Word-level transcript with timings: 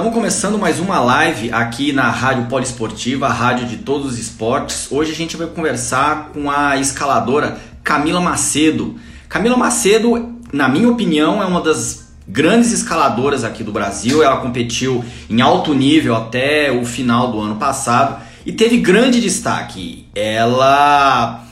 Estamos 0.00 0.16
começando 0.16 0.58
mais 0.58 0.80
uma 0.80 0.98
live 0.98 1.52
aqui 1.52 1.92
na 1.92 2.10
Rádio 2.10 2.46
Poliesportiva, 2.46 3.26
a 3.26 3.32
rádio 3.34 3.66
de 3.66 3.76
todos 3.76 4.14
os 4.14 4.18
esportes. 4.18 4.90
Hoje 4.90 5.12
a 5.12 5.14
gente 5.14 5.36
vai 5.36 5.46
conversar 5.46 6.30
com 6.32 6.50
a 6.50 6.78
escaladora 6.78 7.58
Camila 7.84 8.18
Macedo. 8.18 8.96
Camila 9.28 9.58
Macedo, 9.58 10.36
na 10.54 10.70
minha 10.70 10.88
opinião, 10.88 11.42
é 11.42 11.44
uma 11.44 11.60
das 11.60 12.14
grandes 12.26 12.72
escaladoras 12.72 13.44
aqui 13.44 13.62
do 13.62 13.72
Brasil. 13.72 14.22
Ela 14.22 14.38
competiu 14.38 15.04
em 15.28 15.42
alto 15.42 15.74
nível 15.74 16.16
até 16.16 16.72
o 16.72 16.82
final 16.86 17.30
do 17.30 17.38
ano 17.38 17.56
passado 17.56 18.22
e 18.46 18.52
teve 18.52 18.78
grande 18.78 19.20
destaque. 19.20 20.06
Ela 20.14 21.44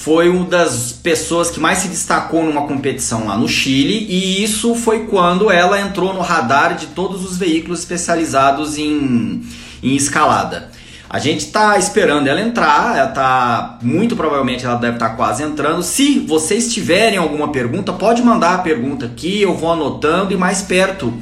foi 0.00 0.30
uma 0.30 0.46
das 0.46 0.92
pessoas 0.92 1.50
que 1.50 1.60
mais 1.60 1.80
se 1.80 1.88
destacou 1.88 2.42
numa 2.42 2.62
competição 2.62 3.26
lá 3.26 3.36
no 3.36 3.46
Chile 3.46 4.06
e 4.08 4.42
isso 4.42 4.74
foi 4.74 5.00
quando 5.00 5.50
ela 5.50 5.78
entrou 5.78 6.14
no 6.14 6.22
radar 6.22 6.74
de 6.74 6.86
todos 6.86 7.22
os 7.22 7.36
veículos 7.36 7.80
especializados 7.80 8.78
em, 8.78 9.42
em 9.82 9.94
escalada. 9.94 10.70
A 11.08 11.18
gente 11.18 11.40
está 11.40 11.76
esperando 11.76 12.28
ela 12.28 12.40
entrar, 12.40 12.96
ela 12.96 13.08
tá 13.08 13.78
muito 13.82 14.16
provavelmente 14.16 14.64
ela 14.64 14.76
deve 14.76 14.94
estar 14.94 15.10
tá 15.10 15.16
quase 15.16 15.42
entrando. 15.42 15.82
Se 15.82 16.20
vocês 16.20 16.72
tiverem 16.72 17.18
alguma 17.18 17.52
pergunta, 17.52 17.92
pode 17.92 18.22
mandar 18.22 18.54
a 18.54 18.58
pergunta 18.58 19.04
aqui, 19.04 19.42
eu 19.42 19.54
vou 19.54 19.70
anotando 19.70 20.32
e 20.32 20.36
mais 20.36 20.62
perto 20.62 21.12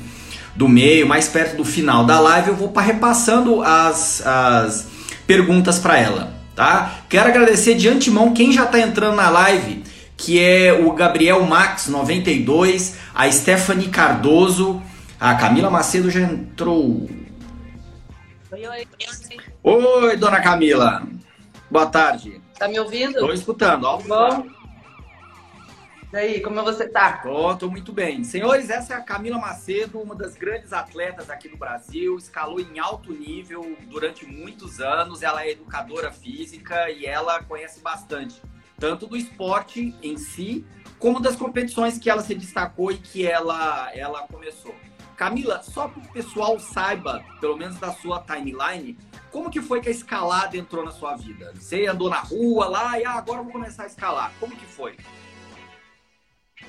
do 0.55 0.69
meio, 0.69 1.05
mais 1.05 1.27
perto 1.27 1.57
do 1.57 1.65
final 1.65 2.05
da 2.05 2.21
live, 2.21 2.51
eu 2.51 2.57
vou 2.57 2.73
repassando 2.77 3.61
as, 3.61 4.25
as 4.25 4.87
perguntas 5.27 5.81
para 5.81 5.99
ela, 5.99 6.38
tá? 6.59 7.05
Quero 7.09 7.29
agradecer 7.29 7.77
de 7.77 7.89
antemão 7.89 8.35
quem 8.35 8.51
já 8.53 8.65
está 8.65 8.81
entrando 8.81 9.15
na 9.15 9.31
live, 9.31 9.85
que 10.17 10.43
é 10.43 10.73
o 10.73 10.91
Gabriel 10.91 11.41
Max 11.45 11.87
92, 11.87 12.97
a 13.15 13.31
Stephanie 13.31 13.87
Cardoso, 13.87 14.83
a 15.21 15.37
Camila 15.37 15.71
Macedo 15.71 16.11
já 16.11 16.19
entrou. 16.19 17.09
Oi, 18.51 18.67
oi. 18.67 18.89
Oi, 19.63 20.17
dona 20.17 20.41
Camila. 20.41 21.05
Boa 21.71 21.87
tarde. 21.87 22.41
Tá 22.59 22.67
me 22.67 22.81
ouvindo? 22.81 23.13
Estou 23.13 23.33
escutando. 23.33 23.85
Ó, 23.85 23.99
Bom. 23.99 24.58
Daí, 26.11 26.41
como 26.41 26.63
você 26.65 26.89
tá? 26.89 27.19
Tô, 27.19 27.69
muito 27.69 27.93
bem. 27.93 28.25
Senhores, 28.25 28.71
essa 28.71 28.95
é 28.95 28.97
a 28.97 29.01
Camila 29.03 29.37
Macedo, 29.37 30.01
uma 30.01 30.15
das 30.15 30.37
grandes 30.37 30.73
atletas 30.73 31.29
aqui 31.29 31.51
do 31.51 31.57
Brasil, 31.59 32.17
escalou 32.17 32.59
em 32.59 32.79
alto 32.79 33.13
nível 33.13 33.77
durante 33.89 34.25
muitos 34.25 34.81
anos. 34.81 35.23
Ela 35.23 35.45
é 35.45 35.51
educadora 35.51 36.11
física 36.11 36.91
e 36.91 37.05
ela 37.05 37.43
conhece 37.43 37.81
bastante, 37.81 38.41
tanto 38.79 39.07
do 39.07 39.19
esporte 39.19 39.95
em 40.03 40.17
si, 40.17 40.65
como 40.99 41.21
das 41.21 41.37
competições 41.37 41.99
que 41.99 42.09
ela 42.09 42.23
se 42.23 42.35
destacou 42.35 42.91
e 42.91 42.97
que 42.97 43.27
ela, 43.27 43.91
ela 43.95 44.27
começou. 44.29 44.75
Camila, 45.15 45.63
só 45.63 45.89
para 45.89 46.01
o 46.01 46.09
pessoal 46.13 46.59
saiba, 46.59 47.23
pelo 47.39 47.57
menos 47.57 47.77
da 47.79 47.93
sua 47.93 48.21
timeline, 48.21 48.97
como 49.31 49.51
que 49.51 49.61
foi 49.61 49.83
que 49.83 49.89
a 49.89 49.93
escalada 49.93 50.57
entrou 50.57 50.83
na 50.83 50.91
sua 50.91 51.17
vida? 51.17 51.53
Você 51.55 51.87
andou 51.87 52.09
na 52.09 52.21
rua 52.21 52.67
lá 52.67 52.99
e 52.99 53.05
ah, 53.05 53.15
agora 53.15 53.41
eu 53.41 53.45
vou 53.45 53.53
começar 53.53 53.83
a 53.83 53.87
escalar. 53.87 54.33
Como 54.41 54.57
que 54.57 54.65
foi? 54.65 54.97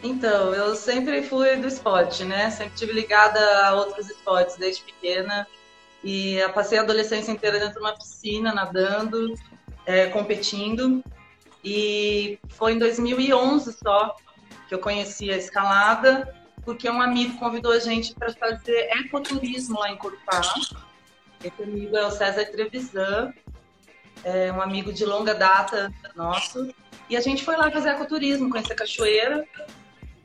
Então, 0.01 0.53
eu 0.53 0.75
sempre 0.75 1.23
fui 1.23 1.57
do 1.57 1.67
esporte, 1.67 2.23
né? 2.23 2.49
Sempre 2.51 2.73
tive 2.75 2.93
ligada 2.93 3.39
a 3.65 3.73
outros 3.73 4.09
esportes 4.09 4.55
desde 4.55 4.83
pequena. 4.83 5.45
E 6.03 6.39
passei 6.53 6.77
a 6.77 6.81
adolescência 6.81 7.31
inteira 7.31 7.59
dentro 7.59 7.75
de 7.75 7.79
uma 7.79 7.93
piscina, 7.93 8.53
nadando, 8.53 9.33
é, 9.85 10.07
competindo. 10.07 11.03
E 11.63 12.39
foi 12.49 12.73
em 12.73 12.79
2011 12.79 13.77
só 13.83 14.15
que 14.67 14.75
eu 14.75 14.79
conheci 14.79 15.31
a 15.31 15.35
escalada, 15.35 16.33
porque 16.63 16.89
um 16.89 17.01
amigo 17.01 17.37
convidou 17.37 17.71
a 17.71 17.79
gente 17.79 18.13
para 18.13 18.31
fazer 18.33 18.89
ecoturismo 18.91 19.79
lá 19.79 19.91
em 19.91 19.97
Corupá. 19.97 20.41
Esse 21.43 21.63
amigo 21.63 21.97
é 21.97 22.05
o 22.05 22.11
César 22.11 22.45
Trevisan, 22.45 23.33
é 24.23 24.51
um 24.51 24.61
amigo 24.61 24.93
de 24.93 25.05
longa 25.05 25.33
data 25.33 25.91
nosso. 26.15 26.73
E 27.09 27.17
a 27.17 27.21
gente 27.21 27.43
foi 27.43 27.57
lá 27.57 27.71
fazer 27.71 27.89
ecoturismo, 27.89 28.49
conhecer 28.49 28.73
a 28.73 28.75
cachoeira. 28.75 29.45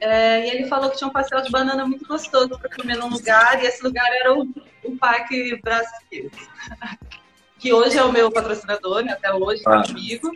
É, 0.04 0.46
e 0.46 0.50
ele 0.50 0.66
falou 0.66 0.90
que 0.90 0.98
tinha 0.98 1.08
um 1.08 1.12
pastel 1.12 1.40
de 1.40 1.50
banana 1.50 1.86
muito 1.86 2.06
gostoso 2.06 2.58
para 2.58 2.68
comer 2.68 2.98
num 2.98 3.08
lugar, 3.08 3.62
e 3.62 3.66
esse 3.66 3.82
lugar 3.82 4.06
era 4.12 4.34
o, 4.34 4.46
o 4.84 4.98
Parque 4.98 5.58
Brasil, 5.62 6.30
que 7.58 7.72
hoje 7.72 7.96
é 7.96 8.04
o 8.04 8.12
meu 8.12 8.30
patrocinador, 8.30 9.02
né, 9.02 9.12
até 9.12 9.32
hoje, 9.32 9.62
ah. 9.64 9.82
comigo. 9.82 10.30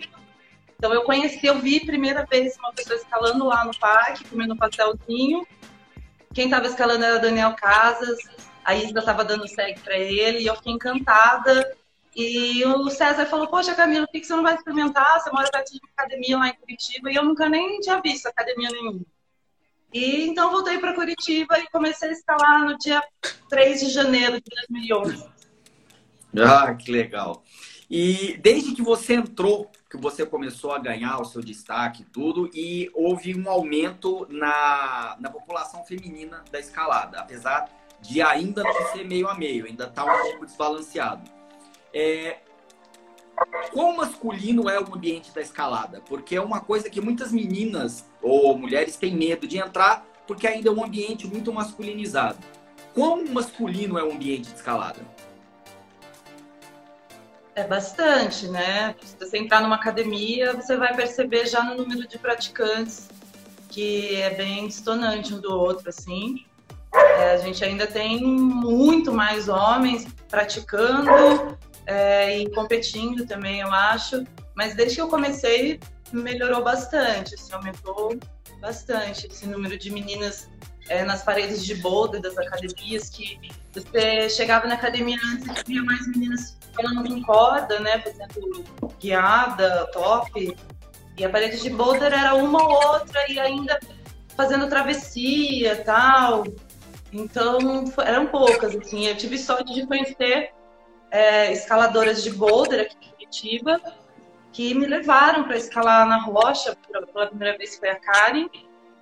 Então 0.74 0.94
eu 0.94 1.02
conheci, 1.02 1.46
eu 1.46 1.58
vi 1.58 1.84
primeira 1.84 2.24
vez 2.24 2.56
uma 2.56 2.72
pessoa 2.72 2.96
escalando 2.96 3.44
lá 3.44 3.62
no 3.62 3.78
parque, 3.78 4.24
comendo 4.24 4.54
um 4.54 4.56
pastelzinho. 4.56 5.46
Quem 6.32 6.46
estava 6.46 6.66
escalando 6.66 7.04
era 7.04 7.18
Daniel 7.18 7.54
Casas, 7.54 8.16
a 8.64 8.74
Isla 8.74 9.00
estava 9.00 9.22
dando 9.22 9.46
segue 9.46 9.80
para 9.80 9.98
ele, 9.98 10.38
e 10.38 10.46
eu 10.46 10.56
fiquei 10.56 10.72
encantada. 10.72 11.76
E 12.16 12.64
o 12.64 12.88
César 12.88 13.26
falou, 13.26 13.48
poxa, 13.48 13.74
Camila, 13.74 14.06
por 14.06 14.12
que 14.12 14.24
você 14.24 14.34
não 14.34 14.42
vai 14.42 14.54
experimentar? 14.54 15.20
Você 15.20 15.30
mora 15.30 15.50
perto 15.50 15.72
de 15.72 15.78
uma 15.78 15.90
academia 15.94 16.38
lá 16.38 16.48
em 16.48 16.54
Curitiba, 16.54 17.12
e 17.12 17.16
eu 17.16 17.22
nunca 17.22 17.50
nem 17.50 17.80
tinha 17.80 18.00
visto 18.00 18.26
academia 18.26 18.70
nenhuma. 18.70 19.00
E 19.92 20.26
então 20.26 20.50
voltei 20.50 20.78
para 20.78 20.94
Curitiba 20.94 21.58
e 21.58 21.68
comecei 21.70 22.10
a 22.10 22.12
escalar 22.12 22.64
no 22.64 22.76
dia 22.76 23.02
3 23.48 23.80
de 23.80 23.90
janeiro 23.90 24.34
de 24.34 24.50
2011. 24.68 25.28
Ah, 26.36 26.74
que 26.74 26.90
legal. 26.90 27.42
E 27.90 28.36
desde 28.42 28.74
que 28.74 28.82
você 28.82 29.14
entrou, 29.14 29.70
que 29.90 29.96
você 29.96 30.26
começou 30.26 30.72
a 30.72 30.78
ganhar 30.78 31.18
o 31.18 31.24
seu 31.24 31.40
destaque 31.40 32.02
e 32.02 32.04
tudo, 32.04 32.50
e 32.52 32.90
houve 32.92 33.34
um 33.34 33.48
aumento 33.48 34.26
na, 34.28 35.16
na 35.18 35.30
população 35.30 35.82
feminina 35.84 36.44
da 36.52 36.60
escalada, 36.60 37.18
apesar 37.18 37.70
de 38.02 38.20
ainda 38.20 38.62
não 38.62 38.92
ser 38.92 39.04
meio 39.04 39.26
a 39.26 39.34
meio, 39.34 39.64
ainda 39.64 39.84
está 39.84 40.04
um 40.04 40.22
pouco 40.22 40.44
desbalanceado. 40.44 41.30
É, 41.92 42.40
quão 43.72 43.96
masculino 43.96 44.68
é 44.68 44.80
o 44.80 44.94
ambiente 44.94 45.32
da 45.32 45.40
escalada? 45.40 46.02
Porque 46.06 46.36
é 46.36 46.40
uma 46.40 46.60
coisa 46.60 46.88
que 46.90 47.00
muitas 47.00 47.32
meninas 47.32 48.04
ou 48.22 48.56
mulheres 48.56 48.96
têm 48.96 49.14
medo 49.14 49.46
de 49.46 49.58
entrar, 49.58 50.06
porque 50.26 50.46
ainda 50.46 50.68
é 50.68 50.72
um 50.72 50.84
ambiente 50.84 51.26
muito 51.26 51.52
masculinizado. 51.52 52.38
Quão 52.94 53.24
masculino 53.26 53.98
é 53.98 54.02
o 54.02 54.12
ambiente 54.12 54.50
de 54.50 54.56
escalada? 54.56 55.00
É 57.54 57.64
bastante, 57.64 58.46
né? 58.48 58.94
Se 59.02 59.16
você 59.18 59.38
entrar 59.38 59.60
numa 59.60 59.76
academia, 59.76 60.54
você 60.54 60.76
vai 60.76 60.94
perceber 60.94 61.46
já 61.46 61.62
no 61.62 61.74
número 61.74 62.06
de 62.06 62.18
praticantes 62.18 63.08
que 63.68 64.16
é 64.16 64.34
bem 64.34 64.66
distonante 64.66 65.34
um 65.34 65.40
do 65.40 65.52
outro, 65.52 65.88
assim. 65.88 66.44
É, 66.92 67.32
a 67.32 67.36
gente 67.36 67.64
ainda 67.64 67.86
tem 67.86 68.20
muito 68.22 69.12
mais 69.12 69.48
homens 69.48 70.06
praticando 70.28 71.56
é, 71.88 72.38
e 72.38 72.50
competindo 72.50 73.26
também, 73.26 73.60
eu 73.60 73.72
acho. 73.72 74.22
Mas 74.54 74.76
desde 74.76 74.96
que 74.96 75.00
eu 75.00 75.08
comecei, 75.08 75.80
melhorou 76.12 76.62
bastante, 76.62 77.34
assim, 77.34 77.52
aumentou 77.52 78.18
bastante 78.60 79.26
esse 79.26 79.46
número 79.46 79.78
de 79.78 79.90
meninas 79.90 80.50
é, 80.90 81.02
nas 81.02 81.22
paredes 81.22 81.64
de 81.64 81.74
boulder 81.76 82.20
das 82.20 82.36
academias, 82.36 83.08
que 83.08 83.38
você 83.72 84.28
chegava 84.28 84.66
na 84.66 84.74
academia 84.74 85.18
antes 85.32 85.46
e 85.46 85.64
via 85.66 85.82
mais 85.82 86.06
meninas 86.08 86.58
falando 86.74 87.08
com 87.08 87.22
corda, 87.22 87.80
né, 87.80 88.00
fazendo 88.00 88.64
guiada, 89.00 89.86
top, 89.92 90.56
e 91.16 91.24
a 91.24 91.30
parede 91.30 91.60
de 91.60 91.70
boulder 91.70 92.12
era 92.12 92.34
uma 92.34 92.62
ou 92.62 92.70
outra 92.70 93.30
e 93.30 93.40
ainda 93.40 93.80
fazendo 94.36 94.68
travessia 94.68 95.82
tal. 95.84 96.44
Então, 97.12 97.84
eram 98.04 98.26
poucas, 98.26 98.76
assim. 98.76 99.06
Eu 99.06 99.16
tive 99.16 99.38
sorte 99.38 99.72
de 99.72 99.86
conhecer 99.86 100.52
é, 101.10 101.52
escaladoras 101.52 102.22
de 102.22 102.30
boulder 102.30 102.80
aqui 102.80 102.96
em 103.00 103.10
Curitiba, 103.10 103.80
que 104.52 104.74
me 104.74 104.86
levaram 104.86 105.44
para 105.44 105.56
escalar 105.56 106.06
na 106.06 106.20
rocha, 106.20 106.76
pela 106.90 107.26
primeira 107.26 107.56
vez 107.56 107.76
foi 107.78 107.90
a 107.90 107.96
Karen, 107.96 108.48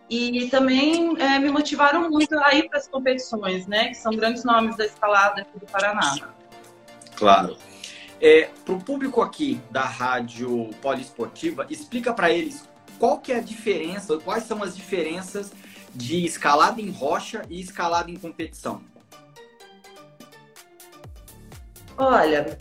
e 0.08 0.48
também 0.50 1.20
é, 1.20 1.38
me 1.38 1.50
motivaram 1.50 2.08
muito 2.08 2.38
a 2.38 2.54
ir 2.54 2.68
para 2.68 2.78
as 2.78 2.86
competições, 2.86 3.66
né, 3.66 3.88
que 3.88 3.94
são 3.94 4.12
grandes 4.12 4.44
nomes 4.44 4.76
da 4.76 4.84
escalada 4.84 5.42
aqui 5.42 5.58
do 5.58 5.66
Paraná. 5.66 6.16
Claro. 7.16 7.56
É, 8.20 8.48
para 8.64 8.74
o 8.74 8.82
público 8.82 9.20
aqui 9.20 9.60
da 9.70 9.84
rádio 9.84 10.70
poliesportiva, 10.80 11.66
explica 11.68 12.14
para 12.14 12.30
eles 12.30 12.66
qual 12.98 13.18
que 13.18 13.32
é 13.32 13.36
a 13.36 13.42
diferença, 13.42 14.16
quais 14.18 14.44
são 14.44 14.62
as 14.62 14.76
diferenças 14.76 15.52
de 15.94 16.24
escalada 16.24 16.80
em 16.80 16.90
rocha 16.90 17.42
e 17.50 17.60
escalada 17.60 18.10
em 18.10 18.16
competição. 18.16 18.82
Olha, 21.98 22.58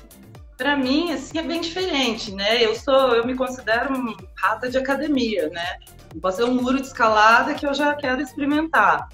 para 0.58 0.78
mim, 0.78 1.12
assim, 1.12 1.38
é 1.38 1.42
bem 1.42 1.60
diferente, 1.60 2.34
né? 2.34 2.64
Eu 2.64 2.76
sou, 2.76 3.16
eu 3.16 3.26
me 3.26 3.36
considero 3.36 3.94
um 3.94 4.16
rata 4.38 4.70
de 4.70 4.78
academia, 4.78 5.50
né? 5.50 5.78
Posso 6.22 6.38
ser 6.38 6.44
um 6.46 6.54
muro 6.56 6.78
de 6.78 6.88
escalada 6.88 7.54
que 7.54 7.66
eu 7.66 7.74
já 7.74 7.94
quero 7.94 8.22
experimentar. 8.22 9.10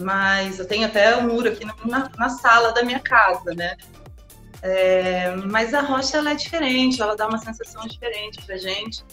Mas 0.00 0.58
eu 0.58 0.66
tenho 0.66 0.86
até 0.86 1.16
um 1.16 1.28
muro 1.28 1.48
aqui 1.48 1.64
na, 1.64 2.10
na 2.18 2.28
sala 2.28 2.72
da 2.72 2.82
minha 2.82 2.98
casa, 2.98 3.54
né? 3.54 3.76
É, 4.60 5.34
mas 5.36 5.74
a 5.74 5.80
rocha 5.80 6.18
ela 6.18 6.30
é 6.30 6.34
diferente, 6.34 7.00
ela 7.00 7.16
dá 7.16 7.28
uma 7.28 7.38
sensação 7.38 7.86
diferente 7.86 8.44
pra 8.44 8.56
gente. 8.56 9.04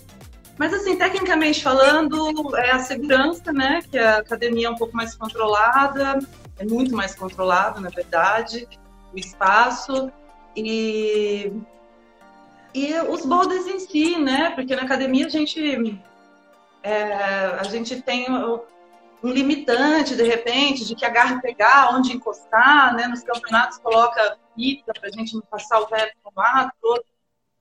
Mas 0.57 0.73
assim, 0.73 0.97
tecnicamente 0.97 1.63
falando, 1.63 2.55
é 2.57 2.71
a 2.71 2.79
segurança, 2.79 3.51
né? 3.53 3.81
Que 3.89 3.97
a 3.97 4.17
academia 4.17 4.67
é 4.67 4.69
um 4.69 4.75
pouco 4.75 4.95
mais 4.95 5.15
controlada, 5.15 6.19
é 6.57 6.65
muito 6.65 6.95
mais 6.95 7.15
controlado, 7.15 7.79
na 7.79 7.89
verdade, 7.89 8.67
o 9.13 9.17
espaço 9.17 10.11
e 10.55 11.51
e 12.73 12.93
os 12.99 13.25
boulders 13.25 13.65
em 13.67 13.79
si, 13.79 14.17
né? 14.19 14.51
Porque 14.51 14.75
na 14.75 14.83
academia 14.83 15.25
a 15.25 15.29
gente 15.29 15.99
é, 16.83 17.03
a 17.59 17.63
gente 17.63 18.01
tem 18.01 18.27
um 18.31 19.29
limitante, 19.29 20.15
de 20.15 20.23
repente, 20.23 20.85
de 20.85 20.95
que 20.95 21.05
agarra 21.05 21.41
pegar, 21.41 21.93
onde 21.93 22.13
encostar, 22.13 22.95
né? 22.95 23.07
Nos 23.07 23.23
campeonatos 23.23 23.77
coloca 23.79 24.37
fita 24.55 24.93
para 24.93 25.09
a 25.09 25.11
gente 25.11 25.33
não 25.33 25.41
passar 25.41 25.81
o 25.81 25.85
um 25.85 26.31
lado, 26.35 26.71
todo. 26.81 27.03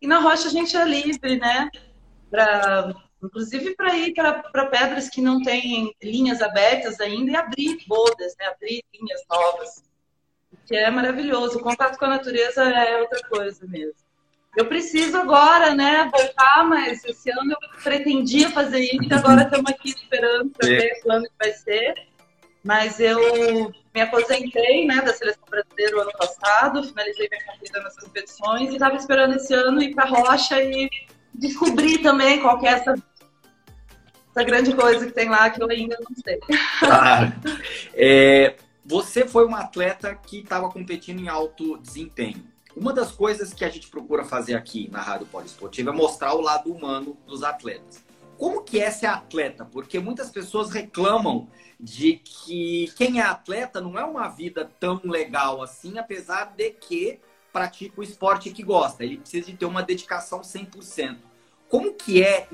E 0.00 0.06
na 0.06 0.20
rocha 0.20 0.48
a 0.48 0.50
gente 0.50 0.76
é 0.76 0.84
livre, 0.84 1.38
né? 1.38 1.68
Pra, 2.30 2.94
inclusive 3.22 3.74
para 3.74 3.96
ir 3.96 4.14
para 4.14 4.66
pedras 4.66 5.08
que 5.08 5.20
não 5.20 5.42
têm 5.42 5.92
linhas 6.02 6.40
abertas 6.42 7.00
ainda 7.00 7.32
e 7.32 7.36
abrir 7.36 7.78
bodas, 7.88 8.34
né? 8.38 8.46
Abrir 8.46 8.84
linhas 8.94 9.22
novas. 9.28 9.82
Que 10.66 10.76
é 10.76 10.90
maravilhoso. 10.90 11.58
O 11.58 11.62
contato 11.62 11.98
com 11.98 12.04
a 12.04 12.10
natureza 12.10 12.62
é 12.62 13.00
outra 13.00 13.20
coisa 13.28 13.66
mesmo. 13.66 14.08
Eu 14.56 14.66
preciso 14.66 15.16
agora, 15.16 15.74
né, 15.74 16.10
voltar, 16.10 16.64
mas 16.64 17.04
esse 17.04 17.30
ano 17.30 17.52
eu 17.52 17.82
pretendia 17.82 18.50
fazer 18.50 18.80
isso 18.80 19.04
e 19.08 19.14
agora 19.14 19.42
estamos 19.42 19.70
aqui 19.70 19.90
esperando 19.90 20.50
para 20.50 20.66
ver 20.66 21.00
quando 21.02 21.24
que 21.24 21.34
vai 21.38 21.52
ser. 21.52 21.94
Mas 22.64 22.98
eu 22.98 23.72
me 23.94 24.00
aposentei, 24.00 24.84
né, 24.84 25.00
da 25.00 25.12
seleção 25.12 25.44
brasileira 25.48 25.96
o 25.96 26.00
ano 26.00 26.12
passado, 26.12 26.82
finalizei 26.82 27.28
minha 27.30 27.44
carreira 27.44 27.82
nas 27.82 27.96
competições 27.96 28.70
e 28.70 28.72
estava 28.72 28.96
esperando 28.96 29.36
esse 29.36 29.54
ano 29.54 29.80
ir 29.80 29.94
para 29.94 30.04
a 30.04 30.08
Rocha 30.08 30.60
e 30.60 30.90
descobrir 31.32 31.98
também 31.98 32.40
qual 32.40 32.58
que 32.58 32.66
é 32.66 32.70
essa, 32.70 32.94
essa 34.30 34.44
grande 34.44 34.74
coisa 34.74 35.06
que 35.06 35.12
tem 35.12 35.28
lá 35.28 35.50
que 35.50 35.62
eu 35.62 35.70
ainda 35.70 35.96
não 36.00 36.16
sei. 36.16 36.40
Claro. 36.80 37.32
É, 37.94 38.56
você 38.88 39.28
foi 39.28 39.44
uma 39.44 39.60
atleta 39.60 40.14
que 40.14 40.38
estava 40.38 40.70
competindo 40.70 41.20
em 41.20 41.28
alto 41.28 41.76
desempenho. 41.76 42.42
Uma 42.74 42.90
das 42.90 43.12
coisas 43.12 43.52
que 43.52 43.62
a 43.62 43.68
gente 43.68 43.88
procura 43.88 44.24
fazer 44.24 44.54
aqui 44.54 44.88
na 44.90 45.02
Rádio 45.02 45.26
Poliesportiva 45.26 45.90
é 45.90 45.92
mostrar 45.92 46.32
o 46.32 46.40
lado 46.40 46.72
humano 46.72 47.14
dos 47.26 47.42
atletas. 47.42 48.02
Como 48.38 48.62
que 48.62 48.80
é 48.80 48.90
ser 48.90 49.06
atleta? 49.06 49.66
Porque 49.66 49.98
muitas 49.98 50.30
pessoas 50.30 50.70
reclamam 50.70 51.48
de 51.78 52.14
que 52.14 52.90
quem 52.96 53.20
é 53.20 53.24
atleta 53.24 53.78
não 53.78 53.98
é 53.98 54.04
uma 54.04 54.26
vida 54.28 54.70
tão 54.80 55.02
legal 55.04 55.62
assim, 55.62 55.98
apesar 55.98 56.54
de 56.56 56.70
que 56.70 57.20
pratica 57.52 58.00
o 58.00 58.04
esporte 58.04 58.50
que 58.50 58.62
gosta. 58.62 59.04
Ele 59.04 59.18
precisa 59.18 59.50
de 59.50 59.56
ter 59.58 59.66
uma 59.66 59.82
dedicação 59.82 60.40
100%. 60.40 61.18
Como 61.68 61.92
que 61.92 62.22
é, 62.22 62.48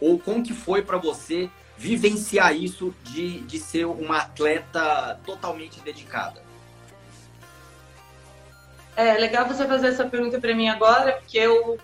ou 0.00 0.20
como 0.20 0.44
que 0.44 0.52
foi 0.52 0.82
para 0.82 0.98
você 0.98 1.50
vivenciar 1.78 2.54
isso 2.54 2.92
de, 3.04 3.40
de 3.42 3.58
ser 3.58 3.84
uma 3.86 4.18
atleta 4.18 5.18
totalmente 5.24 5.80
dedicada? 5.80 6.42
É 8.96 9.14
legal 9.14 9.46
você 9.46 9.64
fazer 9.64 9.88
essa 9.88 10.04
pergunta 10.04 10.40
para 10.40 10.54
mim 10.54 10.68
agora, 10.68 11.12
porque 11.12 11.38
eu 11.38 11.78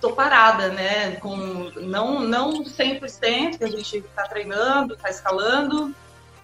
tô 0.00 0.12
parada, 0.12 0.68
né? 0.68 1.16
Com 1.16 1.36
não 1.74 2.20
não 2.20 2.62
100% 2.62 3.58
que 3.58 3.64
a 3.64 3.68
gente 3.68 3.98
está 3.98 4.28
treinando, 4.28 4.94
está 4.94 5.10
escalando, 5.10 5.92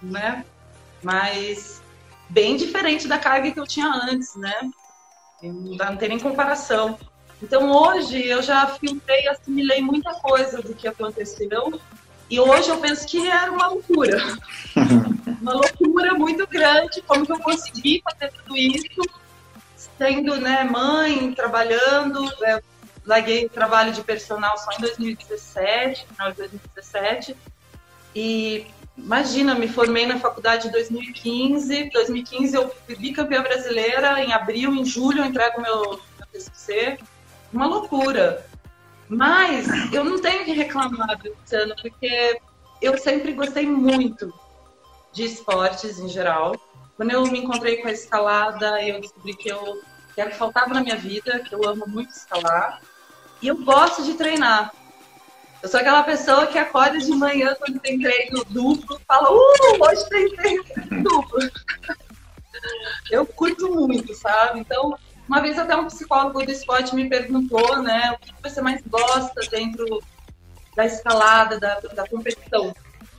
né? 0.01 0.43
Mas 1.01 1.81
bem 2.29 2.57
diferente 2.57 3.07
da 3.07 3.17
carga 3.17 3.49
que 3.49 3.59
eu 3.59 3.67
tinha 3.67 3.87
antes, 3.87 4.35
né? 4.35 4.69
Não 5.41 5.95
tem 5.95 6.09
nem 6.09 6.19
comparação. 6.19 6.99
Então 7.41 7.71
hoje 7.71 8.27
eu 8.27 8.41
já 8.41 8.67
filtrei, 8.67 9.27
assimilei 9.29 9.81
muita 9.81 10.13
coisa 10.15 10.61
do 10.61 10.73
que 10.73 10.87
aconteceu 10.87 11.79
e 12.33 12.39
hoje 12.39 12.67
eu 12.67 12.77
penso 12.77 13.05
que 13.05 13.29
era 13.29 13.51
uma 13.51 13.67
loucura. 13.67 14.17
uma 15.39 15.53
loucura 15.53 16.15
muito 16.15 16.47
grande, 16.47 16.99
como 17.03 17.23
que 17.23 17.31
eu 17.31 17.37
consegui 17.37 18.01
fazer 18.03 18.31
tudo 18.31 18.57
isso 18.57 19.03
sendo 19.99 20.37
né, 20.37 20.63
mãe, 20.63 21.31
trabalhando, 21.35 22.27
é, 22.43 22.59
larguei 23.05 23.45
o 23.45 23.49
trabalho 23.49 23.93
de 23.93 24.01
personal 24.01 24.57
só 24.57 24.71
em 24.71 24.81
2017, 24.81 26.07
final 26.07 26.31
de 26.31 26.37
2017. 26.37 27.37
E 28.15 28.65
imagina, 28.97 29.53
me 29.53 29.67
formei 29.67 30.07
na 30.07 30.17
faculdade 30.17 30.69
em 30.69 30.71
2015. 30.71 31.91
2015 31.91 32.55
eu 32.55 32.75
fui 32.83 32.95
bicampeã 32.95 33.43
brasileira, 33.43 34.23
em 34.23 34.33
abril, 34.33 34.73
em 34.73 34.83
julho 34.83 35.19
eu 35.19 35.25
entrego 35.25 35.61
meu, 35.61 36.01
meu 36.17 36.27
TCC. 36.31 36.97
Uma 37.53 37.67
loucura. 37.67 38.43
Mas 39.09 39.67
eu 39.93 40.03
não 40.03 40.19
tenho 40.19 40.45
que 40.45 40.53
reclamar 40.53 41.17
desse 41.21 41.75
porque 41.81 42.39
eu 42.81 42.97
sempre 42.97 43.33
gostei 43.33 43.65
muito 43.65 44.33
de 45.11 45.25
esportes 45.25 45.99
em 45.99 46.07
geral. 46.07 46.55
Quando 46.95 47.11
eu 47.11 47.23
me 47.27 47.39
encontrei 47.39 47.77
com 47.77 47.87
a 47.87 47.91
escalada, 47.91 48.81
eu 48.81 48.99
descobri 48.99 49.35
que 49.35 49.49
eu 49.49 49.81
que 50.13 50.21
era 50.21 50.29
o 50.29 50.33
que 50.33 50.37
faltava 50.37 50.73
na 50.73 50.81
minha 50.81 50.95
vida, 50.95 51.39
que 51.39 51.55
eu 51.55 51.67
amo 51.67 51.85
muito 51.87 52.11
escalar. 52.11 52.79
E 53.41 53.47
eu 53.47 53.57
gosto 53.63 54.03
de 54.03 54.13
treinar. 54.13 54.71
Eu 55.61 55.69
sou 55.69 55.79
aquela 55.79 56.03
pessoa 56.03 56.47
que 56.47 56.57
acorda 56.57 56.99
de 56.99 57.11
manhã 57.11 57.55
quando 57.55 57.79
tem 57.79 57.99
treino 57.99 58.43
duplo, 58.45 58.99
fala, 59.07 59.31
uh, 59.31 59.77
hoje 59.79 60.09
tem 60.09 60.35
treino 60.35 60.63
duplo. 61.01 61.39
eu 63.09 63.25
curto 63.25 63.73
muito, 63.73 64.13
sabe? 64.13 64.59
Então, 64.59 64.97
uma 65.33 65.41
vez 65.41 65.57
até 65.57 65.75
um 65.75 65.87
psicólogo 65.87 66.45
do 66.45 66.51
esporte 66.51 66.93
me 66.93 67.09
perguntou, 67.09 67.81
né, 67.81 68.11
o 68.11 68.19
que 68.19 68.31
você 68.43 68.61
mais 68.61 68.83
gosta 68.85 69.41
dentro 69.49 69.99
da 70.75 70.85
escalada, 70.85 71.59
da, 71.59 71.79
da 71.79 72.07
competição. 72.07 72.71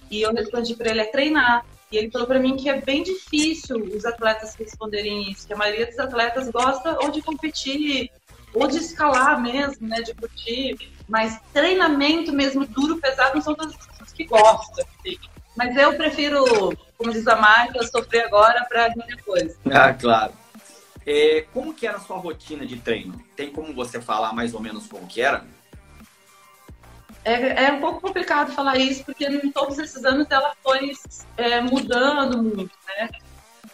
E 0.08 0.22
eu 0.22 0.32
respondi 0.32 0.76
para 0.76 0.90
ele, 0.90 1.00
é 1.00 1.06
treinar. 1.06 1.66
E 1.90 1.96
ele 1.96 2.12
falou 2.12 2.28
para 2.28 2.38
mim 2.38 2.56
que 2.56 2.69
é 2.69 2.81
bem 2.81 3.02
difícil 3.02 3.78
os 3.78 4.05
atletas 4.05 4.55
responderem 4.55 5.32
isso, 5.32 5.44
que 5.44 5.55
a 5.55 5.56
maioria 5.56 5.87
dos 5.87 5.99
atletas 5.99 6.49
gosta 6.50 6.96
ou 7.02 7.11
de 7.11 7.20
competir, 7.20 8.12
ou 8.55 8.69
de 8.69 8.78
escalar 8.78 9.43
mesmo, 9.43 9.88
né, 9.88 10.00
de 10.00 10.15
curtir, 10.15 10.77
mas 11.08 11.41
treinamento 11.53 12.32
mesmo 12.32 12.65
duro, 12.65 13.00
pesado, 13.00 13.34
não 13.34 13.43
são 13.43 13.56
todas 13.56 13.74
as 13.74 13.86
pessoas 13.88 14.12
que 14.12 14.24
gostam. 14.24 14.84
Assim. 15.00 15.19
Mas 15.56 15.77
eu 15.77 15.96
prefiro, 15.96 16.44
como 16.96 17.10
diz 17.10 17.27
a 17.27 17.34
Marta, 17.34 17.84
sofrer 17.88 18.27
agora 18.27 18.65
para 18.69 18.86
vir 18.91 19.05
depois. 19.05 19.58
Ah, 19.69 19.93
claro. 19.93 20.44
É, 21.06 21.46
como 21.53 21.75
que 21.75 21.87
era 21.87 21.99
a 21.99 22.01
sua 22.01 22.17
rotina 22.17 22.65
de 22.65 22.77
treino? 22.77 23.23
Tem 23.37 23.51
como 23.51 23.75
você 23.75 24.01
falar 24.01 24.32
mais 24.32 24.55
ou 24.55 24.61
menos 24.61 24.87
como 24.87 25.06
que 25.06 25.20
era? 25.20 25.44
é, 27.25 27.65
é 27.65 27.73
um 27.73 27.81
pouco 27.81 28.01
complicado 28.01 28.53
falar 28.53 28.77
isso, 28.77 29.03
porque 29.05 29.25
em 29.25 29.51
todos 29.51 29.79
esses 29.79 30.05
anos 30.05 30.27
ela 30.31 30.55
foi 30.63 30.93
é, 31.37 31.61
mudando 31.61 32.43
muito, 32.43 32.73
né? 32.87 33.08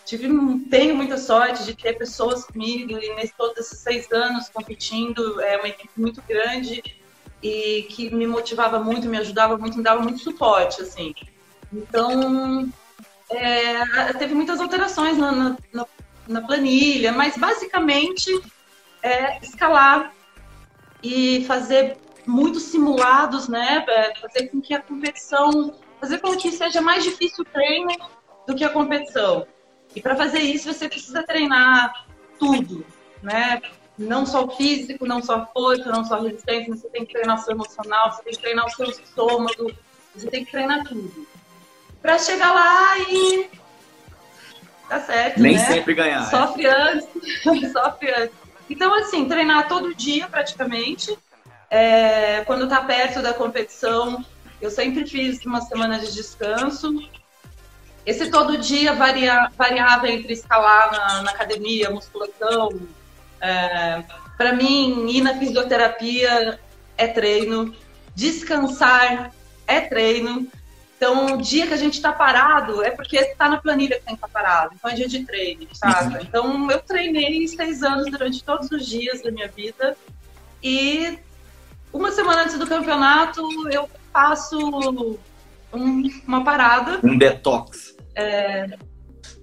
Tive, 0.07 0.29
tenho 0.71 0.97
muita 0.97 1.19
sorte 1.19 1.65
de 1.65 1.75
ter 1.75 1.95
pessoas 1.95 2.45
comigo 2.45 2.93
e 2.93 3.15
nesses 3.15 3.35
todos 3.37 3.59
esses 3.59 3.79
seis 3.79 4.11
anos 4.11 4.49
competindo, 4.49 5.41
é 5.41 5.57
uma 5.57 5.69
equipe 5.69 5.93
muito 6.01 6.23
grande 6.23 6.83
e 7.43 7.83
que 7.91 8.13
me 8.15 8.27
motivava 8.27 8.79
muito, 8.79 9.09
me 9.09 9.19
ajudava 9.19 9.57
muito, 9.59 9.77
me 9.77 9.85
dava 9.85 10.01
muito 10.01 10.21
suporte, 10.21 10.83
assim. 10.83 11.15
Então, 11.73 12.69
é, 13.31 14.13
teve 14.15 14.35
muitas 14.35 14.61
alterações 14.61 15.17
na, 15.17 15.31
na, 15.33 15.57
na, 15.73 15.87
planilha, 16.47 17.13
mas 17.13 17.37
basicamente 17.37 18.31
é 19.03 19.39
escalar 19.43 20.13
e 21.03 21.45
fazer 21.47 21.97
muitos 22.27 22.65
simulados, 22.65 23.49
né? 23.49 23.85
É, 23.89 24.15
fazer 24.17 24.49
com 24.49 24.61
que 24.61 24.75
a 24.75 24.81
competição, 24.81 25.75
fazer 26.01 26.19
com 26.19 26.37
que 26.37 26.53
seja 26.53 26.81
mais 26.81 27.03
difícil 27.03 27.43
o 27.43 27.53
treino 27.53 27.91
do 28.47 28.55
que 28.55 28.65
a 28.65 28.69
competição. 28.69 29.47
E 29.95 30.01
para 30.01 30.17
fazer 30.17 30.41
isso 30.41 30.73
você 30.73 30.89
precisa 30.89 31.23
treinar 31.23 32.07
tudo, 32.39 32.85
né? 33.23 33.61
Não 33.99 34.25
só 34.25 34.45
o 34.45 34.51
físico, 34.51 35.07
não 35.07 35.23
só 35.23 35.37
a 35.37 35.47
força, 35.47 35.91
não 35.91 36.05
só 36.05 36.15
a 36.15 36.23
resistência, 36.23 36.75
você 36.75 36.89
tem 36.89 37.05
que 37.05 37.13
treinar 37.13 37.39
o 37.39 37.43
seu 37.43 37.53
emocional, 37.53 38.13
você 38.13 38.23
tem 38.23 38.33
que 38.33 38.41
treinar 38.41 38.67
o 38.67 38.71
seu 38.71 38.87
estômago, 38.87 39.73
você 40.15 40.31
tem 40.31 40.45
que 40.45 40.51
treinar 40.51 40.85
tudo. 40.85 41.27
Para 42.01 42.19
chegar 42.19 42.55
lá 42.55 42.99
e 42.99 43.51
tá 44.91 45.01
certo, 45.01 45.41
Nem 45.41 45.57
né? 45.57 45.65
sempre 45.65 45.95
ganhar. 45.95 46.23
É. 46.23 46.31
Sofre 46.31 46.67
é. 46.67 46.83
antes, 46.83 47.09
sofre 47.73 48.13
antes. 48.13 48.37
Então, 48.69 48.93
assim, 48.95 49.27
treinar 49.27 49.69
todo 49.69 49.95
dia 49.95 50.27
praticamente, 50.27 51.17
é, 51.71 52.43
quando 52.45 52.65
está 52.65 52.83
perto 52.83 53.23
da 53.23 53.33
competição, 53.33 54.25
eu 54.61 54.71
sempre 54.71 55.07
fiz 55.07 55.45
uma 55.47 55.61
semana 55.61 55.99
de 55.99 56.13
descanso. 56.13 56.93
Esse 58.05 58.31
todo 58.31 58.59
dia 58.59 58.93
varia, 58.93 59.49
variava 59.57 60.09
entre 60.09 60.33
escalar 60.33 60.91
na, 60.91 61.23
na 61.23 61.31
academia, 61.31 61.91
musculação, 61.91 62.71
é, 63.41 64.03
Para 64.37 64.53
mim, 64.53 65.09
ir 65.09 65.21
na 65.23 65.39
fisioterapia 65.39 66.59
é 66.97 67.07
treino, 67.07 67.75
descansar 68.15 69.33
é 69.67 69.81
treino. 69.81 70.51
Então, 71.01 71.33
o 71.33 71.39
dia 71.39 71.67
que 71.67 71.73
a 71.73 71.79
gente 71.79 71.95
está 71.95 72.13
parado 72.13 72.83
é 72.85 72.91
porque 72.91 73.17
está 73.17 73.49
na 73.49 73.57
planilha 73.57 73.99
que 73.99 74.05
tem 74.05 74.15
que 74.15 74.23
estar 74.23 74.29
tá 74.29 74.33
parado. 74.35 74.75
Então, 74.75 74.91
é 74.91 74.95
dia 74.95 75.09
de 75.09 75.25
treino, 75.25 75.67
sabe? 75.73 76.17
Uhum. 76.17 76.21
Então, 76.21 76.71
eu 76.71 76.79
treinei 76.81 77.49
seis 77.49 77.83
anos 77.83 78.11
durante 78.11 78.45
todos 78.45 78.71
os 78.71 78.85
dias 78.85 79.23
da 79.23 79.31
minha 79.31 79.49
vida. 79.49 79.97
E 80.63 81.19
uma 81.91 82.13
semana 82.13 82.43
antes 82.43 82.59
do 82.59 82.67
campeonato, 82.67 83.41
eu 83.71 83.89
faço 84.13 84.59
um, 85.73 86.07
uma 86.29 86.45
parada. 86.45 87.01
Um 87.03 87.17
detox. 87.17 87.97
É, 88.15 88.67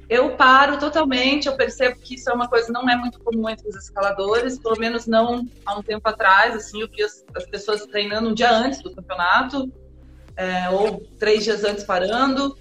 eu 0.08 0.36
paro 0.36 0.78
totalmente, 0.78 1.48
eu 1.48 1.58
percebo 1.58 2.00
que 2.00 2.14
isso 2.14 2.30
é 2.30 2.34
uma 2.36 2.48
coisa 2.48 2.72
não 2.72 2.88
é 2.88 2.96
muito 2.96 3.20
comum 3.22 3.50
entre 3.50 3.68
os 3.68 3.76
escaladores, 3.76 4.60
pelo 4.60 4.78
menos 4.78 5.08
não 5.08 5.48
há 5.66 5.76
um 5.76 5.82
tempo 5.82 6.08
atrás, 6.08 6.56
assim, 6.56 6.82
eu 6.82 6.88
vi 6.88 7.02
as, 7.02 7.26
as 7.36 7.48
pessoas 7.48 7.84
treinando 7.88 8.30
um 8.30 8.34
dia 8.36 8.52
antes 8.52 8.80
do 8.84 8.94
campeonato, 8.94 9.74
é, 10.38 10.70
ou 10.70 11.02
três 11.20 11.44
dias 11.44 11.64
antes 11.64 11.84
parando. 11.84 12.58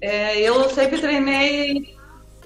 É, 0.00 0.40
eu 0.40 0.68
sempre 0.70 1.00
treinei 1.00 1.96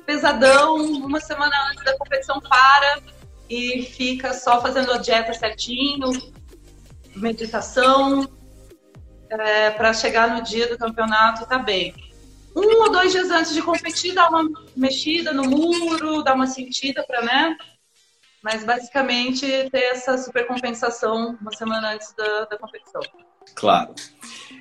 pesadão, 0.05 0.77
uma 0.77 1.21
semana 1.21 1.55
antes 1.71 1.85
da 1.85 1.97
competição 1.97 2.41
para 2.41 3.01
e 3.49 3.83
fica 3.83 4.35
só 4.35 4.61
fazendo 4.61 4.93
a 4.93 4.99
dieta 4.99 5.33
certinho, 5.33 6.11
meditação, 7.17 8.29
é, 9.31 9.71
para 9.71 9.93
chegar 9.93 10.35
no 10.35 10.43
dia 10.43 10.69
do 10.69 10.79
campeonato 10.79 11.47
tá 11.47 11.59
bem 11.59 11.95
um 12.59 12.83
ou 12.83 12.91
dois 12.91 13.13
dias 13.13 13.31
antes 13.31 13.55
de 13.55 13.63
competir, 13.63 14.15
dar 14.15 14.29
uma 14.29 14.45
mexida 14.77 15.33
no 15.33 15.45
muro, 15.45 16.23
dar 16.23 16.35
uma 16.35 16.47
sentida 16.47 17.05
para, 17.05 17.23
né? 17.23 17.57
Mas 18.43 18.65
basicamente 18.65 19.47
ter 19.71 19.85
essa 19.85 20.17
supercompensação 20.19 21.37
uma 21.41 21.55
semana 21.55 21.95
antes 21.95 22.13
da, 22.15 22.45
da 22.47 22.59
competição. 22.59 23.01
Claro. 23.55 23.95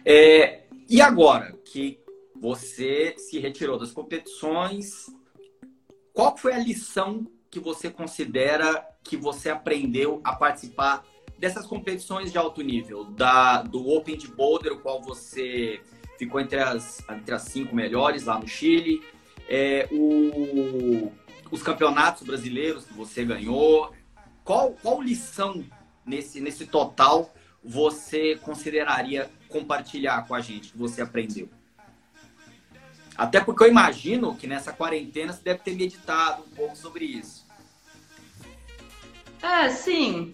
É, 0.09 0.61
e 0.89 1.01
agora 1.01 1.51
que 1.65 1.99
você 2.33 3.13
se 3.17 3.39
retirou 3.39 3.77
das 3.77 3.91
competições, 3.91 5.07
qual 6.13 6.37
foi 6.37 6.53
a 6.53 6.59
lição 6.59 7.29
que 7.51 7.59
você 7.59 7.89
considera 7.89 8.87
que 9.03 9.17
você 9.17 9.49
aprendeu 9.49 10.21
a 10.23 10.33
participar 10.33 11.05
dessas 11.37 11.65
competições 11.65 12.31
de 12.31 12.37
alto 12.37 12.61
nível? 12.61 13.03
Da, 13.03 13.61
do 13.63 13.85
Open 13.89 14.15
de 14.15 14.29
Boulder, 14.29 14.71
o 14.71 14.79
qual 14.79 15.01
você 15.01 15.81
ficou 16.17 16.39
entre 16.39 16.57
as, 16.61 17.03
entre 17.09 17.35
as 17.35 17.41
cinco 17.41 17.75
melhores 17.75 18.23
lá 18.23 18.39
no 18.39 18.47
Chile. 18.47 19.03
É, 19.49 19.89
o, 19.91 21.11
os 21.51 21.61
campeonatos 21.61 22.23
brasileiros 22.25 22.85
que 22.85 22.93
você 22.93 23.25
ganhou. 23.25 23.91
Qual, 24.45 24.71
qual 24.81 25.01
lição 25.01 25.65
nesse, 26.05 26.39
nesse 26.39 26.65
total 26.65 27.33
você 27.67 28.38
consideraria 28.38 29.29
compartilhar 29.50 30.25
com 30.25 30.33
a 30.33 30.39
gente 30.39 30.71
que 30.71 30.77
você 30.77 31.01
aprendeu? 31.01 31.50
Até 33.17 33.41
porque 33.41 33.63
eu 33.63 33.67
imagino 33.67 34.36
que 34.36 34.47
nessa 34.47 34.71
quarentena 34.71 35.33
você 35.33 35.43
deve 35.43 35.59
ter 35.59 35.75
meditado 35.75 36.43
um 36.43 36.55
pouco 36.55 36.77
sobre 36.77 37.03
isso. 37.03 37.45
É, 39.41 39.69
sim. 39.69 40.31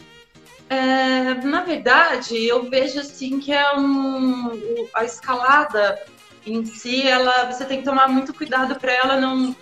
É, 0.69 1.33
na 1.35 1.63
verdade, 1.63 2.35
eu 2.45 2.69
vejo 2.69 2.99
assim 2.99 3.39
que 3.39 3.51
é 3.51 3.75
um 3.75 4.87
a 4.93 5.03
escalada 5.03 6.01
em 6.45 6.65
si, 6.65 7.07
ela 7.07 7.51
você 7.51 7.65
tem 7.65 7.79
que 7.79 7.85
tomar 7.85 8.07
muito 8.07 8.33
cuidado 8.33 8.75
para 8.75 8.91
ela 8.91 9.19
não 9.19 9.55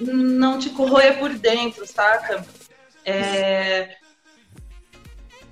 não 0.00 0.58
te 0.58 0.70
corroer 0.70 1.18
por 1.18 1.34
dentro, 1.34 1.86
saca? 1.86 2.44
É, 3.04 3.97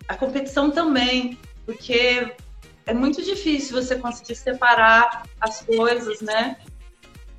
a 0.09 0.17
competição 0.17 0.71
também, 0.71 1.39
porque 1.65 2.33
é 2.87 2.95
muito 2.95 3.23
difícil 3.23 3.81
você 3.81 3.97
conseguir 3.97 4.37
separar 4.37 5.25
as 5.41 5.61
coisas, 5.63 6.21
né? 6.21 6.57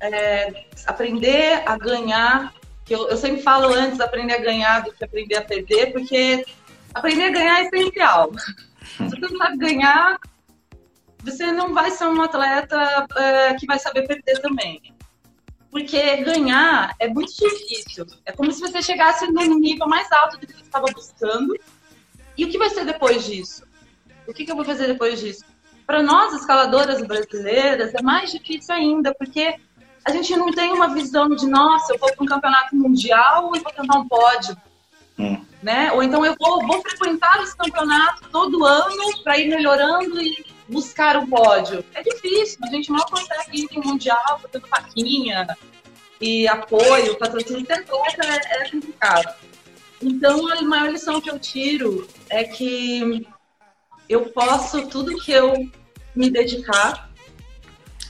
É, 0.00 0.66
aprender 0.86 1.62
a 1.66 1.76
ganhar, 1.76 2.54
que 2.84 2.94
eu, 2.94 3.08
eu 3.08 3.16
sempre 3.16 3.42
falo 3.42 3.72
antes 3.72 4.00
aprender 4.00 4.34
a 4.34 4.40
ganhar 4.40 4.80
do 4.80 4.92
que 4.92 5.04
aprender 5.04 5.36
a 5.36 5.42
perder, 5.42 5.92
porque 5.92 6.44
aprender 6.94 7.24
a 7.24 7.30
ganhar 7.30 7.60
é 7.60 7.62
essencial. 7.64 8.30
Se 8.96 9.08
você 9.08 9.20
não 9.20 9.38
sabe 9.38 9.56
ganhar, 9.56 10.18
você 11.22 11.52
não 11.52 11.74
vai 11.74 11.90
ser 11.90 12.06
um 12.06 12.20
atleta 12.22 13.06
é, 13.16 13.54
que 13.54 13.66
vai 13.66 13.78
saber 13.78 14.06
perder 14.06 14.40
também. 14.40 14.80
Porque 15.70 16.16
ganhar 16.18 16.94
é 16.98 17.08
muito 17.08 17.32
difícil. 17.32 18.06
É 18.24 18.32
como 18.32 18.50
se 18.52 18.60
você 18.60 18.80
chegasse 18.80 19.26
no 19.26 19.42
nível 19.58 19.86
mais 19.86 20.10
alto 20.12 20.38
do 20.38 20.46
que 20.46 20.52
você 20.52 20.62
estava 20.62 20.86
buscando. 20.92 21.54
E 22.38 22.44
o 22.44 22.48
que 22.48 22.56
vai 22.56 22.70
ser 22.70 22.84
depois 22.84 23.26
disso? 23.26 23.64
O 24.26 24.32
que, 24.32 24.44
que 24.44 24.52
eu 24.52 24.56
vou 24.56 24.64
fazer 24.64 24.86
depois 24.86 25.18
disso? 25.18 25.44
Para 25.84 26.02
nós, 26.02 26.32
escaladoras 26.32 27.02
brasileiras, 27.02 27.92
é 27.94 28.00
mais 28.00 28.30
difícil 28.30 28.74
ainda, 28.74 29.12
porque 29.12 29.56
a 30.04 30.12
gente 30.12 30.36
não 30.36 30.52
tem 30.52 30.70
uma 30.70 30.94
visão 30.94 31.28
de, 31.28 31.46
nossa, 31.48 31.92
eu 31.92 31.98
vou 31.98 32.12
para 32.12 32.22
um 32.22 32.26
campeonato 32.26 32.76
mundial 32.76 33.50
e 33.56 33.60
vou 33.60 33.72
tentar 33.72 33.98
um 33.98 34.06
pódio. 34.06 34.56
Hum. 35.18 35.44
Né? 35.60 35.90
Ou 35.92 36.02
então 36.02 36.24
eu 36.24 36.36
vou, 36.38 36.64
vou 36.64 36.80
frequentar 36.82 37.42
esse 37.42 37.56
campeonato 37.56 38.28
todo 38.30 38.64
ano 38.64 39.18
para 39.24 39.36
ir 39.36 39.48
melhorando 39.48 40.22
e 40.22 40.46
buscar 40.68 41.16
o 41.16 41.26
pódio. 41.26 41.84
É 41.92 42.02
difícil, 42.02 42.58
a 42.62 42.68
gente 42.68 42.92
mal 42.92 43.04
consegue 43.10 43.62
ir 43.62 43.68
em 43.72 43.80
mundial 43.80 44.40
fazendo 44.40 44.68
faquinha 44.68 45.46
e 46.20 46.46
apoio, 46.46 47.18
patrocínio, 47.18 47.62
atleta 47.62 48.26
é, 48.26 48.62
é 48.62 48.70
complicado. 48.70 49.34
Então 50.00 50.46
a 50.52 50.62
maior 50.62 50.90
lição 50.90 51.20
que 51.20 51.30
eu 51.30 51.38
tiro 51.38 52.06
é 52.30 52.44
que 52.44 53.26
eu 54.08 54.26
posso 54.30 54.86
tudo 54.88 55.16
que 55.18 55.32
eu 55.32 55.68
me 56.14 56.30
dedicar, 56.30 57.10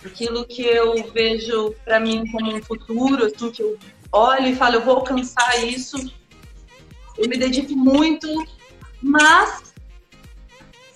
aquilo 0.04 0.47
que 0.47 0.62
eu 0.62 1.11
vejo 1.12 1.75
para 1.85 1.99
mim 1.99 2.25
como 2.30 2.54
um 2.54 2.62
futuro, 2.62 3.26
assim, 3.26 3.50
que 3.50 3.62
eu 3.62 3.78
olho 4.12 4.47
e 4.47 4.54
falo, 4.54 4.76
eu 4.76 4.85
vou 4.85 4.97
alcançar 4.97 5.64
isso, 5.64 5.97
eu 7.16 7.28
me 7.28 7.37
dedico 7.37 7.76
muito, 7.76 8.28
mas 9.02 9.75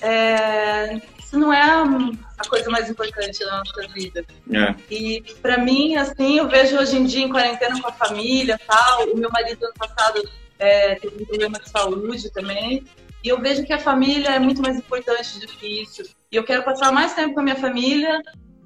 é, 0.01 1.01
isso 1.19 1.39
não 1.39 1.53
é 1.53 1.63
a 1.63 2.49
coisa 2.49 2.71
mais 2.71 2.91
importante 2.91 3.39
da 3.41 3.59
nossa 3.59 3.89
vida. 3.93 4.25
É. 4.53 4.75
E 4.91 5.23
para 5.41 5.59
mim, 5.59 5.97
assim, 5.97 6.39
eu 6.39 6.49
vejo 6.49 6.77
hoje 6.79 6.97
em 6.97 7.05
dia 7.05 7.25
em 7.25 7.29
quarentena 7.29 7.81
com 7.81 7.89
a 7.89 7.93
família 7.93 8.61
tal. 8.67 9.05
O 9.09 9.17
meu 9.17 9.31
marido 9.31 9.65
ano 9.65 9.75
passado 9.75 10.29
é, 10.63 10.95
teve 10.95 11.23
um 11.23 11.27
problema 11.27 11.59
de 11.59 11.69
saúde 11.69 12.33
também. 12.33 12.85
E 13.25 13.29
eu 13.29 13.41
vejo 13.41 13.65
que 13.65 13.73
a 13.73 13.79
família 13.79 14.31
é 14.31 14.39
muito 14.39 14.63
mais 14.63 14.79
importante 14.79 15.41
do 15.41 15.47
que 15.47 15.83
isso. 15.83 16.03
E 16.31 16.37
eu 16.37 16.45
quero 16.45 16.63
passar 16.63 16.93
mais 16.93 17.15
tempo 17.15 17.35
com 17.35 17.41
a 17.41 17.43
minha 17.43 17.57
família 17.57 18.21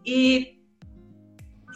e 0.05 0.57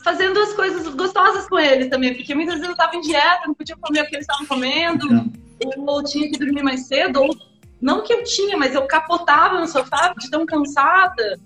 fazendo 0.05 0.39
as 0.39 0.53
coisas 0.53 0.87
gostosas 0.95 1.49
com 1.49 1.59
eles 1.59 1.89
também, 1.89 2.15
porque 2.15 2.35
muitas 2.35 2.55
vezes 2.55 2.69
eu 2.69 2.73
estava 2.73 2.97
em 2.97 3.01
dieta, 3.03 3.47
não 3.47 3.55
podia 3.55 3.77
comer 3.77 4.03
o 4.03 4.07
que 4.07 4.17
eles 4.17 4.27
estavam 4.27 4.47
comendo, 4.47 5.07
ou 5.87 6.03
tinha 6.05 6.31
que 6.31 6.39
dormir 6.39 6.63
mais 6.63 6.87
cedo, 6.87 7.23
ou 7.23 7.37
não 7.81 8.03
que 8.03 8.13
eu 8.13 8.25
tinha, 8.25 8.57
mas 8.57 8.75
eu 8.75 8.87
capotava 8.87 9.61
no 9.61 9.67
sofá 9.67 10.15
de 10.19 10.31
tão 10.31 10.47
cansada. 10.47 11.39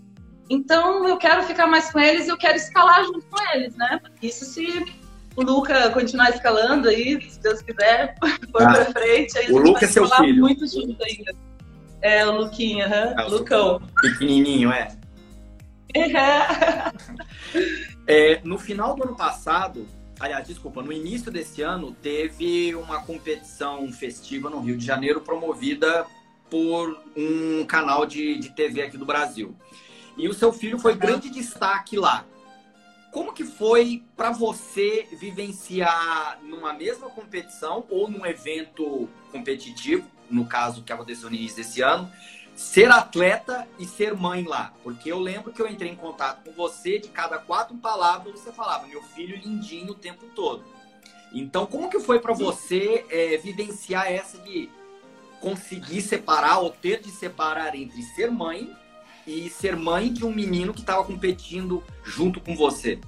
Então 0.49 1.09
eu 1.09 1.17
quero 1.17 1.43
ficar 1.43 1.67
mais 1.67 1.91
com 1.91 1.99
eles 1.99 2.27
e 2.27 2.31
eu 2.31 2.37
quero 2.37 2.57
escalar 2.57 3.05
junto 3.05 3.27
com 3.27 3.43
eles, 3.55 3.75
né? 3.77 4.01
Isso 4.23 4.45
se 4.45 4.85
o 5.37 5.43
Luca 5.43 5.91
continuar 5.91 6.31
escalando 6.31 6.89
aí, 6.89 7.21
se 7.29 7.41
Deus 7.41 7.61
quiser, 7.61 8.17
for 8.53 8.63
ah, 8.63 8.73
pra 8.73 8.85
frente, 8.87 9.39
aí 9.39 9.51
o 9.51 9.59
Luca 9.59 9.85
é 9.85 9.89
seu 9.89 10.07
filho. 10.09 10.41
muito 10.41 10.67
junto 10.67 11.03
ainda. 11.03 11.35
É, 12.01 12.27
o 12.27 12.43
Luquinha, 12.43 12.87
uhum, 12.87 13.21
é, 13.21 13.25
Lucão. 13.25 13.81
Pequenininho, 14.01 14.71
é. 14.71 14.89
é. 15.95 16.13
é. 18.07 18.41
No 18.45 18.59
final 18.59 18.95
do 18.95 19.05
ano 19.05 19.17
passado, 19.17 19.87
aliás, 20.21 20.47
desculpa, 20.47 20.83
no 20.83 20.93
início 20.93 21.33
desse 21.33 21.63
ano, 21.63 21.97
teve 22.03 22.75
uma 22.75 23.01
competição 23.03 23.91
festiva 23.91 24.51
no 24.51 24.61
Rio 24.61 24.77
de 24.77 24.85
Janeiro 24.85 25.23
promovida 25.23 26.05
por 26.51 27.01
um 27.17 27.65
canal 27.65 28.05
de, 28.05 28.39
de 28.39 28.51
TV 28.51 28.83
aqui 28.83 28.99
do 28.99 29.07
Brasil. 29.07 29.57
E 30.17 30.29
o 30.29 30.35
seu 30.35 30.53
filho 30.53 30.79
foi 30.79 30.95
grande 30.95 31.31
destaque 31.31 31.97
lá. 31.97 32.25
Como 33.15 33.33
que 33.33 33.45
foi 33.45 34.03
para 34.17 34.33
você 34.33 35.07
vivenciar 35.13 36.41
numa 36.43 36.73
mesma 36.73 37.09
competição 37.09 37.87
ou 37.89 38.11
num 38.11 38.27
evento 38.27 39.09
competitivo, 39.31 40.05
no 40.29 40.47
caso 40.47 40.83
que 40.83 40.93
aconteceu 40.93 41.31
no 41.31 41.37
início 41.37 41.59
desse 41.59 41.81
ano, 41.81 42.11
ser 42.57 42.91
atleta 42.91 43.69
e 43.79 43.87
ser 43.87 44.17
mãe 44.17 44.43
lá? 44.43 44.75
Porque 44.83 45.13
eu 45.13 45.21
lembro 45.21 45.53
que 45.53 45.63
eu 45.63 45.69
entrei 45.69 45.93
em 45.93 45.95
contato 45.95 46.43
com 46.43 46.57
você, 46.57 46.99
de 46.99 47.07
cada 47.07 47.39
quatro 47.39 47.77
palavras 47.77 48.41
você 48.41 48.53
falava, 48.53 48.89
meu 48.89 49.01
filho 49.01 49.37
lindinho 49.37 49.93
o 49.93 49.95
tempo 49.95 50.27
todo. 50.35 50.65
Então, 51.33 51.67
como 51.67 51.89
que 51.89 52.01
foi 52.01 52.19
para 52.19 52.35
você 52.35 53.07
é, 53.09 53.37
vivenciar 53.37 54.11
essa 54.11 54.39
de 54.39 54.69
conseguir 55.41 56.03
separar 56.03 56.59
ou 56.59 56.71
ter 56.71 57.01
de 57.01 57.13
separar 57.13 57.77
entre 57.77 58.03
ser 58.03 58.29
mãe 58.29 58.77
e 59.27 59.49
ser 59.49 59.77
mãe 59.77 60.13
de 60.13 60.25
um 60.25 60.33
menino 60.33 60.73
que 60.73 60.81
estava 60.81 61.05
competindo 61.05 61.83
junto 62.05 62.41
com 62.41 62.55
você? 62.55 62.99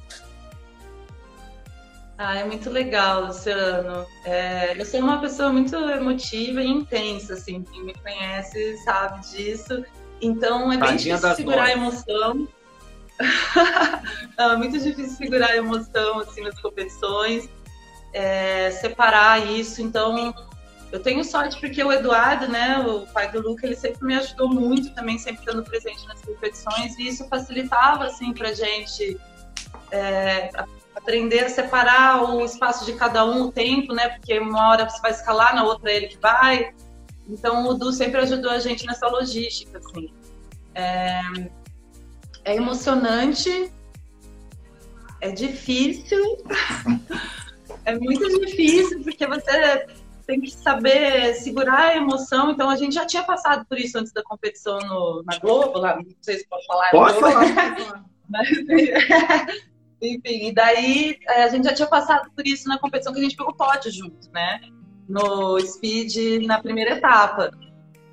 Ah, 2.18 2.38
é 2.38 2.44
muito 2.44 2.70
legal, 2.70 3.26
Luciano. 3.26 4.06
É, 4.25 4.80
eu 4.80 4.87
sou 4.87 5.00
uma 5.00 5.20
pessoa 5.20 5.52
muito 5.52 5.76
emotiva 5.76 6.62
e 6.62 6.66
intensa, 6.66 7.35
assim, 7.35 7.62
quem 7.62 7.85
me 7.85 7.94
conhece 7.94 8.78
sabe 8.78 9.20
disso. 9.28 9.85
Então 10.20 10.73
é 10.73 10.78
bem 10.78 10.96
difícil 10.96 11.35
segurar 11.35 11.64
a 11.64 11.73
emoção. 11.73 12.49
Não, 14.38 14.52
é 14.52 14.56
muito 14.56 14.78
difícil 14.78 15.14
segurar 15.16 15.50
a 15.50 15.56
emoção 15.56 16.20
assim 16.20 16.42
nas 16.42 16.58
competições, 16.58 17.50
é, 18.14 18.70
separar 18.70 19.46
isso. 19.46 19.82
Então 19.82 20.35
eu 20.93 21.00
tenho 21.00 21.25
sorte 21.25 21.59
porque 21.61 21.83
o 21.83 21.93
Eduardo, 21.93 22.49
né, 22.49 22.78
o 22.78 23.07
pai 23.09 23.31
do 23.31 23.40
Luca, 23.40 23.66
ele 23.66 23.76
sempre 23.76 24.05
me 24.07 24.14
ajudou 24.14 24.49
muito 24.49 24.95
também, 24.95 25.19
sempre 25.19 25.40
estando 25.40 25.62
presente 25.64 26.07
nas 26.07 26.21
competições 26.23 26.97
e 26.99 27.09
isso 27.09 27.28
facilitava 27.28 28.05
assim 28.05 28.33
para 28.33 28.52
gente 28.52 29.19
é, 29.90 30.50
aprender 30.95 31.40
a 31.40 31.49
separar 31.49 32.23
o 32.23 32.45
espaço 32.45 32.85
de 32.85 32.95
cada 32.95 33.25
um, 33.25 33.43
o 33.43 33.52
tempo, 33.52 33.93
né? 33.93 34.09
Porque 34.09 34.38
uma 34.38 34.69
hora 34.69 34.88
você 34.88 35.00
vai 35.00 35.11
escalar, 35.11 35.55
na 35.55 35.64
outra 35.64 35.90
é 35.90 35.97
ele 35.97 36.09
que 36.09 36.19
vai. 36.19 36.73
Então 37.28 37.66
o 37.66 37.75
Du 37.75 37.93
sempre 37.93 38.21
ajudou 38.21 38.50
a 38.50 38.59
gente 38.59 38.87
nessa 38.87 39.07
logística, 39.09 39.78
assim. 39.78 40.11
É, 40.75 41.21
é 42.45 42.57
emocionante, 42.57 43.73
é 45.21 45.31
difícil, 45.31 46.23
é 47.85 47.99
muito 47.99 48.40
difícil 48.40 49.02
porque 49.02 49.26
você 49.26 49.87
tem 50.26 50.40
que 50.40 50.50
saber 50.50 51.35
segurar 51.35 51.90
a 51.90 51.97
emoção. 51.97 52.50
Então 52.50 52.68
a 52.68 52.76
gente 52.76 52.95
já 52.95 53.06
tinha 53.06 53.23
passado 53.23 53.64
por 53.66 53.78
isso 53.78 53.99
antes 53.99 54.12
da 54.12 54.23
competição 54.23 54.78
no, 54.80 55.23
na 55.25 55.38
Globo, 55.38 55.78
lá, 55.78 55.97
não 55.97 56.04
sei 56.21 56.38
se 56.38 56.49
pode 56.49 56.66
falar. 56.66 56.90
Pode 56.90 57.21
falar. 57.21 58.04
Mas, 58.28 58.49
enfim, 60.02 60.49
e 60.49 60.52
daí 60.52 61.16
é, 61.28 61.45
a 61.45 61.49
gente 61.49 61.64
já 61.64 61.73
tinha 61.73 61.88
passado 61.88 62.28
por 62.35 62.45
isso 62.47 62.68
na 62.68 62.78
competição 62.78 63.12
que 63.12 63.21
a 63.21 63.23
gente 63.23 63.37
pegou 63.37 63.54
pódio 63.54 63.90
junto, 63.92 64.30
né? 64.33 64.61
No 65.09 65.61
speed 65.61 66.45
na 66.45 66.61
primeira 66.61 66.97
etapa. 66.97 67.50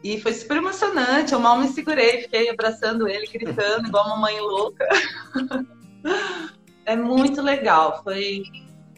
E 0.04 0.20
foi 0.20 0.34
super 0.34 0.58
emocionante, 0.58 1.34
eu 1.34 1.40
mal 1.40 1.58
me 1.58 1.68
segurei, 1.70 2.24
fiquei 2.24 2.50
abraçando 2.50 3.08
ele, 3.08 3.26
gritando, 3.26 3.88
igual 3.88 4.06
uma 4.06 4.18
mãe 4.18 4.40
louca. 4.40 4.86
é 6.86 6.96
muito 6.96 7.42
legal. 7.42 8.04
Foi, 8.04 8.44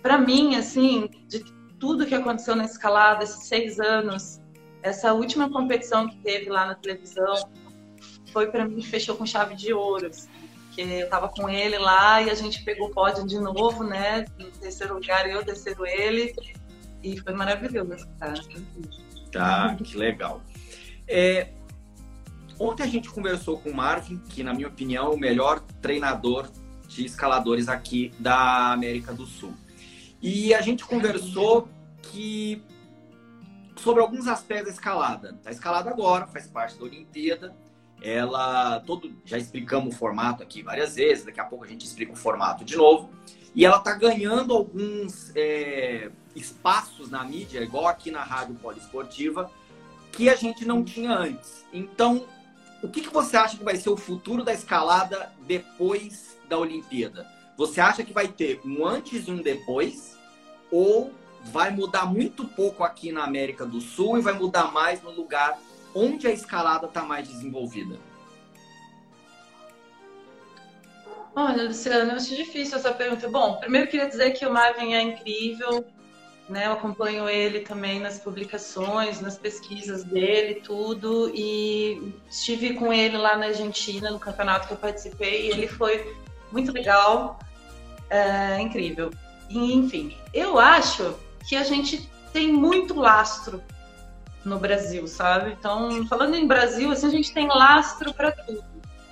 para 0.02 0.18
mim, 0.18 0.56
assim, 0.56 1.08
de 1.28 1.55
tudo 1.86 2.08
que 2.08 2.16
aconteceu 2.16 2.56
na 2.56 2.66
escalada, 2.66 3.24
esses 3.24 3.48
seis 3.48 3.80
anos, 3.80 4.42
essa 4.82 5.14
última 5.14 5.52
competição 5.52 6.10
que 6.10 6.18
teve 6.18 6.50
lá 6.50 6.66
na 6.66 6.74
televisão, 6.76 7.48
foi 8.34 8.48
para 8.48 8.68
mim, 8.68 8.82
fechou 8.82 9.16
com 9.16 9.26
chave 9.26 9.56
de 9.56 9.72
ouro. 9.72 10.08
Assim 10.08 10.28
porque 10.76 10.82
eu 10.82 11.10
tava 11.10 11.30
com 11.30 11.50
ele 11.50 11.78
lá 11.78 12.22
e 12.22 12.30
a 12.30 12.34
gente 12.34 12.62
pegou 12.64 12.90
o 12.90 12.92
pódio 12.92 13.26
de 13.26 13.40
novo, 13.40 13.82
né? 13.82 14.26
No 14.38 14.52
terceiro 14.52 14.96
lugar, 14.96 15.30
eu, 15.30 15.44
terceiro 15.44 15.86
ele. 15.86 16.36
E 17.02 17.18
foi 17.18 17.34
maravilhoso, 17.34 18.06
cara. 18.20 18.42
Tá, 19.32 19.78
que 19.82 19.96
legal. 19.96 20.42
É, 21.08 21.54
ontem 22.60 22.84
a 22.84 22.88
gente 22.88 23.10
conversou 23.10 23.58
com 23.60 23.70
o 23.70 23.74
Marvin, 23.74 24.18
que, 24.18 24.44
na 24.44 24.54
minha 24.54 24.68
opinião, 24.68 25.14
é 25.14 25.16
o 25.16 25.18
melhor 25.18 25.62
treinador 25.82 26.50
de 26.90 27.06
escaladores 27.06 27.70
aqui 27.70 28.12
da 28.20 28.74
América 28.74 29.14
do 29.14 29.26
Sul. 29.26 29.54
E 30.22 30.54
a 30.54 30.60
gente 30.60 30.84
conversou 30.84 31.70
que 32.12 32.64
sobre 33.76 34.02
alguns 34.02 34.28
aspectos 34.28 34.68
da 34.68 34.74
escalada. 34.74 35.40
A 35.46 35.52
escalada 35.52 35.90
agora 35.90 36.28
faz 36.28 36.48
parte 36.48 36.78
da 36.78 36.86
Olimpíada 36.86 37.56
ela 38.02 38.80
todo 38.82 39.12
já 39.26 39.38
explicamos 39.38 39.96
o 39.96 39.98
formato 39.98 40.44
aqui 40.44 40.62
várias 40.62 40.96
vezes, 40.96 41.26
daqui 41.26 41.40
a 41.40 41.46
pouco 41.46 41.66
a 41.66 41.68
gente 41.68 41.86
explica 41.86 42.14
o 42.14 42.16
formato 42.16 42.64
de 42.64 42.76
novo. 42.76 43.10
E 43.54 43.66
ela 43.66 43.78
está 43.78 43.94
ganhando 43.94 44.54
alguns 44.54 45.32
é, 45.36 46.12
espaços 46.36 47.10
na 47.10 47.24
mídia, 47.24 47.64
igual 47.64 47.88
aqui 47.88 48.12
na 48.12 48.22
Rádio 48.22 48.56
Poliesportiva, 48.56 49.50
que 50.12 50.28
a 50.30 50.36
gente 50.36 50.66
não 50.66 50.84
tinha 50.84 51.12
antes. 51.12 51.66
Então, 51.72 52.26
o 52.84 52.90
que, 52.90 53.02
que 53.02 53.10
você 53.10 53.38
acha 53.38 53.58
que 53.58 53.64
vai 53.64 53.78
ser 53.78 53.90
o 53.90 53.98
futuro 53.98 54.44
da 54.44 54.54
escalada 54.54 55.32
depois 55.48 56.38
da 56.50 56.58
Olimpíada? 56.58 57.26
Você 57.58 57.80
acha 57.80 58.04
que 58.04 58.12
vai 58.12 58.28
ter 58.28 58.60
um 58.66 58.86
antes 58.86 59.28
e 59.28 59.32
um 59.32 59.42
depois? 59.42 60.18
Ou 60.70 61.14
vai 61.46 61.72
mudar 61.72 62.06
muito 62.06 62.46
pouco 62.46 62.84
aqui 62.84 63.12
na 63.12 63.24
América 63.24 63.66
do 63.66 63.80
Sul 63.80 64.18
e 64.18 64.22
vai 64.22 64.34
mudar 64.34 64.72
mais 64.72 65.02
no 65.02 65.12
lugar 65.12 65.58
onde 65.94 66.28
a 66.28 66.32
escalada 66.32 66.88
está 66.88 67.04
mais 67.04 67.28
desenvolvida? 67.28 67.98
Olha, 71.36 71.64
Luciano, 71.64 72.12
eu 72.12 72.16
acho 72.16 72.36
difícil 72.36 72.78
essa 72.78 72.94
pergunta. 72.94 73.28
Bom, 73.30 73.58
primeiro 73.58 73.88
queria 73.88 74.08
dizer 74.08 74.32
que 74.32 74.46
o 74.46 74.52
Marvin 74.52 74.94
é 74.94 75.02
incrível, 75.02 75.86
né? 76.48 76.68
Eu 76.68 76.74
acompanho 76.74 77.28
ele 77.28 77.60
também 77.60 78.00
nas 78.00 78.20
publicações, 78.20 79.20
nas 79.20 79.38
pesquisas 79.38 80.04
dele, 80.04 80.62
tudo, 80.62 81.32
e 81.36 82.14
estive 82.30 82.76
com 82.76 82.92
ele 82.92 83.18
lá 83.18 83.36
na 83.36 83.48
Argentina, 83.48 84.12
no 84.12 84.20
campeonato 84.20 84.68
que 84.68 84.74
eu 84.74 84.78
participei, 84.78 85.48
e 85.48 85.50
ele 85.52 85.68
foi 85.68 86.16
muito 86.52 86.72
legal, 86.72 87.38
é, 88.10 88.60
incrível. 88.62 89.12
E, 89.50 89.74
enfim, 89.74 90.16
eu 90.34 90.58
acho 90.58 91.16
que 91.48 91.56
a 91.56 91.64
gente 91.64 92.10
tem 92.34 92.52
muito 92.52 92.94
lastro 93.00 93.62
no 94.44 94.60
Brasil, 94.60 95.08
sabe? 95.08 95.52
Então, 95.52 96.06
falando 96.08 96.36
em 96.36 96.48
Brasil, 96.48 96.92
assim, 96.92 97.08
a 97.08 97.12
gente 97.12 97.34
tem 97.34 97.48
lastro 97.48 98.14
para 98.14 98.32
tudo. 98.32 98.64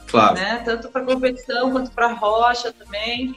Claro. 0.08 0.36
Né? 0.36 0.62
Tanto 0.64 0.90
para 0.90 1.04
competição 1.04 1.72
quanto 1.72 1.92
para 1.92 2.14
rocha 2.14 2.72
também, 2.72 3.36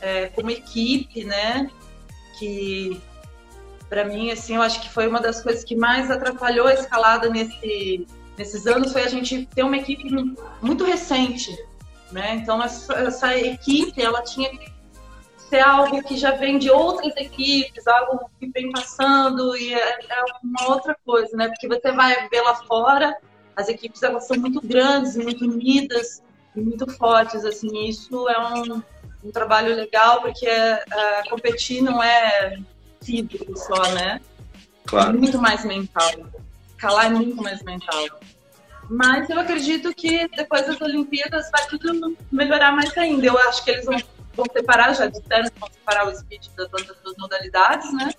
é, 0.00 0.26
como 0.26 0.50
equipe, 0.50 1.24
né? 1.24 1.68
Que 2.38 3.00
para 3.88 4.04
mim, 4.04 4.30
assim, 4.30 4.56
eu 4.56 4.62
acho 4.62 4.80
que 4.80 4.88
foi 4.88 5.06
uma 5.06 5.20
das 5.20 5.42
coisas 5.42 5.64
que 5.64 5.76
mais 5.76 6.10
atrapalhou 6.10 6.66
a 6.66 6.72
escalada 6.72 7.28
nesse, 7.28 8.06
nesses 8.38 8.66
anos 8.66 8.92
foi 8.92 9.02
a 9.02 9.08
gente 9.08 9.46
ter 9.54 9.62
uma 9.62 9.76
equipe 9.76 10.08
muito 10.62 10.84
recente, 10.84 11.54
né? 12.10 12.36
Então 12.36 12.62
essa, 12.62 12.94
essa 12.94 13.36
equipe, 13.36 14.00
ela 14.00 14.22
tinha 14.22 14.48
que 14.48 14.72
ser 15.52 15.60
algo 15.60 16.02
que 16.02 16.16
já 16.16 16.30
vem 16.30 16.58
de 16.58 16.70
outras 16.70 17.14
equipes, 17.14 17.86
algo 17.86 18.30
que 18.40 18.46
vem 18.48 18.72
passando 18.72 19.54
e 19.54 19.74
é, 19.74 19.98
é 20.08 20.24
uma 20.42 20.70
outra 20.70 20.96
coisa, 21.04 21.36
né? 21.36 21.48
Porque 21.48 21.68
você 21.68 21.92
vai 21.92 22.26
ver 22.30 22.40
lá 22.40 22.54
fora, 22.64 23.14
as 23.54 23.68
equipes 23.68 24.02
elas 24.02 24.26
são 24.26 24.38
muito 24.38 24.66
grandes, 24.66 25.14
muito 25.14 25.44
unidas, 25.44 26.22
muito 26.56 26.90
fortes, 26.92 27.44
assim. 27.44 27.86
Isso 27.86 28.26
é 28.30 28.38
um, 28.40 28.82
um 29.22 29.30
trabalho 29.30 29.76
legal 29.76 30.22
porque 30.22 30.46
é, 30.46 30.82
é, 30.90 31.28
competir 31.28 31.82
não 31.82 32.02
é 32.02 32.58
físico 33.02 33.54
só, 33.54 33.92
né? 33.92 34.22
Claro. 34.86 35.10
É 35.10 35.20
muito 35.20 35.38
mais 35.38 35.66
mental. 35.66 36.12
Calar 36.78 37.06
é 37.06 37.10
muito 37.10 37.36
mais 37.42 37.62
mental. 37.62 38.06
Mas 38.88 39.28
eu 39.28 39.38
acredito 39.38 39.94
que 39.94 40.26
depois 40.28 40.66
das 40.66 40.80
Olimpíadas 40.80 41.50
vai 41.50 41.66
tudo 41.66 42.16
melhorar 42.30 42.72
mais 42.72 42.96
ainda. 42.96 43.26
Eu 43.26 43.38
acho 43.38 43.62
que 43.62 43.70
eles 43.70 43.84
vão 43.84 43.98
vão 44.36 44.46
separar, 44.52 44.94
já 44.94 45.06
disseram 45.06 45.50
que 45.50 45.58
vão 45.58 45.70
separar 45.70 46.08
o 46.08 46.14
speed 46.14 46.46
das 46.56 46.72
outras 46.72 47.16
modalidades, 47.18 47.92
né? 47.92 48.10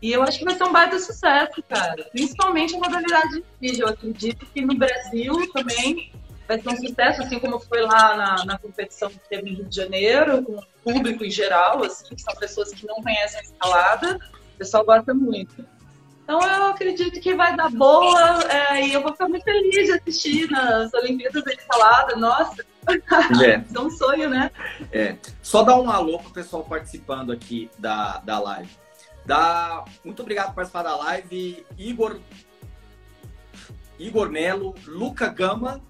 E 0.00 0.12
eu 0.12 0.22
acho 0.22 0.38
que 0.38 0.44
vai 0.44 0.54
ser 0.54 0.64
um 0.64 0.72
baita 0.72 0.98
sucesso, 0.98 1.62
cara. 1.68 2.04
Principalmente 2.12 2.74
a 2.74 2.78
modalidade 2.78 3.28
de 3.28 3.44
speed. 3.54 3.78
Eu 3.78 3.88
acredito 3.88 4.46
que 4.46 4.60
no 4.60 4.74
Brasil 4.74 5.52
também 5.52 6.12
vai 6.46 6.60
ser 6.60 6.68
um 6.68 6.76
sucesso, 6.76 7.22
assim 7.22 7.38
como 7.38 7.58
foi 7.58 7.80
lá 7.80 8.16
na, 8.16 8.44
na 8.44 8.58
competição 8.58 9.08
que 9.08 9.18
teve 9.28 9.50
no 9.50 9.56
Rio 9.56 9.64
de 9.64 9.76
Janeiro, 9.76 10.42
com 10.42 10.56
o 10.56 10.62
público 10.84 11.24
em 11.24 11.30
geral, 11.30 11.82
assim, 11.82 12.14
que 12.14 12.22
são 12.22 12.34
pessoas 12.36 12.70
que 12.70 12.86
não 12.86 13.02
conhecem 13.02 13.40
a 13.40 13.42
escalada, 13.42 14.20
o 14.54 14.58
pessoal 14.58 14.84
gosta 14.84 15.12
muito. 15.12 15.66
Então 16.26 16.40
eu 16.40 16.64
acredito 16.64 17.20
que 17.20 17.36
vai 17.36 17.54
dar 17.54 17.70
boa 17.70 18.40
é, 18.50 18.84
e 18.84 18.92
eu 18.92 19.00
vou 19.00 19.12
ficar 19.12 19.28
muito 19.28 19.44
feliz 19.44 19.86
de 19.86 19.92
assistir 19.92 20.50
nas 20.50 20.92
Olimpíadas 20.92 21.44
da 21.44 21.52
Escalada. 21.52 22.16
Nossa, 22.16 22.66
é. 23.44 23.62
é 23.72 23.80
um 23.80 23.88
sonho, 23.88 24.28
né? 24.28 24.50
É. 24.90 25.16
Só 25.40 25.62
dar 25.62 25.78
um 25.78 25.88
alô 25.88 26.18
pro 26.18 26.32
pessoal 26.32 26.64
participando 26.64 27.30
aqui 27.30 27.70
da, 27.78 28.18
da 28.18 28.40
live. 28.40 28.76
Da... 29.24 29.84
Muito 30.04 30.20
obrigado 30.20 30.46
por 30.46 30.56
participar 30.56 30.82
da 30.82 30.96
live. 30.96 31.64
Igor, 31.78 32.18
Igor 33.96 34.28
Melo, 34.28 34.74
Luca 34.84 35.28
Gama, 35.28 35.80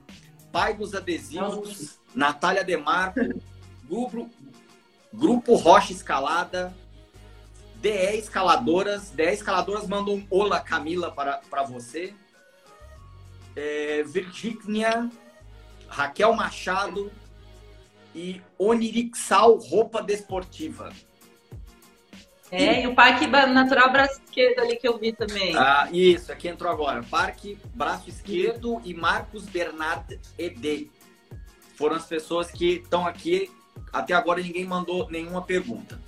pai 0.53 0.75
dos 0.75 0.94
adesivos, 0.94 1.99
Natália 2.14 2.62
Demarco, 2.62 3.20
grupo, 3.85 4.29
grupo 5.11 5.55
Rocha 5.55 5.94
Escalada, 5.94 6.77
DE 7.87 8.18
Escaladoras. 8.18 9.11
DE 9.11 9.22
Escaladoras 9.22 9.87
mandam 9.87 10.14
um 10.14 10.27
olá, 10.29 10.59
Camila, 10.61 11.12
para, 11.12 11.40
para 11.49 11.62
você. 11.62 12.12
É, 13.55 14.03
Virginia, 14.03 15.09
Raquel 15.88 16.33
Machado 16.35 17.12
e 18.12 18.42
Onirixal 18.59 19.57
Roupa 19.57 20.03
Desportiva. 20.03 20.92
É, 22.51 22.83
e 22.83 22.87
o 22.87 22.94
Parque 22.94 23.27
Natural 23.27 23.90
Braço 23.92 24.20
Esquerdo 24.25 24.61
ali 24.61 24.77
que 24.77 24.87
eu 24.87 24.99
vi 24.99 25.12
também. 25.12 25.57
Ah, 25.57 25.88
isso, 25.92 26.33
aqui 26.33 26.49
entrou 26.49 26.70
agora. 26.70 27.05
Parque 27.05 27.57
Braço 27.72 28.09
Esquerdo 28.09 28.81
e 28.85 28.94
Marcos 28.94 29.44
Bernard 29.44 30.18
ED. 30.37 30.90
Foram 31.77 31.96
as 31.96 32.07
pessoas 32.07 32.51
que 32.51 32.81
estão 32.83 33.07
aqui. 33.07 33.51
Até 33.92 34.12
agora 34.12 34.40
ninguém 34.42 34.64
mandou 34.64 35.09
nenhuma 35.09 35.42
pergunta. 35.42 36.01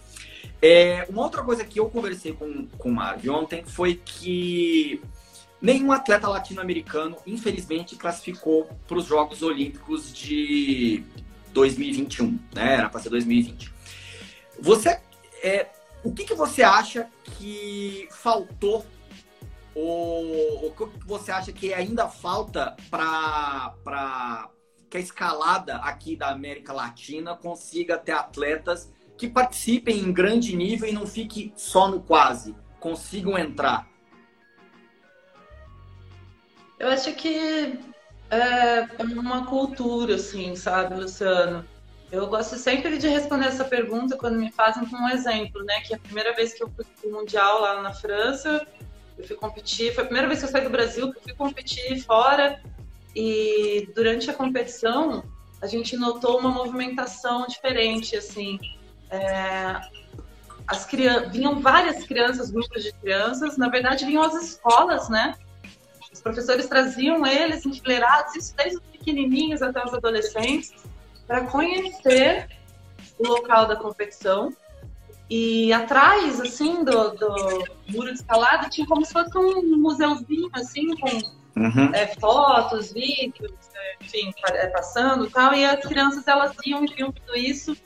É, 0.60 1.06
uma 1.08 1.22
outra 1.22 1.42
coisa 1.42 1.64
que 1.64 1.78
eu 1.78 1.88
conversei 1.88 2.32
com, 2.32 2.66
com 2.66 2.88
o 2.88 2.94
Marvin 2.94 3.28
ontem 3.28 3.64
foi 3.64 3.94
que 3.94 5.00
nenhum 5.60 5.92
atleta 5.92 6.28
latino-americano, 6.28 7.16
infelizmente, 7.26 7.96
classificou 7.96 8.68
para 8.86 8.98
os 8.98 9.06
Jogos 9.06 9.42
Olímpicos 9.42 10.12
de 10.12 11.04
2021, 11.52 12.38
né? 12.54 12.74
Era 12.74 12.88
para 12.88 13.00
ser 13.00 13.10
2020. 13.10 13.72
Você, 14.60 15.00
é, 15.42 15.68
o 16.02 16.12
que, 16.12 16.24
que 16.24 16.34
você 16.34 16.62
acha 16.62 17.08
que 17.38 18.08
faltou 18.10 18.84
ou 19.74 20.66
o 20.66 20.72
que 20.72 21.06
você 21.06 21.30
acha 21.30 21.52
que 21.52 21.72
ainda 21.72 22.08
falta 22.08 22.76
para 22.90 24.50
que 24.90 24.96
a 24.96 25.00
escalada 25.00 25.76
aqui 25.76 26.16
da 26.16 26.30
América 26.30 26.72
Latina 26.72 27.36
consiga 27.36 27.96
ter 27.96 28.12
atletas 28.12 28.90
que 29.18 29.28
participem 29.28 29.98
em 29.98 30.12
grande 30.12 30.57
nível 30.57 30.88
e 30.88 30.92
não 30.92 31.07
fique 31.07 31.52
só 31.57 31.88
no 31.88 32.00
quase, 32.00 32.54
consigam 32.78 33.37
entrar? 33.37 33.88
Eu 36.78 36.88
acho 36.88 37.12
que 37.14 37.78
é 38.31 38.87
uma 39.00 39.44
cultura, 39.46 40.14
assim, 40.14 40.54
sabe, 40.54 40.94
Luciano? 40.94 41.66
Eu 42.11 42.28
gosto 42.28 42.57
sempre 42.57 42.96
de 42.96 43.09
responder 43.09 43.46
essa 43.46 43.64
pergunta 43.64 44.16
quando 44.16 44.38
me 44.38 44.52
fazem 44.52 44.87
com 44.87 44.96
um 44.96 45.09
exemplo, 45.11 45.62
né? 45.64 45.81
Que 45.81 45.94
a 45.94 45.98
primeira 45.98 46.33
vez 46.35 46.54
que 46.54 46.62
eu 46.62 46.70
fui 46.70 46.85
pro 46.85 47.11
Mundial 47.11 47.61
lá 47.61 47.83
na 47.83 47.92
França, 47.92 48.66
eu 49.18 49.26
fui 49.26 49.37
competir, 49.37 49.92
foi 49.92 50.04
a 50.04 50.07
primeira 50.07 50.28
vez 50.28 50.38
que 50.38 50.46
eu 50.46 50.50
saí 50.50 50.62
do 50.62 50.70
Brasil, 50.70 51.12
que 51.12 51.18
eu 51.18 51.22
fui 51.22 51.35
competir 51.35 52.00
fora. 52.04 52.62
E 53.14 53.88
durante 53.94 54.31
a 54.31 54.35
competição, 54.35 55.24
a 55.61 55.66
gente 55.66 55.96
notou 55.96 56.38
uma 56.38 56.50
movimentação 56.50 57.46
diferente, 57.46 58.16
assim. 58.16 58.59
É, 59.10 59.80
as 60.68 60.84
crianças, 60.84 61.32
vinham 61.32 61.60
várias 61.60 62.04
crianças, 62.04 62.50
grupos 62.50 62.82
de 62.82 62.92
crianças, 62.92 63.56
na 63.56 63.68
verdade 63.68 64.04
vinham 64.04 64.22
as 64.22 64.34
escolas, 64.34 65.08
né? 65.08 65.34
Os 66.12 66.20
professores 66.20 66.66
traziam 66.66 67.26
eles 67.26 67.64
enfileirados, 67.64 68.36
isso 68.36 68.54
desde 68.54 68.76
os 68.76 68.82
pequenininhos 68.82 69.62
até 69.62 69.82
os 69.82 69.94
adolescentes, 69.94 70.74
para 71.26 71.42
conhecer 71.46 72.48
o 73.18 73.26
local 73.26 73.66
da 73.66 73.76
competição. 73.76 74.54
E 75.30 75.72
atrás, 75.72 76.40
assim, 76.40 76.84
do, 76.84 77.10
do 77.10 77.64
muro 77.88 78.12
de 78.12 78.18
escalada, 78.18 78.68
tinha 78.68 78.86
como 78.86 79.04
se 79.04 79.12
fosse 79.12 79.36
um 79.36 79.76
museuzinho, 79.76 80.48
assim, 80.54 80.86
com 80.96 81.16
uhum. 81.60 81.94
é, 81.94 82.06
fotos, 82.18 82.92
vídeos, 82.92 83.52
enfim, 84.00 84.32
é, 84.48 84.66
passando 84.68 85.26
e 85.26 85.30
tal. 85.30 85.54
E 85.54 85.66
as 85.66 85.84
crianças, 85.84 86.26
elas 86.26 86.54
iam 86.64 86.82
e 86.84 86.94
viam 86.94 87.12
tudo 87.12 87.36
isso 87.36 87.76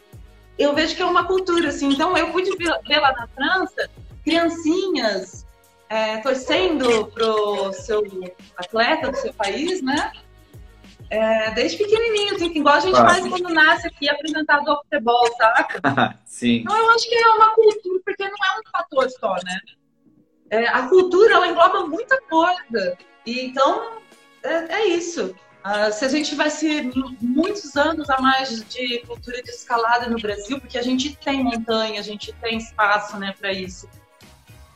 eu 0.63 0.75
vejo 0.75 0.97
que 0.97 1.03
é 1.03 1.07
uma 1.07 1.25
cultura, 1.25 1.69
assim. 1.69 1.89
Então, 1.89 2.17
eu 2.17 2.31
pude 2.31 2.51
ver 2.57 2.99
lá 2.99 3.13
na 3.13 3.27
França 3.29 3.91
criancinhas 4.25 5.47
é, 5.89 6.19
torcendo 6.19 7.07
pro 7.09 7.73
seu 7.73 8.03
atleta 8.57 9.11
do 9.11 9.17
seu 9.17 9.33
país, 9.35 9.83
né? 9.83 10.13
É, 11.11 11.51
desde 11.51 11.77
pequenininho, 11.77 12.35
assim, 12.35 12.47
igual 12.47 12.77
a 12.77 12.81
gente 12.81 12.97
ah. 12.97 13.07
faz 13.07 13.29
quando 13.29 13.51
nasce 13.51 13.87
aqui 13.87 14.09
apresentado 14.09 14.67
ao 14.71 14.83
futebol, 14.83 15.27
saca? 15.37 16.19
Sim. 16.25 16.63
Então, 16.63 16.75
eu 16.75 16.91
acho 16.93 17.07
que 17.07 17.15
é 17.15 17.29
uma 17.29 17.51
cultura, 17.51 18.01
porque 18.07 18.25
não 18.25 18.31
é 18.31 18.61
um 18.61 18.71
fator 18.71 19.11
só, 19.11 19.35
né? 19.45 19.61
É, 20.49 20.67
a 20.69 20.89
cultura, 20.89 21.35
ela 21.35 21.49
engloba 21.49 21.87
muita 21.87 22.19
coisa. 22.23 22.97
E, 23.27 23.47
então, 23.47 23.99
é, 24.43 24.75
é 24.75 24.87
isso. 24.87 25.35
Uh, 25.63 25.93
se 25.93 26.05
a 26.05 26.09
gente 26.09 26.29
tivesse 26.29 26.91
muitos 27.21 27.77
anos 27.77 28.11
a 28.11 28.21
mais 28.21 28.65
de 28.65 28.99
cultura 29.07 29.41
de 29.41 29.51
escalada 29.51 30.11
no 30.11 30.19
Brasil, 30.19 30.61
porque 30.61 30.77
a 30.77 30.83
gente 30.83 31.17
tem 31.17 31.45
montanha, 31.45 32.01
a 32.01 32.03
gente 32.03 32.33
tem 32.35 32.59
espaço 32.59 33.17
né, 33.17 33.33
para 33.39 33.53
isso. 33.53 33.89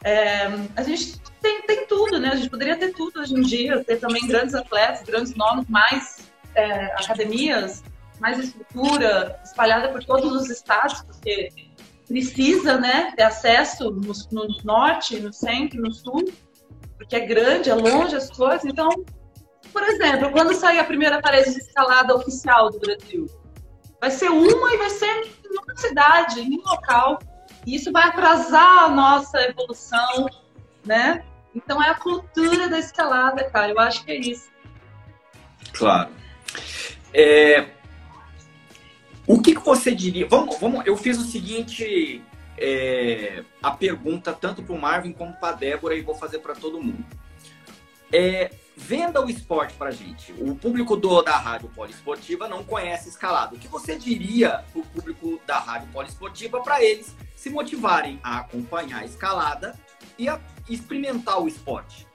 É, 0.05 0.47
a 0.77 0.83
gente 0.85 1.19
tem, 1.43 1.63
tem 1.63 1.87
tudo, 1.89 2.21
né? 2.21 2.29
A 2.29 2.37
gente 2.37 2.49
poderia 2.49 2.77
ter 2.77 2.93
tudo 2.93 3.19
hoje 3.19 3.35
em 3.35 3.43
dia, 3.43 3.83
ter 3.83 3.97
também 3.97 4.25
grandes 4.29 4.55
atletas, 4.55 5.03
grandes 5.03 5.35
nomes, 5.35 5.67
mais 5.69 6.19
é, 6.55 6.87
academias, 6.95 7.83
mais 8.21 8.39
estrutura 8.39 9.41
espalhada 9.45 9.89
por 9.89 10.05
todos 10.05 10.33
os 10.41 10.49
estados, 10.49 11.03
porque 11.03 11.49
precisa 12.07 12.79
né, 12.79 13.13
ter 13.17 13.25
acesso 13.25 13.91
no, 13.91 14.13
no 14.31 14.47
norte, 14.63 15.19
no 15.19 15.33
centro, 15.33 15.81
no 15.81 15.93
sul, 15.93 16.33
porque 16.97 17.17
é 17.17 17.27
grande, 17.27 17.69
é 17.69 17.75
longe 17.75 18.15
as 18.15 18.31
coisas, 18.31 18.65
então 18.65 18.89
por 19.77 19.83
exemplo, 19.83 20.31
quando 20.31 20.55
sair 20.55 20.79
a 20.79 20.85
primeira 20.85 21.21
parede 21.21 21.53
de 21.53 21.59
escalada 21.59 22.17
oficial 22.17 22.71
do 22.71 22.79
Brasil, 22.79 23.27
vai 24.01 24.11
ser 24.11 24.31
uma 24.31 24.73
e 24.73 24.79
vai 24.79 24.89
ser 24.89 25.05
em 25.05 25.51
uma 25.51 25.77
cidade, 25.77 26.41
em 26.41 26.59
um 26.59 26.63
local. 26.63 27.19
E 27.67 27.77
isso 27.77 27.93
vai 27.93 28.05
atrasar 28.05 28.85
a 28.85 28.89
nossa 28.89 29.39
evolução, 29.43 30.31
né? 30.83 31.23
Então 31.55 31.83
é 31.83 31.91
a 31.91 31.95
cultura 31.95 32.71
da 32.71 32.79
escalada, 32.79 33.45
cara. 33.51 33.71
Eu 33.71 33.79
acho 33.79 34.03
que 34.03 34.13
é 34.13 34.17
isso. 34.17 34.49
Claro. 35.75 36.09
É... 37.13 37.67
O 39.27 39.43
que, 39.43 39.57
que 39.57 39.61
você 39.61 39.95
diria? 39.95 40.27
Vamos, 40.27 40.59
vamos. 40.59 40.87
Eu 40.87 40.97
fiz 40.97 41.19
o 41.19 41.25
seguinte, 41.25 42.25
é... 42.57 43.45
a 43.63 43.73
pergunta 43.73 44.33
tanto 44.33 44.63
para 44.63 44.75
o 44.75 44.81
Marvin 44.81 45.13
como 45.13 45.35
para 45.35 45.51
a 45.51 45.59
Débora 45.59 45.95
e 45.95 46.01
vou 46.01 46.15
fazer 46.15 46.39
para 46.39 46.55
todo 46.55 46.83
mundo. 46.83 47.05
É, 48.11 48.51
venda 48.77 49.25
o 49.25 49.31
esporte 49.31 49.75
para 49.75 49.91
gente. 49.91 50.33
O 50.39 50.55
público 50.55 50.97
do, 50.97 51.23
da 51.23 51.39
Rádio 51.39 51.71
Poliesportiva 51.71 52.47
não 52.47 52.63
conhece 52.63 53.09
escalada. 53.09 53.57
O 53.57 53.59
que 53.59 53.67
você 53.67 53.97
diria 53.97 54.65
para 54.71 54.81
o 54.81 54.87
público 54.87 55.41
da 55.47 55.59
Rádio 55.59 55.89
Poliesportiva 55.93 56.63
para 56.63 56.85
eles 56.85 57.17
se 57.35 57.49
motivarem 57.49 58.21
a 58.23 58.39
acompanhar 58.39 59.01
a 59.01 59.05
escalada 59.05 59.75
e 60.19 60.29
a 60.29 60.39
experimentar 60.69 61.41
o 61.41 61.49
esporte? 61.49 62.07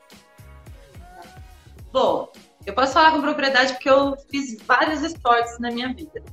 Bom, 1.92 2.32
eu 2.66 2.74
posso 2.74 2.94
falar 2.94 3.12
com 3.12 3.22
propriedade 3.22 3.74
porque 3.74 3.90
eu 3.90 4.16
fiz 4.30 4.58
vários 4.64 5.02
esportes 5.02 5.58
na 5.60 5.72
minha 5.72 5.92
vida. 5.94 6.24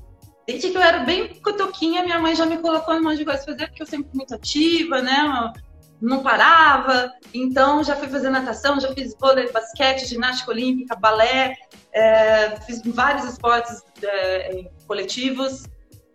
Desde 0.46 0.70
que 0.70 0.76
eu 0.76 0.82
era 0.82 1.00
bem 1.00 1.34
cotoquinha, 1.40 2.02
minha 2.02 2.18
mãe 2.18 2.34
já 2.34 2.46
me 2.46 2.58
colocou 2.58 2.94
em 2.94 3.00
um 3.00 3.04
monte 3.04 3.18
de 3.18 3.24
coisa 3.24 3.44
fazer, 3.44 3.66
porque 3.66 3.82
eu 3.82 3.86
sempre 3.86 4.10
fui 4.10 4.18
muito 4.18 4.34
ativa, 4.34 5.02
né? 5.02 5.52
Não 6.00 6.22
parava. 6.22 7.12
Então, 7.34 7.82
já 7.82 7.96
fui 7.96 8.08
fazer 8.08 8.30
natação, 8.30 8.80
já 8.80 8.92
fiz 8.94 9.14
vôlei, 9.18 9.50
basquete, 9.50 10.06
ginástica 10.06 10.50
olímpica, 10.50 10.96
balé, 10.96 11.56
é, 11.92 12.56
fiz 12.60 12.82
vários 12.84 13.24
esportes 13.24 13.82
é, 14.02 14.70
coletivos. 14.86 15.64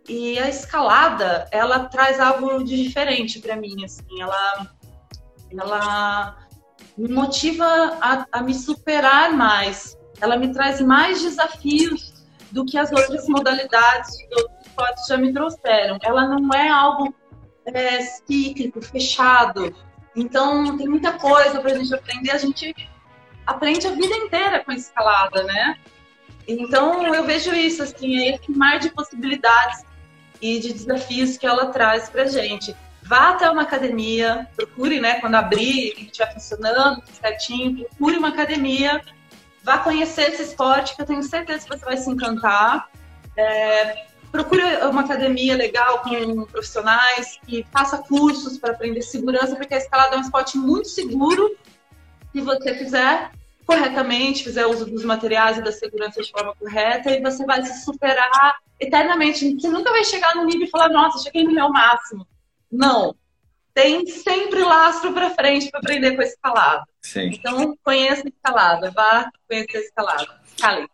E 0.08 0.38
a 0.38 0.48
escalada, 0.48 1.48
ela 1.50 1.86
traz 1.86 2.20
algo 2.20 2.62
de 2.62 2.82
diferente 2.82 3.40
para 3.40 3.56
mim, 3.56 3.84
assim. 3.84 4.20
Ela, 4.20 4.70
ela 5.58 6.36
me 6.96 7.08
motiva 7.08 7.64
a, 8.00 8.26
a 8.30 8.42
me 8.42 8.54
superar 8.54 9.32
mais. 9.32 9.96
Ela 10.20 10.36
me 10.36 10.52
traz 10.52 10.80
mais 10.80 11.22
desafios 11.22 12.14
do 12.52 12.64
que 12.64 12.78
as 12.78 12.92
outras 12.92 13.26
modalidades 13.28 14.16
que 14.16 14.34
outros 14.34 14.66
esportes 14.66 15.06
já 15.06 15.16
me 15.16 15.32
trouxeram. 15.32 15.98
Ela 16.02 16.28
não 16.28 16.50
é 16.52 16.68
algo 16.68 17.14
é, 17.66 18.00
cíclico, 18.00 18.80
fechado. 18.82 19.74
Então, 20.14 20.76
tem 20.76 20.88
muita 20.88 21.12
coisa 21.12 21.60
para 21.60 21.72
a 21.72 21.78
gente 21.78 21.94
aprender. 21.94 22.30
A 22.30 22.38
gente 22.38 22.74
aprende 23.46 23.86
a 23.86 23.90
vida 23.90 24.14
inteira 24.16 24.64
com 24.64 24.72
escalada, 24.72 25.42
né? 25.44 25.76
Então, 26.46 27.14
eu 27.14 27.24
vejo 27.24 27.52
isso, 27.54 27.82
assim, 27.82 28.18
é 28.18 28.34
esse 28.34 28.50
mar 28.50 28.78
de 28.78 28.90
possibilidades 28.90 29.84
e 30.40 30.60
de 30.60 30.72
desafios 30.72 31.36
que 31.36 31.46
ela 31.46 31.66
traz 31.66 32.08
para 32.08 32.26
gente. 32.26 32.76
Vá 33.02 33.30
até 33.30 33.50
uma 33.50 33.62
academia, 33.62 34.48
procure, 34.56 35.00
né, 35.00 35.20
quando 35.20 35.34
abrir 35.34 35.94
e 35.98 36.04
estiver 36.04 36.32
funcionando 36.32 37.02
certinho, 37.12 37.86
procure 37.90 38.16
uma 38.16 38.28
academia, 38.28 39.00
vá 39.62 39.78
conhecer 39.78 40.30
esse 40.30 40.42
esporte, 40.42 40.94
que 40.96 41.02
eu 41.02 41.06
tenho 41.06 41.22
certeza 41.22 41.64
que 41.64 41.78
você 41.78 41.84
vai 41.84 41.96
se 41.96 42.10
encantar. 42.10 42.88
É, 43.36 44.06
procure 44.34 44.64
uma 44.90 45.02
academia 45.02 45.56
legal 45.56 46.00
com 46.00 46.44
profissionais 46.46 47.38
que 47.46 47.64
faça 47.70 47.98
cursos 47.98 48.58
para 48.58 48.72
aprender 48.72 49.00
segurança, 49.00 49.54
porque 49.54 49.74
a 49.74 49.78
escalada 49.78 50.16
é 50.16 50.18
um 50.18 50.22
esporte 50.22 50.58
muito 50.58 50.88
seguro 50.88 51.56
se 52.32 52.40
você 52.40 52.74
fizer 52.74 53.30
corretamente, 53.64 54.42
fizer 54.42 54.66
uso 54.66 54.86
dos 54.86 55.04
materiais 55.04 55.58
e 55.58 55.62
da 55.62 55.70
segurança 55.70 56.20
de 56.20 56.32
forma 56.32 56.52
correta, 56.56 57.12
e 57.12 57.22
você 57.22 57.46
vai 57.46 57.64
se 57.64 57.84
superar 57.84 58.56
eternamente. 58.80 59.54
Você 59.54 59.68
nunca 59.68 59.92
vai 59.92 60.04
chegar 60.04 60.34
no 60.34 60.44
nível 60.44 60.66
e 60.66 60.70
falar, 60.70 60.88
nossa, 60.88 61.22
cheguei 61.22 61.44
no 61.44 61.52
meu 61.52 61.70
máximo. 61.70 62.26
Não. 62.70 63.14
Tem 63.72 64.04
sempre 64.04 64.64
lastro 64.64 65.12
para 65.12 65.30
frente 65.30 65.70
para 65.70 65.78
aprender 65.78 66.16
com 66.16 66.22
a 66.22 66.24
escalada. 66.24 66.84
Sim. 67.00 67.26
Então, 67.28 67.78
conheça 67.84 68.24
a 68.26 68.28
escalada, 68.28 68.90
vá 68.90 69.30
conhecer 69.48 69.76
a 69.76 69.80
escalada. 69.80 70.40
Cali. 70.60 70.88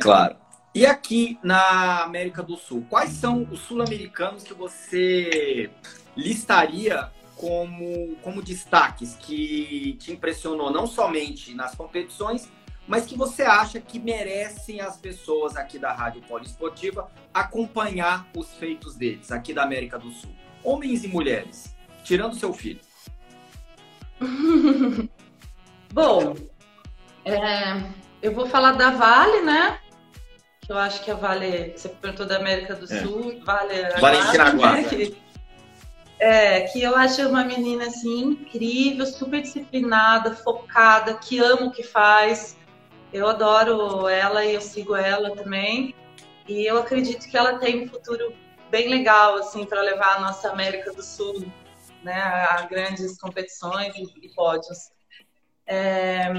Claro. 0.00 0.41
E 0.74 0.86
aqui 0.86 1.38
na 1.42 2.02
América 2.02 2.42
do 2.42 2.56
Sul, 2.56 2.86
quais 2.88 3.10
são 3.10 3.46
os 3.50 3.60
sul-americanos 3.60 4.42
que 4.42 4.54
você 4.54 5.70
listaria 6.16 7.10
como, 7.36 8.16
como 8.22 8.40
destaques 8.40 9.14
que 9.16 9.96
te 10.00 10.12
impressionou 10.12 10.70
não 10.70 10.86
somente 10.86 11.54
nas 11.54 11.74
competições, 11.74 12.48
mas 12.86 13.04
que 13.04 13.16
você 13.16 13.42
acha 13.42 13.80
que 13.80 13.98
merecem 13.98 14.80
as 14.80 14.96
pessoas 14.96 15.56
aqui 15.56 15.78
da 15.78 15.92
Rádio 15.92 16.22
Poliesportiva 16.22 17.10
acompanhar 17.34 18.26
os 18.34 18.54
feitos 18.54 18.96
deles 18.96 19.30
aqui 19.30 19.52
da 19.52 19.64
América 19.64 19.98
do 19.98 20.10
Sul? 20.10 20.30
Homens 20.64 21.04
e 21.04 21.08
mulheres. 21.08 21.74
tirando 22.02 22.34
seu 22.34 22.52
filho? 22.52 22.80
Bom, 25.92 26.34
é, 27.24 27.82
eu 28.22 28.32
vou 28.32 28.46
falar 28.46 28.72
da 28.72 28.90
Vale, 28.90 29.42
né? 29.42 29.81
Eu 30.72 30.78
acho 30.78 31.04
que 31.04 31.10
a 31.10 31.14
Vale, 31.14 31.74
você 31.76 31.86
perguntou 31.86 32.24
da 32.24 32.36
América 32.36 32.74
do 32.74 32.90
é. 32.90 33.02
Sul, 33.02 33.38
Vale 33.44 33.90
Valentina 34.00 34.44
Aguada. 34.44 34.88
Que, 34.88 35.22
é, 36.18 36.60
que 36.62 36.82
eu 36.82 36.96
acho 36.96 37.28
uma 37.28 37.44
menina 37.44 37.88
assim 37.88 38.22
incrível, 38.22 39.04
super 39.04 39.42
disciplinada, 39.42 40.34
focada, 40.36 41.14
que 41.14 41.38
ama 41.40 41.66
o 41.66 41.70
que 41.70 41.82
faz. 41.82 42.56
Eu 43.12 43.28
adoro 43.28 44.08
ela 44.08 44.46
e 44.46 44.54
eu 44.54 44.62
sigo 44.62 44.96
ela 44.96 45.36
também. 45.36 45.94
E 46.48 46.64
eu 46.64 46.78
acredito 46.78 47.28
que 47.28 47.36
ela 47.36 47.58
tem 47.58 47.82
um 47.82 47.88
futuro 47.88 48.32
bem 48.70 48.88
legal 48.88 49.34
assim 49.34 49.66
para 49.66 49.82
levar 49.82 50.16
a 50.16 50.20
nossa 50.20 50.48
América 50.50 50.90
do 50.92 51.02
Sul, 51.02 51.44
né, 52.02 52.14
a 52.14 52.62
grandes 52.70 53.18
competições 53.18 53.94
e, 53.96 54.28
pódios. 54.34 54.90
É... 55.66 56.32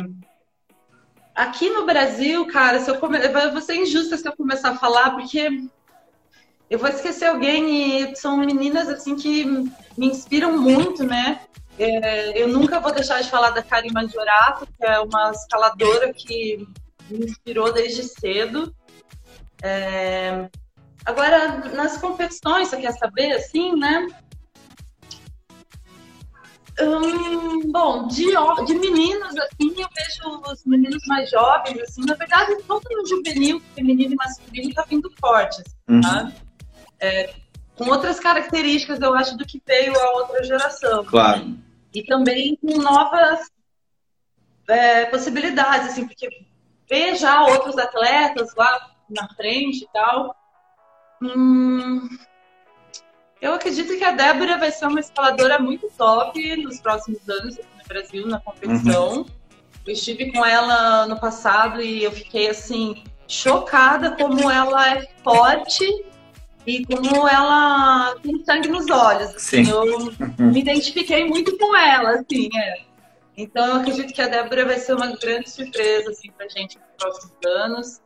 Aqui 1.36 1.69
no 1.69 1.86
Brasil, 1.86 2.46
cara, 2.48 2.80
se 2.80 2.89
eu 2.89 2.98
come... 2.98 3.17
vai 3.28 3.62
ser 3.62 3.76
injusta 3.76 4.17
se 4.17 4.28
eu 4.28 4.36
começar 4.36 4.69
a 4.72 4.78
falar, 4.78 5.12
porque 5.12 5.50
eu 6.69 6.80
vou 6.80 6.89
esquecer 6.89 7.26
alguém 7.26 8.02
e 8.02 8.15
são 8.15 8.38
meninas 8.38 8.88
assim 8.88 9.15
que 9.15 9.46
me 9.46 10.08
inspiram 10.08 10.58
muito, 10.58 11.04
né? 11.04 11.41
É, 11.78 12.39
eu 12.39 12.48
nunca 12.48 12.80
vou 12.80 12.93
deixar 12.93 13.22
de 13.22 13.30
falar 13.30 13.50
da 13.50 13.63
Karima 13.63 14.04
Majorato, 14.04 14.67
que 14.67 14.86
é 14.86 15.00
uma 15.00 15.32
escaladora 15.32 16.13
que 16.13 16.67
me 17.10 17.26
inspirou 17.26 17.74
desde 17.74 18.04
cedo. 18.04 18.74
É... 19.62 20.50
Agora, 21.06 21.69
nas 21.74 21.98
competições, 21.98 22.69
você 22.69 22.78
quer 22.78 22.93
saber, 22.93 23.34
assim, 23.34 23.76
né? 23.76 24.08
Hum, 26.82 27.72
bom, 27.72 28.08
de, 28.08 28.26
de 28.66 28.74
meninos, 28.76 29.36
assim, 29.38 29.74
eu 29.78 29.88
vejo 29.96 30.42
os 30.52 30.66
meninos 30.66 31.06
mais 31.08 31.30
jovens, 31.30 31.80
assim, 31.82 32.02
na 32.06 32.16
verdade, 32.16 32.56
todo 32.68 32.84
no 32.90 33.06
juvenil, 33.06 33.62
feminino 33.76 34.14
e 34.14 34.16
masculino, 34.16 34.74
tá 34.74 34.84
vindo 34.90 35.12
forte, 35.20 35.62
assim, 35.62 35.76
uhum. 35.88 36.02
tá? 36.02 36.32
É, 37.00 37.34
com 37.76 37.90
outras 37.90 38.20
características, 38.20 39.00
eu 39.02 39.14
acho, 39.14 39.38
do 39.38 39.46
que 39.46 39.62
veio 39.66 40.00
a 40.00 40.12
outra 40.14 40.44
geração. 40.44 41.04
Claro. 41.06 41.56
E 41.94 42.04
também 42.04 42.56
com 42.56 42.78
novas 42.80 43.52
é, 44.68 45.06
possibilidades, 45.06 45.90
assim, 45.90 46.08
porque 46.08 46.46
ver 46.90 47.16
já 47.16 47.44
outros 47.44 47.78
atletas 47.78 48.54
lá 48.56 48.92
na 49.10 49.28
frente 49.36 49.84
e 49.84 49.88
tal. 49.94 50.36
Hum, 51.22 52.10
eu 53.43 53.53
acredito 53.53 53.97
que 53.97 54.03
a 54.03 54.12
Débora 54.12 54.58
vai 54.58 54.71
ser 54.71 54.88
uma 54.88 55.01
escaladora 55.01 55.60
muito 55.60 55.91
top 55.97 56.56
nos 56.63 56.79
próximos 56.79 57.27
anos 57.27 57.60
aqui 57.60 57.67
no 57.77 57.88
Brasil, 57.88 58.27
na 58.27 58.39
competição. 58.39 59.17
Uhum. 59.17 59.25
Eu 59.86 59.93
estive 59.93 60.32
com 60.32 60.45
ela 60.45 61.06
no 61.08 61.19
passado 61.19 61.82
e 61.82 62.06
eu 62.06 62.12
fiquei 62.13 62.49
assim 62.49 63.03
chocada 63.27 64.12
como 64.12 64.49
ela 64.49 64.95
é 64.95 65.08
forte 65.21 65.86
e 66.65 66.86
como 66.86 67.27
ela 67.27 68.15
tem 68.23 68.41
sangue 68.45 68.69
nos 68.69 68.89
olhos. 68.89 69.36
Assim, 69.36 69.69
eu 69.69 70.13
me 70.39 70.62
identifiquei 70.62 71.25
muito 71.25 71.58
com 71.58 71.75
ela, 71.75 72.12
assim, 72.12 72.49
é. 72.56 72.82
Então 73.36 73.65
eu 73.65 73.75
acredito 73.82 74.13
que 74.13 74.21
a 74.21 74.27
Débora 74.29 74.65
vai 74.65 74.77
ser 74.77 74.93
uma 74.93 75.17
grande 75.17 75.49
surpresa 75.49 76.12
assim, 76.12 76.32
pra 76.32 76.47
gente 76.47 76.77
nos 76.77 76.88
próximos 76.97 77.38
anos. 77.45 78.01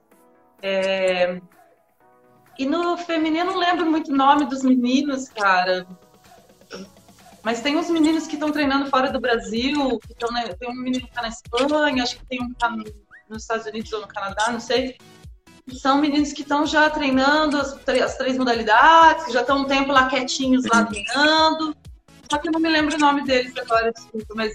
É... 0.63 1.39
E 2.58 2.65
no 2.65 2.98
feminino 2.98 3.52
não 3.52 3.58
lembro 3.58 3.86
muito 3.86 4.12
o 4.12 4.15
nome 4.15 4.46
dos 4.46 4.63
meninos, 4.63 5.30
cara. 5.30 5.88
Mas 7.43 7.62
tem 7.62 7.78
uns 7.78 7.89
meninos 7.89 8.28
que 8.28 8.34
estão 8.34 8.52
treinando 8.52 8.89
fora 8.89 9.12
do 9.12 9.20
Brasil, 9.20 10.00
que 10.00 10.13
tão, 10.15 10.32
né? 10.32 10.48
tem 10.60 10.70
um 10.70 10.74
menino 10.74 11.06
que 11.06 11.10
está 11.10 11.22
na 11.22 11.30
Espanha, 11.30 12.04
acho 12.04 12.17
que 12.17 12.26
tem 12.26 12.41
um 12.41 12.50
que 12.50 12.56
tá 12.56 12.70
nos 13.30 13.41
Estados 13.43 13.65
Unidos 13.65 13.91
ou 13.93 14.02
no 14.02 14.08
Canadá, 14.08 14.52
não 14.52 14.60
sei 14.60 14.98
são 15.76 16.00
meninos 16.00 16.32
que 16.32 16.41
estão 16.43 16.65
já 16.65 16.89
treinando 16.89 17.58
as, 17.58 17.78
as, 17.88 18.17
três 18.17 18.38
modalidades, 18.38 19.34
já 19.34 19.41
estão 19.41 19.60
um 19.60 19.65
tempo 19.65 19.91
lá 19.91 20.08
quietinhos 20.08 20.65
lá 20.65 20.86
treinando. 20.86 21.76
Só 22.30 22.38
que 22.38 22.48
eu 22.48 22.52
não 22.52 22.60
me 22.60 22.70
lembro 22.70 22.96
o 22.96 23.00
nome 23.00 23.24
deles 23.24 23.54
agora, 23.58 23.91
desculpa, 23.91 24.34
mas 24.36 24.54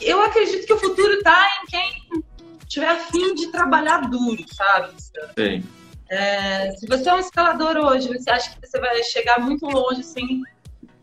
eu 0.00 0.22
acredito 0.22 0.66
que 0.66 0.72
o 0.72 0.78
futuro 0.78 1.12
está 1.14 1.46
em 1.62 1.66
quem 1.66 2.24
tiver 2.66 2.88
afim 2.88 3.34
de 3.34 3.48
trabalhar 3.48 4.08
duro, 4.08 4.44
sabe? 4.54 4.94
Sim. 5.38 5.64
É, 6.10 6.72
se 6.72 6.86
você 6.88 7.08
é 7.08 7.14
um 7.14 7.20
escalador 7.20 7.76
hoje, 7.76 8.08
você 8.08 8.28
acha 8.30 8.50
que 8.50 8.66
você 8.66 8.80
vai 8.80 9.00
chegar 9.04 9.38
muito 9.38 9.64
longe 9.64 10.02
sem 10.02 10.42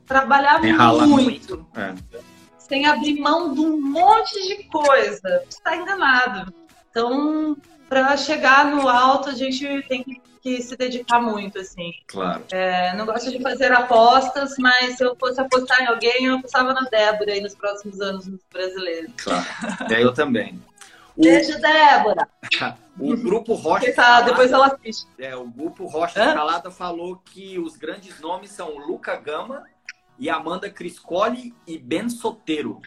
trabalhar 0.05 0.61
muito, 0.61 1.07
muito. 1.07 1.67
É. 1.75 1.93
sem 2.59 2.85
abrir 2.85 3.19
mão 3.19 3.53
de 3.53 3.61
um 3.61 3.79
monte 3.79 4.33
de 4.47 4.63
coisa, 4.65 5.43
você 5.45 5.57
está 5.57 5.77
enganado. 5.77 6.53
Então, 6.89 7.55
para 7.87 8.17
chegar 8.17 8.65
no 8.65 8.89
alto, 8.89 9.29
a 9.29 9.33
gente 9.33 9.81
tem 9.83 10.03
que, 10.03 10.21
que 10.41 10.61
se 10.61 10.75
dedicar 10.75 11.21
muito, 11.21 11.57
assim. 11.57 11.93
Claro. 12.07 12.43
É, 12.51 12.93
não 12.95 13.05
gosto 13.05 13.31
de 13.31 13.41
fazer 13.41 13.71
apostas, 13.71 14.55
mas 14.59 14.97
se 14.97 15.05
eu 15.05 15.15
fosse 15.15 15.39
apostar 15.39 15.83
em 15.83 15.87
alguém, 15.87 16.25
eu 16.25 16.35
apostava 16.35 16.73
na 16.73 16.81
Débora 16.81 17.31
aí 17.31 17.39
nos 17.39 17.55
próximos 17.55 18.01
anos 18.01 18.27
nos 18.27 18.41
brasileiros. 18.51 19.13
Claro. 19.15 19.45
É, 19.89 20.03
eu 20.03 20.13
também. 20.13 20.61
Beijo, 21.15 21.57
Débora! 21.61 22.27
O 22.99 23.15
grupo 23.15 23.53
Rocha. 23.53 23.93
Tá, 23.93 24.21
depois 24.21 24.51
ela 24.51 24.67
assiste. 24.67 25.07
É, 25.17 25.35
o 25.35 25.47
grupo 25.47 25.85
Rocha 25.85 26.21
Hã? 26.21 26.27
Escalada 26.29 26.71
falou 26.71 27.17
que 27.17 27.59
os 27.59 27.75
grandes 27.75 28.19
nomes 28.19 28.51
são 28.51 28.77
Luca 28.77 29.15
Gama 29.15 29.63
e 30.17 30.29
Amanda 30.29 30.69
Criscoli 30.69 31.53
e 31.65 31.77
Ben 31.77 32.09
Soteiro. 32.09 32.81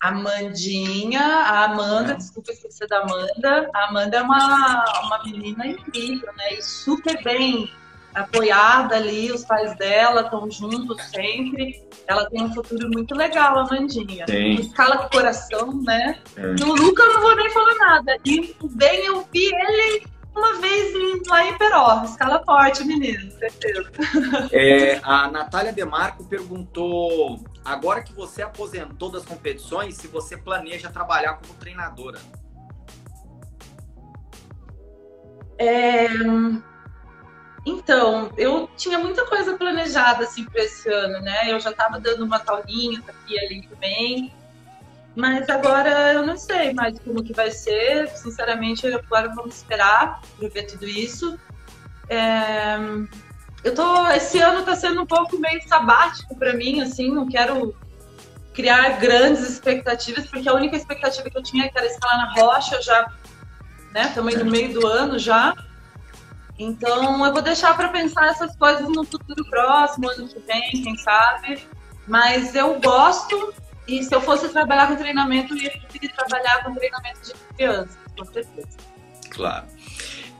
Amandinha, 0.00 1.22
a 1.22 1.64
Amanda, 1.64 2.12
é. 2.12 2.16
desculpa 2.16 2.52
esquecer 2.52 2.86
da 2.88 3.00
Amanda. 3.00 3.70
A 3.74 3.88
Amanda 3.88 4.18
é 4.18 4.22
uma, 4.22 5.00
uma 5.06 5.22
menina 5.24 5.66
incrível, 5.66 6.30
né? 6.36 6.54
E 6.54 6.62
super 6.62 7.22
bem 7.22 7.70
apoiada 8.14 8.96
ali, 8.96 9.32
os 9.32 9.44
pais 9.44 9.76
dela 9.76 10.22
estão 10.22 10.50
juntos 10.50 11.02
sempre. 11.04 11.82
Ela 12.06 12.28
tem 12.30 12.44
um 12.44 12.54
futuro 12.54 12.88
muito 12.92 13.14
legal, 13.14 13.58
a 13.58 13.62
Amandinha. 13.62 14.26
Tem. 14.26 14.60
Escala 14.60 14.96
do 14.96 15.10
coração, 15.10 15.82
né? 15.82 16.18
É. 16.36 16.54
E 16.58 16.62
o 16.62 16.74
Luca 16.74 17.02
eu 17.02 17.14
não 17.14 17.20
vou 17.20 17.36
nem 17.36 17.50
falar 17.50 17.74
nada. 17.74 18.16
E 18.24 18.54
o 18.60 18.68
Ben 18.68 19.04
eu 19.06 19.26
vi 19.32 19.46
ele 19.46 20.06
uma 20.34 20.60
vez 20.60 20.92
lá 21.28 21.46
em 21.46 21.56
Peró. 21.56 22.02
Escala 22.04 22.42
forte, 22.44 22.84
menino, 22.84 23.30
certeza. 23.32 23.90
É, 24.52 25.00
a 25.02 25.28
Natália 25.28 25.72
Demarco 25.72 26.24
perguntou: 26.24 27.42
agora 27.64 28.02
que 28.02 28.12
você 28.12 28.42
aposentou 28.42 29.10
das 29.10 29.24
competições, 29.24 29.96
se 29.96 30.06
você 30.08 30.36
planeja 30.36 30.90
trabalhar 30.90 31.34
como 31.34 31.54
treinadora? 31.54 32.20
É... 35.58 36.08
Então, 37.66 38.30
eu 38.36 38.68
tinha 38.76 38.98
muita 38.98 39.24
coisa 39.26 39.56
planejada 39.56 40.24
assim 40.24 40.44
para 40.44 40.62
esse 40.62 40.88
ano, 40.88 41.20
né? 41.20 41.50
Eu 41.50 41.58
já 41.58 41.70
estava 41.70 41.98
dando 41.98 42.24
uma 42.24 42.38
taulinha 42.38 43.02
aqui 43.06 43.38
ali 43.38 43.66
também. 43.66 44.32
Mas 45.16 45.48
agora 45.48 46.12
eu 46.12 46.26
não 46.26 46.36
sei 46.36 46.74
mais 46.74 46.98
como 46.98 47.22
que 47.22 47.32
vai 47.32 47.50
ser. 47.50 48.08
Sinceramente, 48.08 48.86
agora 48.86 49.32
vamos 49.34 49.56
esperar 49.56 50.20
para 50.38 50.48
ver 50.48 50.64
tudo 50.64 50.84
isso. 50.86 51.38
É... 52.08 52.76
Eu 53.62 53.74
tô, 53.74 54.06
esse 54.08 54.38
ano 54.40 54.60
está 54.60 54.76
sendo 54.76 55.00
um 55.00 55.06
pouco 55.06 55.38
meio 55.38 55.66
sabático 55.66 56.36
para 56.36 56.52
mim, 56.52 56.82
assim, 56.82 57.10
não 57.10 57.26
quero 57.26 57.74
criar 58.52 59.00
grandes 59.00 59.48
expectativas, 59.48 60.26
porque 60.26 60.46
a 60.46 60.52
única 60.52 60.76
expectativa 60.76 61.30
que 61.30 61.38
eu 61.38 61.42
tinha 61.42 61.70
era 61.74 61.86
escalar 61.86 62.18
na 62.18 62.34
rocha, 62.34 62.80
já, 62.82 63.10
né, 63.90 64.12
também 64.14 64.36
no 64.36 64.44
meio 64.44 64.72
do 64.74 64.86
ano 64.86 65.18
já. 65.18 65.54
Então, 66.58 67.24
eu 67.26 67.32
vou 67.32 67.42
deixar 67.42 67.76
para 67.76 67.88
pensar 67.88 68.28
essas 68.28 68.54
coisas 68.56 68.88
no 68.88 69.04
futuro 69.04 69.44
próximo, 69.50 70.08
ano 70.10 70.28
que 70.28 70.38
vem, 70.40 70.70
quem 70.70 70.96
sabe. 70.98 71.66
Mas 72.06 72.54
eu 72.54 72.78
gosto 72.80 73.54
e 73.86 74.02
se 74.02 74.14
eu 74.14 74.20
fosse 74.20 74.48
trabalhar 74.48 74.88
com 74.88 74.96
treinamento, 74.96 75.54
eu 75.54 75.62
ia 75.62 75.70
preferir 75.70 76.12
trabalhar 76.14 76.64
com 76.64 76.74
treinamento 76.74 77.20
de 77.22 77.34
crianças, 77.54 77.98
com 78.16 78.24
certeza. 78.26 78.78
Claro. 79.30 79.66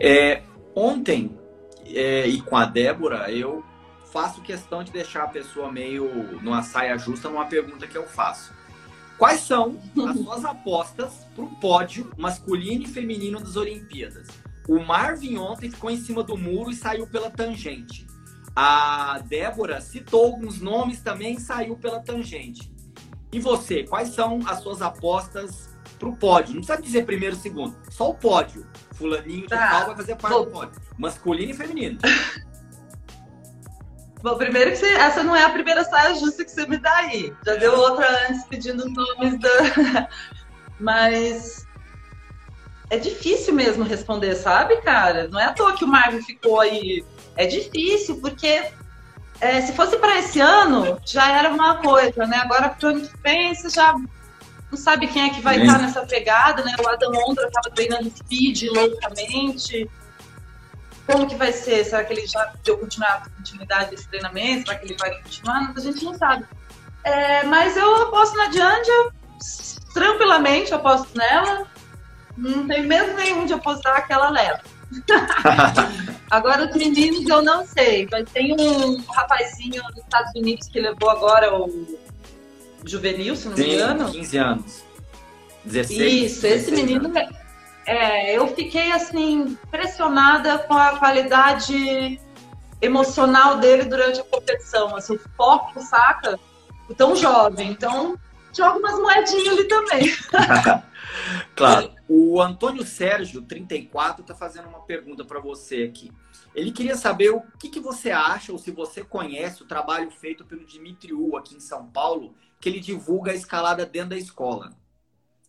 É, 0.01 0.43
ontem, 0.75 1.39
é, 1.87 2.27
e 2.27 2.41
com 2.41 2.57
a 2.57 2.65
Débora, 2.65 3.31
eu 3.31 3.65
faço 4.13 4.41
questão 4.41 4.83
de 4.85 4.93
deixar 4.93 5.25
a 5.25 5.29
pessoa 5.29 5.71
meio 5.71 6.41
numa 6.41 6.63
saia 6.63 6.97
justa 6.97 7.29
numa 7.29 7.47
pergunta 7.47 7.87
que 7.87 7.99
eu 7.99 8.07
faço. 8.07 8.53
Quais 9.19 9.41
são 9.41 9.79
as 10.09 10.17
suas 10.23 10.45
apostas 10.45 11.13
para 11.35 11.45
o 11.45 11.57
pódio 11.57 12.11
masculino 12.17 12.85
e 12.85 12.89
feminino 12.89 13.41
das 13.41 13.57
Olimpíadas? 13.57 14.29
O 14.69 14.81
Marvin 14.81 15.37
ontem 15.37 15.71
ficou 15.71 15.91
em 15.91 15.99
cima 15.99 16.23
do 16.23 16.37
muro 16.37 16.71
e 16.71 16.75
saiu 16.75 17.07
pela 17.07 17.31
tangente. 17.31 18.07
A 18.57 19.21
Débora 19.27 19.81
citou 19.81 20.27
alguns 20.27 20.61
nomes 20.61 21.01
também 21.01 21.35
e 21.35 21.41
saiu 21.41 21.77
pela 21.77 22.01
tangente. 22.01 22.73
E 23.33 23.41
você, 23.41 23.83
quais 23.83 24.11
são 24.11 24.41
as 24.47 24.61
suas 24.61 24.81
apostas 24.81 25.69
para 25.99 26.09
o 26.09 26.17
pódio? 26.17 26.55
Não 26.55 26.63
precisa 26.63 26.81
dizer 26.81 27.05
primeiro, 27.05 27.35
segundo, 27.35 27.77
só 27.91 28.11
o 28.11 28.15
pódio. 28.15 28.67
Fulaninho 28.93 29.43
de 29.43 29.49
tá. 29.49 29.71
tal 29.71 29.87
vai 29.87 29.97
fazer 29.97 30.17
parte 30.17 30.35
Vou. 30.35 30.45
do 30.47 30.53
pódio. 30.53 30.81
Masculino 30.97 31.51
e 31.51 31.55
feminino. 31.55 31.99
Bom, 34.23 34.39
primeiro 34.39 34.71
que 34.71 34.77
você, 34.77 34.87
essa 34.95 35.23
não 35.23 35.37
é 35.37 35.43
a 35.43 35.51
primeira 35.51 35.85
saia 35.85 36.15
justa 36.15 36.45
que 36.45 36.51
você 36.51 36.67
me 36.67 36.79
dá 36.79 36.97
aí. 36.97 37.35
Já 37.45 37.57
deu 37.57 37.75
outra 37.77 38.07
antes 38.27 38.45
pedindo 38.45 38.89
nomes 38.89 39.39
da. 39.39 40.09
Mas 40.81 41.64
é 42.95 42.99
difícil 42.99 43.55
mesmo 43.55 43.83
responder, 43.85 44.35
sabe, 44.37 44.77
cara? 44.83 45.29
Não 45.29 45.41
é 45.41 45.47
à 45.47 45.53
toa 45.53 45.75
que 45.75 45.85
o 45.85 45.89
Marvin 45.89 46.23
ficou 46.23 46.61
aí. 46.61 47.05
É 47.37 47.45
difícil, 47.47 48.21
porque 48.21 48.71
é, 49.41 49.61
se 49.61 49.73
fosse 49.73 49.97
para 49.97 50.19
esse 50.19 50.41
ano, 50.41 51.01
já 51.05 51.31
era 51.33 51.51
uma 51.51 51.77
coisa, 51.83 52.25
né? 52.27 52.37
Agora 52.39 52.69
pro 52.69 52.91
ano 52.91 53.01
que 53.01 53.17
vem, 53.23 53.53
você 53.55 53.69
já 53.69 53.93
não 54.71 54.79
sabe 54.79 55.09
quem 55.09 55.25
é 55.25 55.31
que 55.31 55.41
vai 55.41 55.61
estar 55.61 55.79
nessa 55.79 56.07
pegada, 56.07 56.63
né? 56.63 56.75
O 56.79 56.89
Adam 56.89 57.13
Ondra 57.29 57.47
estava 57.47 57.75
treinando 57.75 58.11
speed 58.11 58.63
loucamente. 58.73 59.91
Como 61.07 61.27
que 61.27 61.35
vai 61.35 61.53
ser? 61.53 61.85
Será 61.85 62.05
que 62.05 62.13
ele 62.13 62.27
já 62.27 62.53
deu 62.65 62.79
continuidade 62.79 63.91
desse 63.91 64.09
treinamento? 64.09 64.69
Será 64.69 64.79
que 64.79 64.87
ele 64.87 64.97
vai 64.99 65.21
continuar? 65.21 65.73
A 65.77 65.81
gente 65.81 66.05
não 66.05 66.15
sabe. 66.15 66.45
É, 67.03 67.43
mas 67.43 67.77
eu 67.77 68.03
aposto 68.05 68.37
na 68.37 68.47
Diandia, 68.47 69.13
tranquilamente 69.93 70.73
aposto 70.73 71.09
nela. 71.19 71.74
Não 72.37 72.67
tem 72.67 72.83
medo 72.83 73.15
nenhum 73.15 73.47
de 73.47 73.53
apostar 73.53 74.07
que 74.07 74.13
ela 74.13 74.31
leva. 74.31 74.61
agora, 76.31 76.69
os 76.69 76.77
meninos 76.77 77.29
eu 77.29 77.43
não 77.43 77.67
sei. 77.67 78.09
Mas 78.11 78.29
tem 78.31 78.55
um 78.59 78.97
rapazinho 79.13 79.83
nos 79.83 79.97
Estados 79.99 80.33
Unidos 80.35 80.69
que 80.69 80.81
levou 80.81 81.11
agora 81.11 81.55
o 81.55 81.87
juvenil, 82.85 83.37
se 83.37 83.49
não 83.49 83.57
me 83.57 83.75
engano. 83.75 84.11
15 84.11 84.37
anos. 84.37 84.85
16. 85.65 86.33
Isso, 86.33 86.47
esse 86.47 86.71
menino. 86.71 87.07
Anos. 87.07 87.35
É, 87.87 88.37
eu 88.37 88.49
fiquei 88.49 88.93
assim, 88.93 89.43
impressionada 89.43 90.59
com 90.59 90.75
a 90.75 90.99
qualidade 90.99 92.21
emocional 92.81 93.59
dele 93.59 93.85
durante 93.85 94.21
a 94.21 94.25
competição. 94.25 94.97
Assim, 94.97 95.15
o 95.15 95.21
foco, 95.37 95.81
saca? 95.81 96.39
Tão 96.97 97.17
jovem. 97.17 97.71
Então, 97.71 98.19
joga 98.57 98.79
umas 98.79 98.99
moedinhas 98.99 99.49
ali 99.49 99.69
também. 99.69 100.13
claro. 101.55 101.93
O 102.09 102.41
Antônio 102.41 102.85
Sérgio, 102.85 103.43
34, 103.43 104.23
está 104.23 104.35
fazendo 104.35 104.69
uma 104.69 104.81
pergunta 104.81 105.25
para 105.25 105.41
você 105.41 105.85
aqui. 105.85 106.13
Ele 106.55 106.71
queria 106.71 106.97
saber 106.97 107.31
o 107.31 107.43
que, 107.59 107.69
que, 107.69 107.81
você 107.81 108.11
acha, 108.11 108.53
ou 108.53 108.59
se 108.59 108.71
você 108.71 109.03
conhece 109.03 109.63
o 109.63 109.67
trabalho 109.67 110.11
feito 110.11 110.45
pelo 110.45 110.65
Dimitriu 110.65 111.37
aqui 111.37 111.57
em 111.57 111.61
São 111.61 111.87
Paulo, 111.87 112.35
que 112.61 112.69
ele 112.69 112.79
divulga 112.79 113.33
a 113.33 113.35
escalada 113.35 113.85
dentro 113.85 114.11
da 114.11 114.17
escola. 114.17 114.71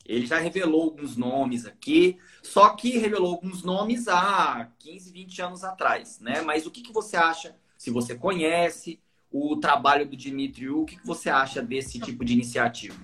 Ele 0.06 0.26
já 0.26 0.38
revelou 0.38 0.84
alguns 0.84 1.18
nomes 1.18 1.66
aqui, 1.66 2.18
só 2.42 2.70
que 2.70 2.98
revelou 2.98 3.32
alguns 3.32 3.64
nomes 3.64 4.08
há 4.08 4.70
15, 4.80 5.12
20 5.12 5.42
anos 5.42 5.64
atrás, 5.64 6.20
né? 6.20 6.42
Mas 6.42 6.66
o 6.66 6.72
que, 6.72 6.82
que 6.82 6.94
você 6.94 7.18
acha, 7.18 7.56
se 7.78 7.90
você 7.90 8.16
conhece 8.16 9.00
o 9.32 9.58
trabalho 9.58 10.08
do 10.08 10.16
Dimitriu, 10.16 10.82
o 10.82 10.86
que, 10.86 10.98
você 11.04 11.30
acha 11.30 11.62
desse 11.62 12.00
tipo 12.00 12.24
de 12.24 12.34
iniciativa? 12.34 12.98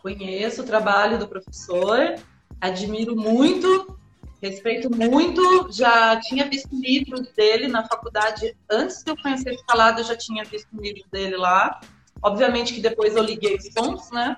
Conheço 0.00 0.62
o 0.62 0.66
trabalho 0.66 1.18
do 1.18 1.28
professor, 1.28 2.14
admiro 2.60 3.14
muito, 3.14 3.98
respeito 4.40 4.88
muito, 4.94 5.68
já 5.70 6.18
tinha 6.20 6.48
visto 6.48 6.70
livros 6.72 7.28
dele 7.32 7.68
na 7.68 7.86
faculdade, 7.86 8.56
antes 8.70 9.02
de 9.02 9.10
eu 9.10 9.16
conhecer 9.16 9.52
escalada, 9.52 10.00
eu 10.00 10.04
já 10.04 10.16
tinha 10.16 10.44
visto 10.44 10.68
livros 10.80 11.04
dele 11.10 11.36
lá. 11.36 11.80
Obviamente 12.22 12.74
que 12.74 12.80
depois 12.80 13.14
eu 13.16 13.22
liguei 13.22 13.56
os 13.56 13.68
pontos, 13.70 14.10
né? 14.10 14.36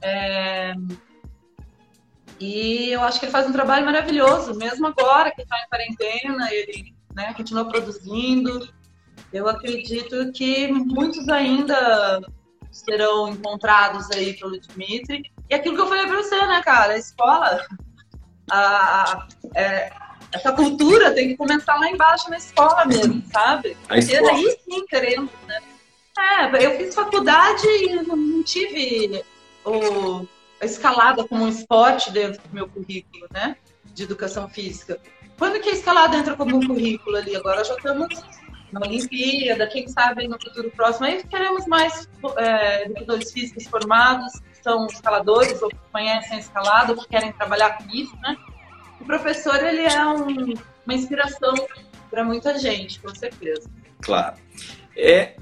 É... 0.00 0.74
E 2.38 2.90
eu 2.90 3.02
acho 3.02 3.20
que 3.20 3.26
ele 3.26 3.32
faz 3.32 3.46
um 3.46 3.52
trabalho 3.52 3.84
maravilhoso, 3.84 4.54
mesmo 4.54 4.86
agora 4.86 5.30
que 5.30 5.42
está 5.42 5.56
em 5.58 5.68
quarentena, 5.68 6.52
ele 6.52 6.94
né, 7.14 7.32
continua 7.34 7.68
produzindo. 7.68 8.68
Eu 9.32 9.48
acredito 9.48 10.30
que 10.32 10.70
muitos 10.70 11.28
ainda 11.28 12.20
serão 12.70 13.28
encontrados 13.28 14.10
aí 14.10 14.34
pelo 14.34 14.58
Dimitri. 14.58 15.30
E 15.48 15.54
aquilo 15.54 15.76
que 15.76 15.82
eu 15.82 15.86
falei 15.86 16.06
para 16.06 16.16
você, 16.16 16.46
né, 16.46 16.62
cara? 16.62 16.94
A 16.94 16.98
escola, 16.98 17.66
a, 18.50 19.12
a, 19.12 19.28
é, 19.54 19.92
essa 20.32 20.52
cultura 20.52 21.12
tem 21.12 21.28
que 21.28 21.36
começar 21.36 21.76
lá 21.76 21.90
embaixo 21.90 22.30
na 22.30 22.38
escola 22.38 22.84
mesmo, 22.86 23.22
sabe? 23.32 23.76
Porque 23.86 24.20
daí 24.20 24.58
sim 24.64 24.86
queremos, 24.86 25.30
né? 25.46 25.60
É, 26.18 26.66
eu 26.66 26.76
fiz 26.76 26.94
faculdade 26.94 27.66
e 27.66 28.02
não 28.02 28.42
tive 28.42 29.24
o, 29.64 30.26
a 30.60 30.64
escalada 30.64 31.26
como 31.26 31.44
um 31.44 31.48
esporte 31.48 32.10
dentro 32.10 32.42
do 32.42 32.54
meu 32.54 32.68
currículo, 32.68 33.26
né? 33.32 33.56
De 33.94 34.02
educação 34.02 34.48
física. 34.48 35.00
Quando 35.38 35.60
que 35.60 35.70
a 35.70 35.72
escalada 35.72 36.16
entra 36.16 36.36
como 36.36 36.56
um 36.56 36.66
currículo 36.66 37.16
ali? 37.16 37.34
Agora 37.34 37.64
já 37.64 37.74
estamos 37.74 38.08
na 38.72 38.80
Olimpíada, 38.80 39.66
quem 39.66 39.86
sabe 39.86 40.26
no 40.26 40.40
futuro 40.40 40.70
próximo. 40.70 41.06
Aí 41.06 41.22
queremos 41.22 41.66
mais 41.66 42.08
é, 42.38 42.86
educadores 42.86 43.30
físicos 43.30 43.66
formados, 43.66 44.32
que 44.40 44.62
são 44.62 44.86
escaladores 44.86 45.60
ou 45.60 45.68
que 45.68 45.76
conhecem 45.92 46.38
a 46.38 46.40
escalada, 46.40 46.92
ou 46.92 46.98
que 46.98 47.08
querem 47.08 47.32
trabalhar 47.32 47.78
com 47.78 47.88
isso, 47.90 48.16
né? 48.22 48.36
O 48.98 49.04
professor, 49.04 49.62
ele 49.62 49.82
é 49.82 50.06
um, 50.06 50.54
uma 50.86 50.94
inspiração 50.94 51.54
para 52.10 52.24
muita 52.24 52.58
gente, 52.58 52.98
com 53.00 53.14
certeza. 53.14 53.68
Claro. 54.00 54.36
É, 54.96 55.36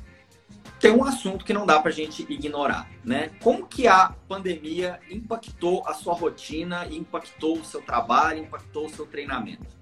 tem 0.80 0.90
um 0.90 1.04
assunto 1.04 1.44
que 1.44 1.52
não 1.52 1.66
dá 1.66 1.78
para 1.78 1.90
a 1.90 1.94
gente 1.94 2.22
ignorar, 2.28 2.88
né? 3.04 3.30
Como 3.42 3.66
que 3.66 3.86
a 3.86 4.14
pandemia 4.26 4.98
impactou 5.10 5.86
a 5.86 5.94
sua 5.94 6.14
rotina, 6.14 6.86
impactou 6.90 7.58
o 7.58 7.64
seu 7.64 7.82
trabalho, 7.82 8.40
impactou 8.40 8.86
o 8.86 8.90
seu 8.90 9.06
treinamento? 9.06 9.79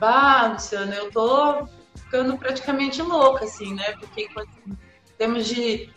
Bah, 0.00 0.46
Luciano, 0.54 0.94
eu 0.94 1.10
tô 1.10 1.68
ficando 1.94 2.38
praticamente 2.38 3.02
louca, 3.02 3.44
assim, 3.44 3.74
né? 3.74 3.92
Porque 4.00 4.22
em 4.66 4.76
termos 5.18 5.46
de, 5.46 5.90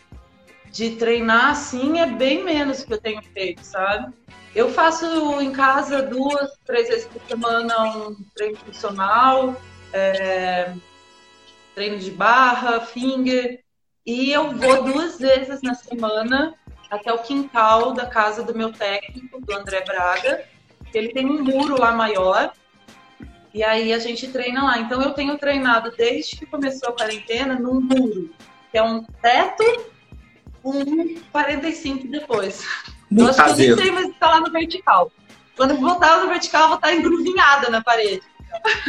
de 0.69 0.97
treinar, 0.97 1.51
assim, 1.51 1.99
é 1.99 2.05
bem 2.05 2.43
menos 2.43 2.83
que 2.83 2.93
eu 2.93 2.99
tenho 2.99 3.23
feito, 3.23 3.63
sabe? 3.63 4.13
Eu 4.53 4.69
faço 4.69 5.05
em 5.41 5.53
casa 5.53 6.01
duas, 6.01 6.51
três 6.65 6.89
vezes 6.89 7.05
por 7.05 7.21
semana 7.21 8.07
um 8.09 8.15
treino 8.35 8.57
funcional, 8.57 9.55
é, 9.93 10.73
treino 11.73 11.97
de 11.97 12.11
barra, 12.11 12.81
finger, 12.81 13.63
e 14.05 14.33
eu 14.33 14.51
vou 14.51 14.83
duas 14.83 15.17
vezes 15.17 15.61
na 15.61 15.75
semana 15.75 16.55
até 16.91 17.13
o 17.13 17.19
quintal 17.19 17.93
da 17.93 18.05
casa 18.05 18.43
do 18.43 18.53
meu 18.53 18.73
técnico, 18.73 19.39
do 19.39 19.53
André 19.55 19.81
Braga. 19.85 20.43
Ele 20.93 21.13
tem 21.13 21.25
um 21.25 21.41
muro 21.41 21.79
lá 21.79 21.93
maior, 21.93 22.53
e 23.53 23.63
aí 23.63 23.93
a 23.93 23.99
gente 23.99 24.27
treina 24.29 24.63
lá. 24.63 24.79
Então 24.79 25.01
eu 25.01 25.11
tenho 25.11 25.37
treinado 25.37 25.91
desde 25.95 26.37
que 26.37 26.45
começou 26.45 26.89
a 26.89 26.93
quarentena 26.93 27.55
num 27.55 27.79
muro, 27.79 28.29
que 28.71 28.77
é 28.77 28.83
um 28.83 29.03
teto, 29.21 29.63
um 30.63 31.15
45 31.31 32.07
depois. 32.07 32.65
Muito 33.09 33.25
eu 33.25 33.43
acho 33.43 33.55
que 33.55 33.63
eu 33.63 33.75
nem 33.75 33.85
sei 33.85 33.91
mais 33.91 34.09
estar 34.09 34.27
lá 34.27 34.39
no 34.39 34.51
vertical. 34.51 35.11
Quando 35.55 35.71
eu 35.71 35.77
voltar 35.77 36.21
no 36.21 36.29
vertical, 36.29 36.63
eu 36.63 36.67
vou 36.69 36.77
estar 36.77 36.93
engruvinhada 36.93 37.69
na 37.69 37.83
parede. 37.83 38.23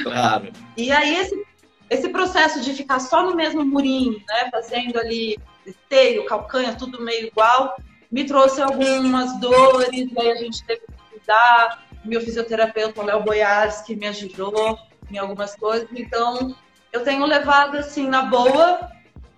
Claro. 0.03 0.51
E 0.77 0.91
aí 0.91 1.17
esse 1.17 1.45
esse 1.91 2.09
processo 2.09 2.61
de 2.61 2.73
ficar 2.73 2.99
só 2.99 3.23
no 3.23 3.37
mesmo 3.37 3.65
murinho, 3.65 4.19
né, 4.27 4.51
fazendo 4.51 4.99
ali 4.99 5.39
esteio, 5.67 6.25
calcanha, 6.27 6.75
tudo 6.75 7.01
meio 7.01 7.27
igual, 7.27 7.77
me 8.11 8.25
trouxe 8.25 8.61
algumas 8.61 9.39
dores, 9.41 10.09
aí 10.17 10.31
a 10.31 10.37
gente 10.37 10.65
teve 10.65 10.81
que 10.81 11.19
cuidar. 11.19 11.84
Meu 12.05 12.21
fisioterapeuta, 12.21 13.03
Léo 13.03 13.23
Boiares, 13.23 13.81
que 13.81 13.97
me 13.97 14.07
ajudou 14.07 14.79
em 15.11 15.19
algumas 15.19 15.55
coisas. 15.57 15.89
Então, 15.93 16.55
eu 16.93 17.03
tenho 17.03 17.25
levado 17.25 17.77
assim 17.77 18.09
na 18.09 18.23
boa, 18.23 18.91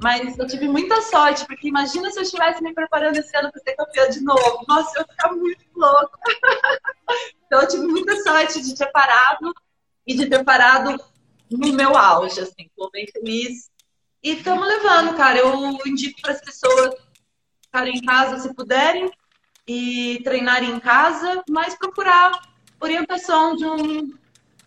mas 0.03 0.39
eu 0.39 0.47
tive 0.47 0.69
muita 0.69 1.01
sorte, 1.03 1.47
porque 1.47 1.69
imagina 1.69 2.11
se 2.11 2.19
eu 2.19 2.23
estivesse 2.23 2.63
me 2.63 2.75
preparando 2.75 3.17
esse 3.17 3.37
ano 3.37 3.51
para 3.51 3.63
ser 3.63 3.75
campeã 3.75 4.09
de 4.11 4.21
novo. 4.21 4.65
Nossa, 4.69 4.99
eu 4.99 5.03
ia 5.03 5.09
ficar 5.09 5.33
muito 5.33 5.65
louca. 5.75 6.19
então, 7.47 7.61
eu 7.61 7.69
tive 7.69 7.87
muita 7.87 8.17
sorte 8.23 8.63
de 8.63 8.75
ter 8.75 8.91
parado 8.93 9.55
e 10.07 10.15
de 10.15 10.27
ter 10.27 10.45
parado 10.45 11.03
no 11.51 11.73
meu 11.73 11.97
auge, 11.97 12.41
assim, 12.41 12.69
tô 12.77 12.91
bem 12.91 13.07
feliz. 13.07 13.71
E 14.23 14.33
estamos 14.33 14.67
levando, 14.67 15.17
cara. 15.17 15.39
Eu 15.39 15.79
indico 15.87 16.21
para 16.21 16.33
as 16.33 16.41
pessoas 16.41 16.95
ficarem 17.63 17.97
em 17.97 18.03
casa 18.03 18.39
se 18.39 18.53
puderem 18.55 19.11
e 19.67 20.21
treinarem 20.25 20.71
em 20.71 20.81
casa, 20.81 21.43
mas 21.49 21.77
procurar 21.77 22.33
orientação 22.81 23.57
de 23.57 23.65
um, 23.65 24.15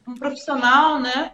um 0.07 0.15
profissional, 0.15 0.99
né? 0.99 1.31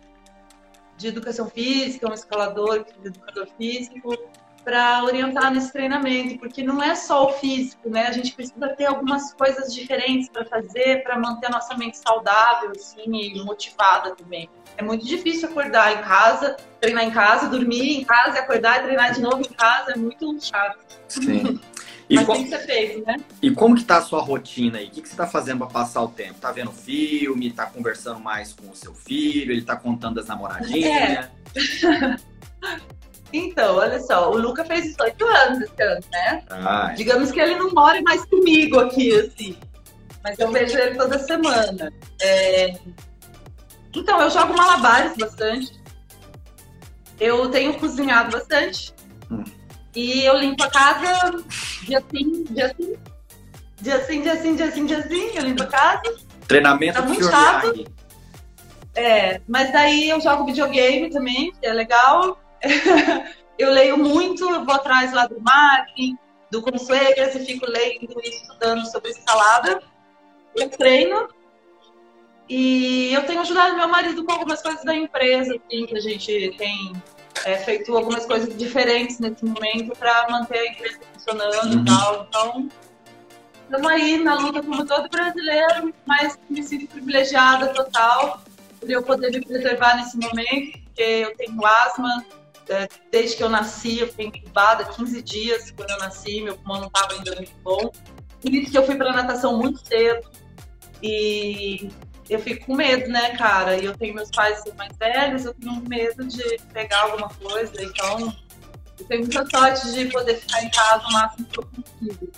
De 0.97 1.07
educação 1.07 1.49
física, 1.49 2.09
um 2.09 2.13
escalador, 2.13 2.85
um 3.01 3.07
educador 3.07 3.47
físico, 3.57 4.17
para 4.65 5.03
orientar 5.03 5.53
nesse 5.53 5.71
treinamento, 5.71 6.39
porque 6.39 6.63
não 6.63 6.81
é 6.81 6.95
só 6.95 7.29
o 7.29 7.33
físico, 7.33 7.87
né? 7.87 8.07
A 8.07 8.11
gente 8.11 8.33
precisa 8.33 8.67
ter 8.69 8.85
algumas 8.85 9.31
coisas 9.33 9.73
diferentes 9.73 10.27
para 10.27 10.43
fazer, 10.43 11.03
para 11.03 11.19
manter 11.19 11.45
a 11.45 11.49
nossa 11.51 11.77
mente 11.77 11.99
saudável, 11.99 12.71
assim, 12.71 13.03
e 13.05 13.43
motivada 13.43 14.15
também. 14.15 14.49
É 14.75 14.81
muito 14.81 15.05
difícil 15.05 15.47
acordar 15.47 15.93
em 15.93 16.01
casa, 16.01 16.57
treinar 16.81 17.03
em 17.03 17.11
casa, 17.11 17.47
dormir 17.47 17.99
em 17.99 18.03
casa, 18.03 18.39
acordar 18.39 18.79
e 18.79 18.83
treinar 18.85 19.13
de 19.13 19.21
novo 19.21 19.39
em 19.39 19.53
casa, 19.53 19.91
é 19.91 19.95
muito 19.95 20.35
chato. 20.43 20.79
Sim. 21.07 21.59
E 22.09 22.15
Mas 22.15 22.25
com... 22.25 22.33
tem 22.33 22.43
que 22.43 22.49
ser 22.49 22.59
feito, 22.59 23.05
né? 23.05 23.17
E 23.41 23.51
como 23.51 23.75
que 23.75 23.83
tá 23.83 23.97
a 23.97 24.01
sua 24.01 24.21
rotina 24.21 24.77
aí? 24.77 24.87
O 24.87 24.91
que, 24.91 25.01
que 25.01 25.09
você 25.09 25.15
tá 25.15 25.25
fazendo 25.25 25.59
para 25.59 25.67
passar 25.67 26.03
o 26.03 26.07
tempo? 26.07 26.35
Tá 26.39 26.51
vendo 26.51 26.71
filme? 26.71 27.51
Tá 27.51 27.65
conversando 27.65 28.19
mais 28.19 28.53
com 28.53 28.69
o 28.69 28.75
seu 28.75 28.93
filho? 28.93 29.51
Ele 29.51 29.63
tá 29.63 29.75
contando 29.75 30.19
as 30.19 30.27
namoradinhas? 30.27 30.85
É. 30.85 31.29
então, 33.33 33.77
olha 33.77 33.99
só, 33.99 34.31
o 34.31 34.37
Luca 34.37 34.63
fez 34.65 34.83
18 34.83 35.25
anos 35.25 35.61
esse 35.61 35.81
ano, 35.81 36.01
né? 36.11 36.43
Ai. 36.49 36.95
Digamos 36.95 37.31
que 37.31 37.39
ele 37.39 37.55
não 37.55 37.71
mora 37.71 37.99
mais 38.03 38.23
comigo 38.25 38.79
aqui, 38.79 39.11
assim. 39.15 39.57
Mas 40.23 40.37
eu 40.37 40.51
vejo 40.51 40.77
ele 40.77 40.95
toda 40.95 41.17
semana. 41.17 41.91
É... 42.21 42.77
Então, 43.95 44.21
eu 44.21 44.29
jogo 44.29 44.55
malabares 44.55 45.17
bastante. 45.17 45.73
Eu 47.19 47.49
tenho 47.49 47.73
cozinhado 47.79 48.31
bastante. 48.31 48.93
Hum. 49.31 49.43
E 49.95 50.23
eu 50.25 50.37
limpo 50.37 50.63
a 50.63 50.69
casa 50.69 51.43
dia 51.83 52.03
sim, 52.11 52.43
dia 52.49 52.75
sim. 52.75 52.95
Dia 53.81 54.03
sim, 54.05 54.21
dia 54.21 54.35
sim, 54.41 54.55
dia 54.55 54.71
sim, 54.71 54.85
dia 54.85 55.07
sim. 55.07 55.31
Eu 55.35 55.43
limpo 55.43 55.63
a 55.63 55.67
casa. 55.67 56.15
Treinamento 56.47 56.99
tá 56.99 57.01
muito 57.01 57.23
chato. 57.23 57.85
É, 58.93 59.41
mas 59.47 59.71
daí 59.71 60.09
eu 60.09 60.19
jogo 60.21 60.45
videogame 60.45 61.09
também, 61.09 61.51
que 61.53 61.65
é 61.65 61.73
legal. 61.73 62.39
eu 63.57 63.71
leio 63.71 63.97
muito, 63.97 64.49
eu 64.49 64.65
vou 64.65 64.75
atrás 64.75 65.13
lá 65.13 65.27
do 65.27 65.39
marketing, 65.39 66.17
do 66.51 66.61
Consuegas 66.61 67.35
e 67.35 67.45
fico 67.45 67.65
lendo 67.69 68.19
e 68.23 68.29
estudando 68.29 68.85
sobre 68.91 69.11
escalada. 69.11 69.81
Eu 70.55 70.69
treino 70.69 71.27
e 72.47 73.13
eu 73.13 73.25
tenho 73.25 73.41
ajudado 73.41 73.75
meu 73.75 73.87
marido 73.87 74.23
com 74.23 74.31
algumas 74.31 74.61
coisas 74.61 74.83
da 74.83 74.95
empresa, 74.95 75.55
assim, 75.55 75.85
que 75.85 75.97
a 75.97 75.99
gente 75.99 76.55
tem 76.57 76.93
é, 77.43 77.57
feito 77.57 77.95
algumas 77.95 78.25
coisas 78.25 78.55
diferentes 78.55 79.19
nesse 79.19 79.43
momento 79.43 79.95
para 79.97 80.29
manter 80.29 80.59
a 80.59 80.71
empresa 80.71 80.99
funcionando 81.13 81.75
uhum. 81.75 81.81
e 81.81 81.85
tal. 81.85 82.27
Então, 82.29 82.69
estamos 83.63 83.87
aí 83.87 84.23
na 84.23 84.35
luta 84.35 84.63
como 84.63 84.85
todo 84.85 85.09
brasileiro, 85.09 85.93
mas 86.05 86.37
me 86.49 86.63
sinto 86.63 86.87
privilegiada 86.87 87.67
total 87.73 88.41
por 88.79 88.89
eu 88.89 89.03
poder 89.03 89.31
me 89.31 89.43
preservar 89.43 89.97
nesse 89.97 90.17
momento, 90.17 90.79
porque 90.83 91.01
eu 91.01 91.35
tenho 91.35 91.65
asma. 91.65 92.25
É, 92.67 92.87
desde 93.11 93.37
que 93.37 93.43
eu 93.43 93.49
nasci, 93.49 93.99
eu 93.99 94.07
fiquei 94.07 94.25
incubada 94.25 94.85
15 94.85 95.21
dias 95.21 95.69
quando 95.69 95.91
eu 95.91 95.99
nasci, 95.99 96.41
meu 96.41 96.57
pulmão 96.57 96.79
não 96.79 96.87
estava 96.87 97.13
ainda 97.13 97.35
muito 97.35 97.53
bom. 97.63 97.91
Por 98.41 98.53
isso 98.53 98.71
que 98.71 98.77
eu 98.77 98.85
fui 98.85 98.95
para 98.95 99.13
natação 99.13 99.57
muito 99.57 99.85
cedo. 99.85 100.27
E 101.03 101.89
eu 102.29 102.39
fico 102.39 102.65
com 102.65 102.75
medo, 102.75 103.09
né, 103.09 103.35
cara? 103.37 103.77
E 103.77 103.85
eu 103.85 103.95
tenho 103.97 104.15
meus 104.15 104.31
pais 104.31 104.63
mais 104.75 104.95
velhos, 104.97 105.45
eu 105.45 105.53
tenho 105.53 105.81
medo 105.87 106.25
de 106.25 106.57
pegar 106.73 107.01
alguma 107.01 107.29
coisa, 107.29 107.83
então 107.83 108.33
eu 108.99 109.05
tenho 109.05 109.21
muita 109.21 109.45
sorte 109.47 109.93
de 109.93 110.05
poder 110.05 110.35
ficar 110.35 110.63
em 110.63 110.69
casa 110.69 111.07
o 111.07 111.13
máximo 111.13 111.45
que 111.45 111.59
eu 111.59 111.65
consigo. 111.65 112.31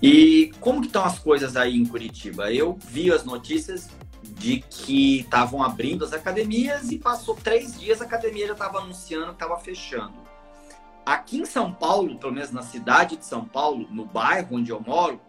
E 0.00 0.52
como 0.60 0.80
que 0.80 0.86
estão 0.86 1.04
as 1.04 1.18
coisas 1.18 1.56
aí 1.56 1.76
em 1.76 1.84
Curitiba? 1.84 2.52
Eu 2.52 2.78
vi 2.80 3.12
as 3.12 3.24
notícias 3.24 3.90
de 4.22 4.60
que 4.60 5.20
estavam 5.20 5.62
abrindo 5.62 6.04
as 6.04 6.12
academias 6.12 6.90
e 6.90 6.98
passou 6.98 7.34
três 7.34 7.78
dias 7.78 8.00
a 8.00 8.04
academia 8.04 8.46
já 8.46 8.52
estava 8.52 8.78
anunciando 8.78 9.26
que 9.26 9.32
estava 9.32 9.58
fechando. 9.58 10.14
Aqui 11.04 11.38
em 11.38 11.44
São 11.44 11.72
Paulo, 11.72 12.16
pelo 12.18 12.32
menos 12.32 12.52
na 12.52 12.62
cidade 12.62 13.16
de 13.16 13.24
São 13.24 13.44
Paulo, 13.44 13.88
no 13.90 14.04
bairro 14.04 14.56
onde 14.56 14.70
eu 14.70 14.80
moro, 14.80 15.20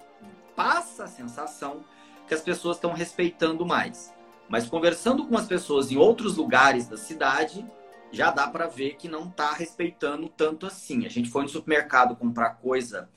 passa 0.55 1.05
a 1.05 1.07
sensação 1.07 1.84
que 2.30 2.36
as 2.36 2.42
pessoas 2.42 2.78
estão 2.78 2.94
respeitando 2.94 3.66
mais. 3.66 4.14
Mas 4.48 4.68
conversando 4.68 5.26
com 5.26 5.36
as 5.36 5.48
pessoas 5.48 5.92
em 5.92 5.98
outros 5.98 6.38
lugares 6.38 6.88
da 6.88 6.96
cidade, 6.96 7.66
já 8.12 8.30
dá 8.30 8.48
para 8.48 8.68
ver 8.68 8.96
que 8.96 9.10
não 9.10 9.28
está 9.28 9.52
respeitando 9.52 10.30
tanto 10.30 10.66
assim. 10.68 11.06
A 11.06 11.10
gente 11.10 11.30
foi 11.30 11.42
no 11.42 11.50
supermercado 11.50 12.16
comprar 12.16 12.52
coisa 12.52 13.10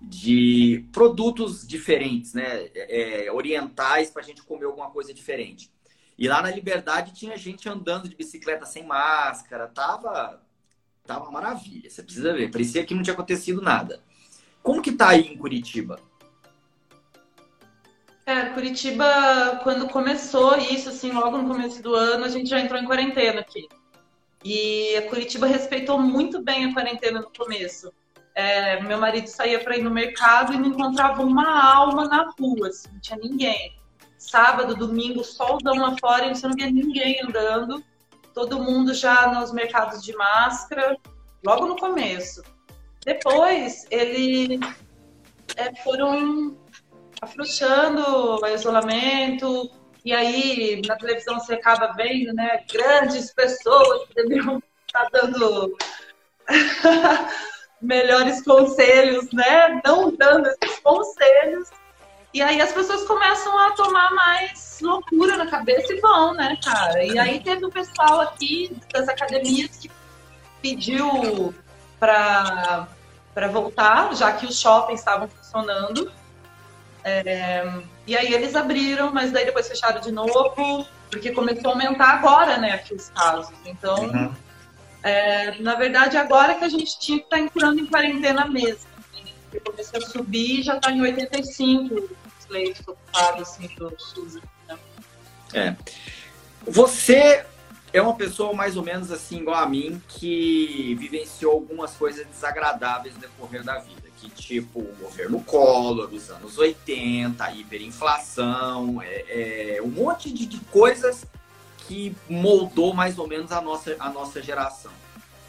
de 0.00 0.88
produtos 0.92 1.66
diferentes, 1.66 2.32
né? 2.32 2.68
É, 2.74 3.26
é 3.26 3.32
orientais 3.32 4.10
para 4.10 4.22
a 4.22 4.24
gente 4.24 4.42
comer 4.42 4.64
alguma 4.64 4.90
coisa 4.90 5.12
diferente. 5.12 5.70
E 6.16 6.28
lá 6.28 6.40
na 6.40 6.50
Liberdade 6.50 7.12
tinha 7.12 7.36
gente 7.36 7.68
andando 7.68 8.08
de 8.08 8.14
bicicleta 8.14 8.64
sem 8.66 8.86
máscara, 8.86 9.66
tava, 9.66 10.40
tava 11.04 11.24
uma 11.24 11.32
maravilha. 11.32 11.90
Você 11.90 12.02
precisa 12.02 12.32
ver, 12.32 12.50
parecia 12.50 12.84
que 12.84 12.94
não 12.94 13.02
tinha 13.02 13.14
acontecido 13.14 13.60
nada. 13.60 14.00
Como 14.62 14.82
que 14.82 14.92
tá 14.92 15.08
aí 15.08 15.26
em 15.26 15.36
Curitiba? 15.36 15.98
É, 18.30 18.44
Curitiba, 18.50 19.58
quando 19.64 19.88
começou 19.88 20.56
isso, 20.56 20.88
assim, 20.88 21.10
logo 21.10 21.36
no 21.36 21.52
começo 21.52 21.82
do 21.82 21.96
ano, 21.96 22.24
a 22.24 22.28
gente 22.28 22.48
já 22.48 22.60
entrou 22.60 22.80
em 22.80 22.84
quarentena 22.84 23.40
aqui. 23.40 23.68
E 24.44 24.94
a 24.94 25.08
Curitiba 25.08 25.48
respeitou 25.48 25.98
muito 25.98 26.40
bem 26.40 26.66
a 26.66 26.72
quarentena 26.72 27.20
no 27.20 27.32
começo. 27.36 27.92
É, 28.32 28.80
meu 28.82 28.98
marido 28.98 29.26
saía 29.26 29.58
para 29.58 29.76
ir 29.76 29.82
no 29.82 29.90
mercado 29.90 30.52
e 30.52 30.56
não 30.56 30.68
encontrava 30.68 31.24
uma 31.24 31.74
alma 31.74 32.06
na 32.06 32.30
rua, 32.38 32.68
assim, 32.68 32.88
não 32.92 33.00
tinha 33.00 33.18
ninguém. 33.18 33.76
Sábado, 34.16 34.76
domingo, 34.76 35.24
soldão 35.24 35.74
lá 35.74 35.96
fora 35.98 36.26
e 36.26 36.28
você 36.28 36.46
não 36.46 36.54
via 36.54 36.70
ninguém 36.70 37.20
andando. 37.24 37.82
Todo 38.32 38.62
mundo 38.62 38.94
já 38.94 39.26
nos 39.32 39.50
mercados 39.52 40.04
de 40.04 40.14
máscara, 40.14 40.96
logo 41.44 41.66
no 41.66 41.76
começo. 41.76 42.44
Depois, 43.04 43.88
eles 43.90 44.60
é, 45.56 45.74
foram 45.82 46.56
afrouxando 47.20 48.40
o 48.42 48.46
isolamento, 48.46 49.70
e 50.04 50.12
aí 50.12 50.80
na 50.86 50.96
televisão 50.96 51.38
você 51.38 51.54
acaba 51.54 51.92
vendo, 51.92 52.32
né, 52.32 52.64
grandes 52.72 53.32
pessoas 53.32 54.08
que 54.08 54.14
deveriam 54.14 54.62
estar 54.86 55.08
dando 55.10 55.76
melhores 57.80 58.42
conselhos, 58.42 59.30
né, 59.32 59.80
não 59.84 60.14
dando 60.14 60.48
esses 60.48 60.78
conselhos. 60.80 61.68
E 62.32 62.40
aí 62.40 62.60
as 62.60 62.72
pessoas 62.72 63.04
começam 63.06 63.58
a 63.58 63.72
tomar 63.72 64.10
mais 64.12 64.78
loucura 64.80 65.36
na 65.36 65.46
cabeça 65.46 65.92
e 65.92 66.00
vão, 66.00 66.32
né, 66.32 66.56
cara? 66.64 67.04
E 67.04 67.18
aí 67.18 67.42
teve 67.42 67.64
o 67.64 67.70
pessoal 67.70 68.20
aqui 68.20 68.74
das 68.92 69.08
academias 69.08 69.76
que 69.76 69.90
pediu 70.62 71.52
para 71.98 72.86
voltar, 73.50 74.14
já 74.14 74.32
que 74.32 74.46
os 74.46 74.58
shoppings 74.60 75.00
estavam 75.00 75.28
funcionando. 75.28 76.19
É, 77.04 77.64
e 78.06 78.16
aí 78.16 78.32
eles 78.32 78.54
abriram, 78.54 79.12
mas 79.12 79.32
daí 79.32 79.44
depois 79.44 79.68
fecharam 79.68 80.00
de 80.00 80.12
novo, 80.12 80.86
porque 81.10 81.32
começou 81.32 81.70
a 81.70 81.74
aumentar 81.74 82.08
agora, 82.10 82.58
né, 82.58 82.72
aqui 82.72 82.94
os 82.94 83.08
casos. 83.10 83.54
Então, 83.64 84.04
uhum. 84.04 84.34
é, 85.02 85.58
na 85.60 85.74
verdade, 85.74 86.16
agora 86.16 86.54
que 86.54 86.64
a 86.64 86.68
gente 86.68 86.98
tinha 86.98 87.18
que 87.18 87.24
estar 87.24 87.36
tá 87.36 87.42
entrando 87.42 87.80
em 87.80 87.86
quarentena 87.86 88.46
mesmo. 88.46 88.90
Porque 89.50 89.70
começou 89.70 89.98
a 89.98 90.02
subir 90.02 90.60
e 90.60 90.62
já 90.62 90.76
está 90.76 90.92
em 90.92 91.00
85 91.00 91.94
os 91.94 92.46
leitos 92.48 92.86
ocupados, 92.86 93.42
assim, 93.42 93.66
do 93.76 93.92
SUS. 93.98 94.34
Né? 94.68 94.78
É. 95.52 95.76
Você 96.66 97.44
é 97.92 98.00
uma 98.00 98.14
pessoa 98.14 98.52
mais 98.52 98.76
ou 98.76 98.84
menos 98.84 99.10
assim, 99.10 99.38
igual 99.38 99.56
a 99.56 99.68
mim, 99.68 100.00
que 100.06 100.94
vivenciou 100.96 101.52
algumas 101.52 101.92
coisas 101.94 102.24
desagradáveis 102.28 103.14
no 103.14 103.20
decorrer 103.20 103.64
da 103.64 103.78
vida 103.78 104.09
que 104.20 104.28
tipo 104.28 104.80
o 104.80 104.96
governo 105.00 105.42
Collor, 105.42 106.12
os 106.12 106.30
anos 106.30 106.58
80, 106.58 107.50
hiperinflação, 107.52 109.00
é, 109.00 109.76
é 109.76 109.82
um 109.82 109.88
monte 109.88 110.30
de, 110.30 110.44
de, 110.44 110.60
coisas 110.66 111.24
que 111.86 112.14
moldou 112.28 112.92
mais 112.92 113.18
ou 113.18 113.26
menos 113.26 113.50
a 113.50 113.60
nossa, 113.62 113.96
a 113.98 114.10
nossa 114.10 114.42
geração. 114.42 114.92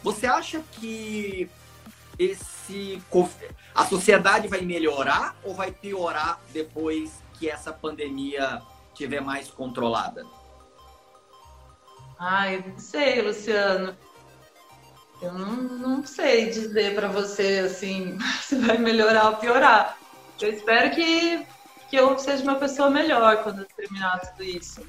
Você 0.02 0.26
acha 0.26 0.60
que 0.72 1.48
esse 2.18 3.02
a 3.74 3.86
sociedade 3.86 4.48
vai 4.48 4.62
melhorar 4.62 5.36
ou 5.44 5.54
vai 5.54 5.70
piorar 5.70 6.40
depois 6.52 7.22
que 7.38 7.48
essa 7.48 7.72
pandemia 7.72 8.62
tiver 8.94 9.20
mais 9.20 9.50
controlada? 9.50 10.26
Ai, 12.18 12.64
não 12.66 12.78
sei, 12.78 13.20
Luciano. 13.20 13.96
Eu 15.22 15.32
não, 15.32 15.52
não 15.54 16.04
sei 16.04 16.50
dizer 16.50 16.96
para 16.96 17.06
você 17.06 17.62
assim 17.64 18.18
se 18.42 18.56
vai 18.56 18.76
melhorar 18.76 19.30
ou 19.30 19.36
piorar. 19.36 19.96
Eu 20.40 20.52
espero 20.52 20.90
que, 20.90 21.46
que 21.88 21.94
eu 21.94 22.18
seja 22.18 22.42
uma 22.42 22.56
pessoa 22.56 22.90
melhor 22.90 23.44
quando 23.44 23.60
eu 23.60 23.66
terminar 23.76 24.18
tudo 24.18 24.42
isso. 24.42 24.84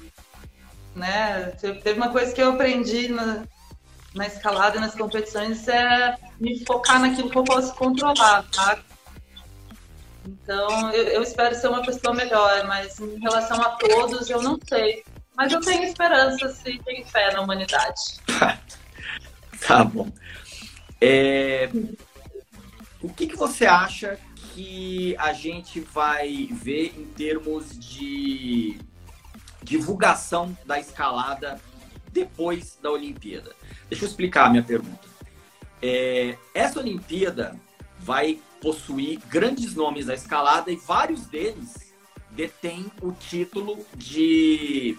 Né? 0.96 1.52
Teve 1.60 1.92
uma 1.92 2.10
coisa 2.10 2.32
que 2.34 2.42
eu 2.42 2.50
aprendi 2.50 3.08
na, 3.08 3.44
na 4.12 4.26
escalada 4.26 4.76
e 4.76 4.80
nas 4.80 4.94
competições 4.94 5.68
é 5.68 6.16
me 6.40 6.64
focar 6.64 7.00
naquilo 7.00 7.30
que 7.30 7.38
eu 7.38 7.44
posso 7.44 7.72
controlar, 7.74 8.44
tá? 8.50 8.78
Então, 10.26 10.90
eu, 10.92 11.04
eu, 11.04 11.22
espero 11.22 11.54
ser 11.54 11.68
uma 11.68 11.82
pessoa 11.82 12.14
melhor, 12.14 12.64
mas 12.66 12.98
em 12.98 13.20
relação 13.20 13.60
a 13.60 13.70
todos, 13.70 14.30
eu 14.30 14.40
não 14.40 14.58
sei. 14.66 15.04
Mas 15.36 15.52
eu 15.52 15.60
tenho 15.60 15.84
esperança, 15.84 16.48
se 16.48 16.78
tenho 16.78 17.06
fé 17.06 17.32
na 17.32 17.42
humanidade. 17.42 18.00
Tá 19.66 19.82
bom. 19.82 20.10
É... 21.00 21.70
O 23.00 23.08
que, 23.08 23.26
que 23.26 23.36
você 23.36 23.66
acha 23.66 24.18
que 24.52 25.16
a 25.18 25.32
gente 25.32 25.80
vai 25.80 26.48
ver 26.50 26.94
em 26.96 27.04
termos 27.04 27.78
de 27.78 28.78
divulgação 29.62 30.56
da 30.64 30.78
escalada 30.78 31.60
depois 32.12 32.78
da 32.82 32.90
Olimpíada? 32.90 33.52
Deixa 33.88 34.04
eu 34.04 34.08
explicar 34.08 34.46
a 34.46 34.50
minha 34.50 34.62
pergunta. 34.62 35.06
É, 35.82 36.38
essa 36.54 36.80
Olimpíada 36.80 37.58
vai 37.98 38.40
possuir 38.60 39.20
grandes 39.28 39.74
nomes 39.74 40.06
da 40.06 40.14
escalada 40.14 40.70
e 40.70 40.76
vários 40.76 41.26
deles 41.26 41.94
detêm 42.30 42.90
o 43.02 43.12
título 43.12 43.84
de 43.94 44.96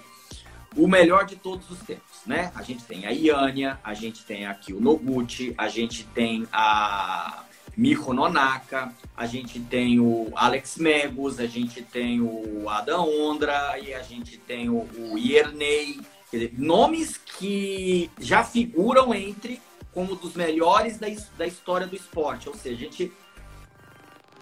o 0.75 0.87
melhor 0.87 1.25
de 1.25 1.35
todos 1.35 1.69
os 1.69 1.79
tempos, 1.79 2.19
né? 2.25 2.51
A 2.55 2.61
gente 2.61 2.83
tem 2.83 3.05
a 3.05 3.11
Iania, 3.11 3.79
a 3.83 3.93
gente 3.93 4.25
tem 4.25 4.45
aqui 4.45 4.73
o 4.73 4.81
Noguchi, 4.81 5.53
a 5.57 5.67
gente 5.67 6.03
tem 6.05 6.45
a 6.51 7.43
Miho 7.77 8.13
Nonaka, 8.13 8.93
a 9.15 9.25
gente 9.25 9.59
tem 9.59 9.99
o 9.99 10.31
Alex 10.35 10.77
Megos, 10.77 11.39
a 11.39 11.45
gente 11.45 11.81
tem 11.81 12.21
o 12.21 12.69
Adam 12.69 13.07
Ondra 13.09 13.77
e 13.79 13.93
a 13.93 14.01
gente 14.01 14.37
tem 14.37 14.69
o, 14.69 14.87
o 14.97 15.17
Ierney. 15.17 16.01
Dizer, 16.31 16.53
nomes 16.57 17.17
que 17.17 18.09
já 18.19 18.43
figuram 18.43 19.13
entre 19.13 19.61
como 19.93 20.15
dos 20.15 20.33
melhores 20.33 20.97
da, 20.97 21.07
da 21.37 21.47
história 21.47 21.87
do 21.87 21.95
esporte. 21.95 22.49
Ou 22.49 22.55
seja, 22.55 22.75
a 22.75 22.89
gente 22.89 23.13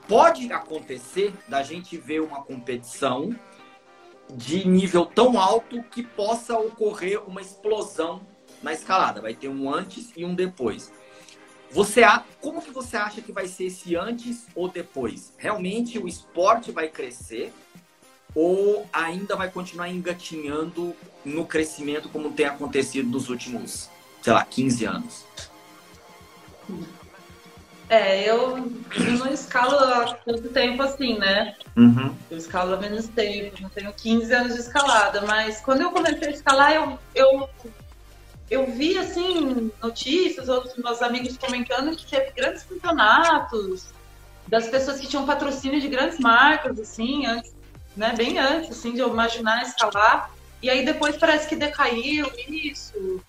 pode 0.08 0.52
acontecer 0.52 1.34
da 1.48 1.62
gente 1.62 1.98
ver 1.98 2.22
uma 2.22 2.42
competição 2.44 3.36
de 4.32 4.68
nível 4.68 5.06
tão 5.06 5.40
alto 5.40 5.84
que 5.84 6.04
possa 6.04 6.58
ocorrer 6.58 7.22
uma 7.28 7.42
explosão 7.42 8.22
na 8.62 8.74
escalada. 8.74 9.22
Vai 9.22 9.34
ter 9.34 9.48
um 9.48 9.74
antes 9.74 10.12
e 10.16 10.26
um 10.26 10.34
depois. 10.34 10.92
Você 11.72 12.02
como 12.40 12.62
que 12.62 12.70
você 12.70 12.96
acha 12.96 13.22
que 13.22 13.32
vai 13.32 13.48
ser 13.48 13.66
esse 13.66 13.96
antes 13.96 14.46
ou 14.54 14.68
depois? 14.68 15.34
Realmente 15.38 15.98
o 15.98 16.08
esporte 16.08 16.72
vai 16.72 16.88
crescer 16.88 17.52
ou 18.36 18.88
ainda 18.94 19.36
vai 19.36 19.50
continuar 19.50 19.90
engatinhando 19.90 20.96
no 21.26 21.46
crescimento 21.46 22.10
como 22.10 22.32
tem 22.32 22.46
acontecido 22.46 23.10
nos 23.10 23.30
últimos, 23.30 23.90
sei 24.22 24.34
lá, 24.34 24.44
15 24.44 24.86
anos? 24.86 25.26
É, 27.94 28.28
eu, 28.28 28.58
não 29.20 29.32
escalo 29.32 29.78
há 29.78 30.16
tanto 30.26 30.50
tempo 30.50 30.82
assim, 30.82 31.20
né? 31.20 31.56
Uhum. 31.78 32.16
Eu 32.32 32.40
escalo 32.40 32.74
há 32.74 32.78
menos 32.78 33.08
tempo, 33.08 33.62
não 33.62 33.70
tenho 33.70 33.94
15 33.94 34.34
anos 34.34 34.56
de 34.56 34.62
escalada, 34.62 35.22
mas 35.22 35.62
quando 35.62 35.82
eu 35.82 35.92
comecei 35.92 36.30
a 36.30 36.32
escalar, 36.32 36.74
eu, 36.74 36.98
eu, 37.14 37.48
eu 38.50 38.72
vi, 38.72 38.98
assim, 38.98 39.72
notícias, 39.80 40.50
outros 40.50 40.76
meus 40.76 41.04
amigos 41.04 41.38
comentando 41.38 41.96
que 41.96 42.08
teve 42.08 42.32
grandes 42.32 42.64
campeonatos, 42.64 43.86
das 44.48 44.68
pessoas 44.70 45.00
que 45.00 45.06
tinham 45.06 45.28
patrocínio 45.28 45.80
de 45.80 45.88
grandes 45.88 46.18
marcas, 46.18 46.80
assim, 46.80 47.28
antes, 47.28 47.54
né, 47.96 48.12
bem 48.18 48.40
antes, 48.40 48.72
assim, 48.72 48.94
de 48.94 49.02
eu 49.02 49.10
imaginar 49.10 49.62
escalar. 49.62 50.32
E 50.64 50.68
aí 50.68 50.84
depois 50.84 51.16
parece 51.16 51.48
que 51.48 51.56
decaiu 51.56 52.26
isso, 52.48 53.22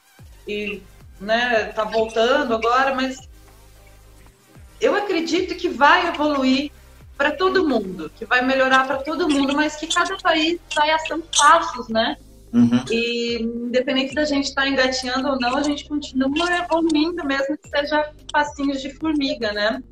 e, 0.48 0.80
né, 1.20 1.66
tá 1.66 1.84
voltando 1.84 2.54
agora, 2.54 2.94
mas 2.94 3.28
eu 4.80 4.94
acredito 4.94 5.54
que 5.54 5.68
vai 5.68 6.08
evoluir 6.08 6.70
para 7.16 7.30
todo 7.30 7.68
mundo, 7.68 8.10
que 8.14 8.24
vai 8.24 8.44
melhorar 8.44 8.86
para 8.86 8.98
todo 8.98 9.28
mundo, 9.28 9.54
mas 9.54 9.76
que 9.76 9.86
cada 9.86 10.16
país 10.18 10.58
vai 10.74 10.90
a 10.90 10.98
seus 10.98 11.24
passos, 11.36 11.88
né? 11.88 12.16
Uhum. 12.52 12.84
E 12.90 13.42
independente 13.42 14.14
da 14.14 14.24
gente 14.24 14.46
estar 14.46 14.62
tá 14.62 14.68
engatinhando 14.68 15.28
ou 15.28 15.38
não, 15.40 15.56
a 15.56 15.62
gente 15.62 15.88
continua 15.88 16.56
evoluindo, 16.56 17.24
mesmo 17.24 17.58
que 17.58 17.68
seja 17.68 18.12
passinhos 18.32 18.80
de 18.80 18.94
formiga, 18.94 19.52
né? 19.52 19.82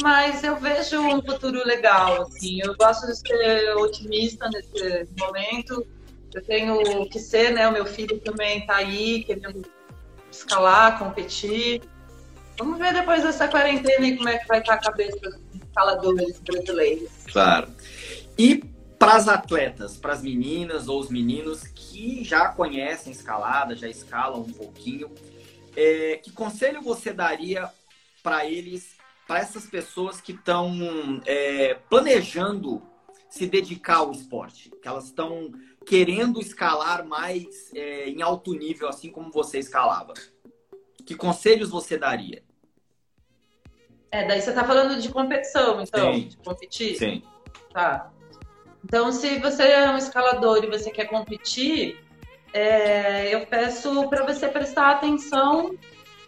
Mas 0.00 0.42
eu 0.42 0.56
vejo 0.56 1.00
um 1.00 1.22
futuro 1.22 1.64
legal, 1.64 2.22
assim. 2.22 2.60
Eu 2.62 2.74
gosto 2.76 3.06
de 3.06 3.16
ser 3.16 3.76
otimista 3.76 4.48
nesse 4.48 5.08
momento. 5.18 5.86
Eu 6.34 6.42
tenho 6.42 7.08
que 7.08 7.18
ser, 7.18 7.52
né? 7.52 7.68
O 7.68 7.72
meu 7.72 7.86
filho 7.86 8.18
também 8.20 8.60
está 8.60 8.76
aí, 8.76 9.24
querendo 9.24 9.62
escalar, 10.30 10.98
competir. 10.98 11.82
Vamos 12.60 12.78
ver 12.78 12.92
depois 12.92 13.22
dessa 13.22 13.48
quarentena 13.48 14.06
e 14.06 14.18
como 14.18 14.28
é 14.28 14.36
que 14.36 14.46
vai 14.46 14.60
estar 14.60 14.74
a 14.74 14.78
cabeça 14.78 15.18
dos 15.18 15.62
escaladores 15.62 16.38
brasileiros. 16.40 17.10
Claro. 17.32 17.74
E 18.38 18.62
para 18.98 19.14
as 19.14 19.28
atletas, 19.28 19.96
para 19.96 20.12
as 20.12 20.20
meninas 20.20 20.86
ou 20.86 21.00
os 21.00 21.08
meninos 21.08 21.62
que 21.68 22.22
já 22.22 22.50
conhecem 22.50 23.12
escalada, 23.12 23.74
já 23.74 23.88
escalam 23.88 24.42
um 24.42 24.52
pouquinho, 24.52 25.10
é, 25.74 26.20
que 26.22 26.30
conselho 26.30 26.82
você 26.82 27.14
daria 27.14 27.66
para 28.22 28.44
eles, 28.44 28.94
para 29.26 29.38
essas 29.38 29.64
pessoas 29.64 30.20
que 30.20 30.32
estão 30.32 30.70
é, 31.24 31.78
planejando 31.88 32.82
se 33.30 33.46
dedicar 33.46 33.98
ao 33.98 34.10
esporte, 34.10 34.70
que 34.82 34.86
elas 34.86 35.06
estão 35.06 35.50
querendo 35.86 36.38
escalar 36.38 37.06
mais 37.06 37.72
é, 37.74 38.10
em 38.10 38.20
alto 38.20 38.52
nível, 38.52 38.86
assim 38.86 39.10
como 39.10 39.32
você 39.32 39.58
escalava? 39.58 40.12
Que 41.06 41.14
conselhos 41.14 41.70
você 41.70 41.96
daria? 41.96 42.49
É, 44.12 44.26
daí 44.26 44.40
você 44.40 44.52
tá 44.52 44.64
falando 44.64 45.00
de 45.00 45.08
competição, 45.08 45.80
então, 45.80 46.14
Sim. 46.14 46.28
de 46.28 46.36
competir? 46.38 46.96
Sim. 46.96 47.22
Tá. 47.72 48.10
Então, 48.84 49.12
se 49.12 49.38
você 49.38 49.62
é 49.62 49.90
um 49.90 49.96
escalador 49.96 50.64
e 50.64 50.66
você 50.66 50.90
quer 50.90 51.04
competir, 51.04 51.98
é, 52.52 53.32
eu 53.32 53.46
peço 53.46 54.08
para 54.08 54.24
você 54.24 54.48
prestar 54.48 54.90
atenção 54.90 55.76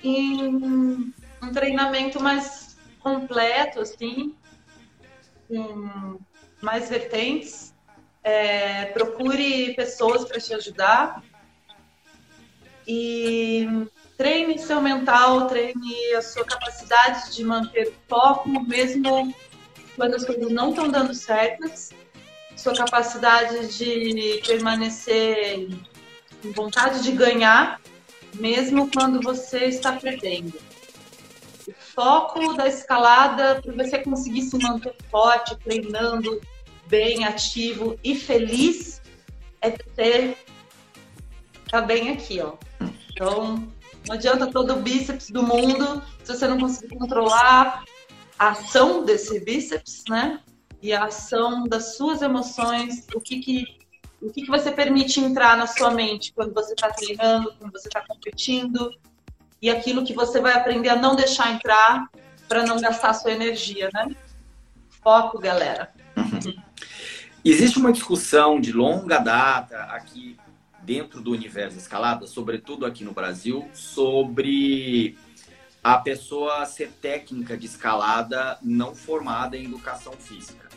em 0.03 1.13
um 1.43 1.53
treinamento 1.53 2.23
mais 2.23 2.77
completo, 3.01 3.81
assim, 3.81 4.37
com 5.49 6.19
mais 6.61 6.89
vertentes. 6.89 7.75
É, 8.23 8.87
procure 8.87 9.75
pessoas 9.75 10.25
para 10.25 10.39
te 10.39 10.55
ajudar 10.55 11.25
e 12.87 13.67
treine 14.23 14.57
seu 14.57 14.81
mental, 14.81 15.49
treine 15.49 16.15
a 16.17 16.23
sua 16.23 16.45
capacidade 16.45 17.35
de 17.35 17.43
manter 17.43 17.93
foco, 18.09 18.49
mesmo 18.49 19.35
quando 19.97 20.15
as 20.15 20.25
coisas 20.25 20.49
não 20.53 20.71
estão 20.71 20.89
dando 20.89 21.13
certas, 21.13 21.91
sua 22.57 22.73
capacidade 22.73 23.77
de 23.77 24.41
permanecer 24.47 25.69
com 26.41 26.53
vontade 26.53 27.03
de 27.03 27.11
ganhar, 27.11 27.81
mesmo 28.37 28.89
quando 28.93 29.21
você 29.21 29.65
está 29.65 29.91
perdendo. 29.95 30.57
O 31.67 31.73
foco 31.73 32.55
da 32.55 32.69
escalada 32.69 33.61
para 33.61 33.73
você 33.73 33.99
conseguir 33.99 34.43
se 34.43 34.57
manter 34.57 34.95
forte, 35.11 35.57
treinando 35.65 36.41
bem, 36.87 37.25
ativo 37.25 37.99
e 38.05 38.15
feliz 38.15 39.03
é 39.61 39.71
ter 39.71 40.37
tá 41.69 41.81
bem 41.81 42.11
aqui, 42.11 42.41
ó. 42.41 42.55
Então, 43.11 43.73
não 44.07 44.15
adianta 44.15 44.47
todo 44.47 44.75
o 44.75 44.83
bíceps 44.83 45.31
do 45.31 45.43
mundo 45.43 46.03
se 46.23 46.35
você 46.35 46.47
não 46.47 46.59
conseguir 46.59 46.97
controlar 46.97 47.85
a 48.39 48.49
ação 48.51 49.05
desse 49.05 49.41
bíceps, 49.41 50.03
né? 50.09 50.41
E 50.81 50.93
a 50.93 51.05
ação 51.05 51.65
das 51.65 51.97
suas 51.97 52.23
emoções, 52.23 53.07
o 53.15 53.21
que 53.21 53.39
que, 53.39 53.65
o 54.21 54.31
que, 54.31 54.43
que 54.43 54.51
você 54.51 54.73
permite 54.73 55.21
entrar 55.21 55.57
na 55.57 55.67
sua 55.67 55.93
mente 55.93 56.33
quando 56.33 56.53
você 56.53 56.73
está 56.73 56.91
treinando, 56.91 57.55
quando 57.59 57.71
você 57.71 57.87
está 57.87 58.01
competindo, 58.07 58.91
e 59.61 59.71
aquilo 59.71 60.05
que 60.05 60.13
você 60.13 60.41
vai 60.41 60.55
aprender 60.55 60.89
a 60.89 60.97
não 60.97 61.15
deixar 61.15 61.53
entrar 61.53 62.09
para 62.49 62.67
não 62.67 62.81
gastar 62.81 63.15
sua 63.15 63.31
energia, 63.31 63.89
né? 63.95 64.09
Foco, 65.03 65.39
galera. 65.39 65.93
Existe 67.45 67.79
uma 67.79 67.93
discussão 67.93 68.61
de 68.61 68.73
longa 68.73 69.19
data 69.19 69.77
aqui 69.85 70.37
dentro 70.83 71.21
do 71.21 71.31
universo 71.31 71.79
escalada, 71.79 72.27
sobretudo 72.27 72.85
aqui 72.85 73.05
no 73.05 73.13
Brasil, 73.13 73.69
sobre 73.73 75.17
a 75.83 75.99
pessoa 75.99 76.65
ser 76.67 76.91
técnica 77.01 77.57
de 77.57 77.67
escalada 77.67 78.59
não 78.63 78.95
formada 78.95 79.57
em 79.57 79.65
educação 79.65 80.13
física. 80.13 80.69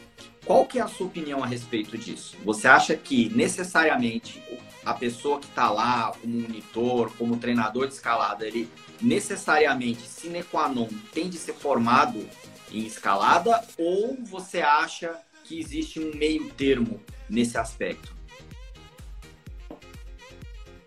Qual 0.45 0.65
que 0.65 0.77
é 0.77 0.81
a 0.81 0.87
sua 0.87 1.07
opinião 1.07 1.43
a 1.43 1.47
respeito 1.47 1.97
disso? 1.97 2.37
Você 2.43 2.67
acha 2.67 2.95
que 2.95 3.29
necessariamente 3.29 4.41
a 4.85 4.93
pessoa 4.93 5.39
que 5.39 5.47
está 5.47 5.71
lá 5.71 6.11
como 6.21 6.41
monitor, 6.41 7.11
como 7.17 7.37
treinador 7.37 7.87
de 7.87 7.95
escalada, 7.95 8.45
ele 8.45 8.69
necessariamente, 9.01 10.01
sine 10.01 10.43
qua 10.43 10.69
non, 10.69 10.87
tem 11.11 11.29
de 11.29 11.37
ser 11.37 11.53
formado 11.53 12.27
em 12.71 12.85
escalada 12.85 13.63
ou 13.77 14.17
você 14.23 14.61
acha 14.61 15.19
que 15.43 15.59
existe 15.59 15.99
um 15.99 16.15
meio 16.15 16.51
termo 16.51 17.01
nesse 17.27 17.57
aspecto? 17.57 18.13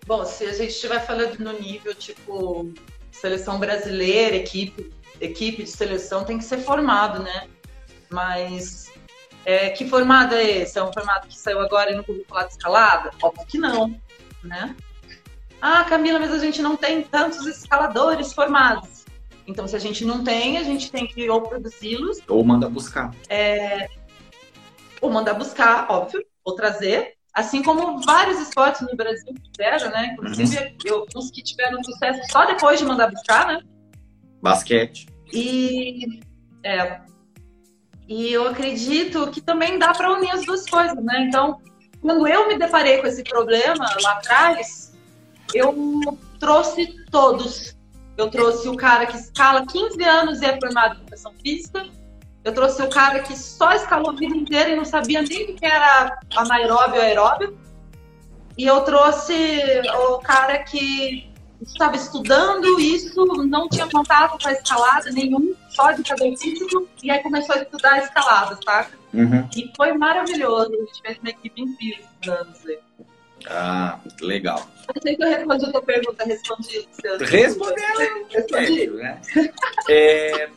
Bom, 0.09 0.25
se 0.25 0.47
a 0.47 0.53
gente 0.55 0.71
estiver 0.71 1.05
falando 1.05 1.39
no 1.39 1.53
nível 1.53 1.95
tipo 1.95 2.73
seleção 3.13 3.59
brasileira, 3.59 4.37
equipe, 4.37 4.91
equipe 5.21 5.65
de 5.65 5.71
seleção 5.71 6.25
tem 6.25 6.39
que 6.39 6.45
ser 6.45 6.61
formado, 6.61 7.23
né? 7.23 7.47
Mas 8.09 8.91
é, 9.45 9.69
que 9.69 9.87
formado 9.87 10.35
é 10.35 10.63
esse? 10.63 10.79
É 10.79 10.83
um 10.83 10.91
formato 10.91 11.29
que 11.29 11.37
saiu 11.37 11.61
agora 11.61 11.93
e 11.93 11.99
ouviu 11.99 12.25
falar 12.27 12.45
de 12.45 12.53
escalada? 12.53 13.11
Óbvio 13.23 13.47
que 13.47 13.59
não, 13.59 14.01
né? 14.43 14.75
Ah, 15.61 15.85
Camila, 15.85 16.19
mas 16.19 16.33
a 16.33 16.39
gente 16.39 16.63
não 16.63 16.75
tem 16.75 17.03
tantos 17.03 17.47
escaladores 17.47 18.33
formados. 18.33 19.05
Então, 19.47 19.69
se 19.69 19.77
a 19.77 19.79
gente 19.79 20.07
não 20.07 20.25
tem, 20.25 20.57
a 20.57 20.63
gente 20.63 20.91
tem 20.91 21.07
que 21.07 21.29
ou 21.29 21.43
produzi-los. 21.43 22.21
Ou 22.27 22.43
manda 22.43 22.67
buscar. 22.67 23.15
É, 23.29 23.91
ou 25.03 25.11
mandar 25.11 25.35
buscar, 25.35 25.87
óbvio, 25.91 26.25
ou 26.43 26.55
trazer. 26.55 27.18
Assim 27.35 27.63
como 27.63 28.01
vários 28.01 28.39
esportes 28.41 28.81
no 28.83 28.97
Brasil 28.97 29.35
fizeram, 29.47 29.91
né? 29.91 30.11
Inclusive, 30.13 30.77
uhum. 30.91 31.31
que 31.33 31.43
tiveram 31.43 31.83
sucesso 31.85 32.21
só 32.31 32.47
depois 32.47 32.79
de 32.79 32.85
mandar 32.85 33.11
buscar, 33.11 33.47
né? 33.47 33.61
Basquete. 34.43 35.07
E 35.33 36.21
É. 36.65 37.01
E 38.09 38.33
eu 38.33 38.49
acredito 38.49 39.31
que 39.31 39.41
também 39.41 39.79
dá 39.79 39.93
para 39.93 40.13
unir 40.13 40.31
as 40.31 40.45
duas 40.47 40.67
coisas, 40.67 40.97
né? 41.05 41.27
Então, 41.29 41.61
quando 42.01 42.27
eu 42.27 42.49
me 42.49 42.59
deparei 42.59 42.99
com 42.99 43.07
esse 43.07 43.23
problema 43.23 43.87
lá 44.03 44.13
atrás, 44.13 44.95
eu 45.55 45.75
trouxe 46.41 47.05
todos. 47.11 47.77
Eu 48.17 48.31
trouxe 48.31 48.69
o 48.69 48.77
cara 48.77 49.07
que 49.07 49.17
escala 49.17 49.65
15 49.67 50.03
anos 50.03 50.41
e 50.41 50.47
é 50.47 50.59
formado 50.59 50.97
em 50.97 51.03
educação 51.03 51.33
física. 51.43 51.87
Eu 52.45 52.55
trouxe 52.55 52.81
o 52.83 52.89
cara 52.89 53.21
que 53.21 53.37
só 53.37 53.73
escalou 53.73 54.11
a 54.11 54.15
vida 54.15 54.37
inteira 54.37 54.71
e 54.71 54.77
não 54.77 54.85
sabia 54.85 55.23
nem 55.23 55.51
o 55.51 55.57
que 55.57 55.67
era 55.67 56.19
anaeróbio 56.37 56.97
ou 56.97 57.03
aeróbio. 57.03 57.59
E 58.57 58.67
eu 58.67 58.81
trouxe 58.81 59.35
o 60.09 60.19
cara 60.19 60.59
que 60.65 61.29
estava 61.61 61.97
estudando 61.97 62.79
isso, 62.81 63.25
não 63.47 63.69
tinha 63.69 63.89
contato 63.89 64.41
com 64.41 64.49
a 64.49 64.53
escalada 64.53 65.11
nenhum, 65.11 65.55
só 65.71 65.93
de 65.93 66.01
educador 66.01 66.37
físico, 66.37 66.89
e 67.03 67.11
aí 67.11 67.21
começou 67.21 67.55
a 67.57 67.63
estudar 67.63 67.95
a 67.95 67.99
escalada, 67.99 68.57
tá? 68.65 68.87
Uhum. 69.13 69.49
E 69.57 69.71
foi 69.77 69.93
maravilhoso, 69.93 70.73
a 70.73 70.77
gente 70.77 71.03
fez 71.03 71.19
uma 71.19 71.31
equipe 71.31 71.61
incrível 71.61 72.05
estudando 72.05 72.55
isso 72.55 72.69
aí. 72.69 72.79
Ah, 73.49 73.99
legal. 74.21 74.69
Não 74.95 75.03
sei 75.03 75.17
se 75.17 75.23
eu 75.23 75.29
respondi 75.29 75.65
a 75.65 75.71
tua 75.73 75.83
pergunta, 75.83 76.25
respondi. 76.25 76.89
Respondeu, 77.21 77.85
Respondi. 78.31 78.87
né? 78.91 79.21
É, 79.89 80.49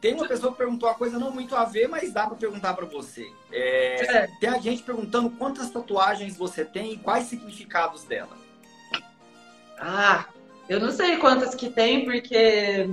tem 0.00 0.14
uma 0.14 0.28
pessoa 0.28 0.52
que 0.52 0.58
perguntou 0.58 0.88
uma 0.88 0.94
coisa 0.94 1.18
não 1.18 1.30
muito 1.30 1.56
a 1.56 1.64
ver, 1.64 1.88
mas 1.88 2.12
dá 2.12 2.26
para 2.26 2.36
perguntar 2.36 2.74
para 2.74 2.86
você. 2.86 3.30
É, 3.50 4.16
É. 4.16 4.28
Tem 4.40 4.48
a 4.48 4.58
gente 4.58 4.82
perguntando 4.82 5.30
quantas 5.30 5.70
tatuagens 5.70 6.36
você 6.36 6.64
tem 6.64 6.92
e 6.92 6.96
quais 6.98 7.24
significados 7.24 8.04
dela. 8.04 8.36
Ah, 9.80 10.26
eu 10.68 10.80
não 10.80 10.92
sei 10.92 11.16
quantas 11.16 11.54
que 11.54 11.68
tem, 11.68 12.04
porque 12.04 12.88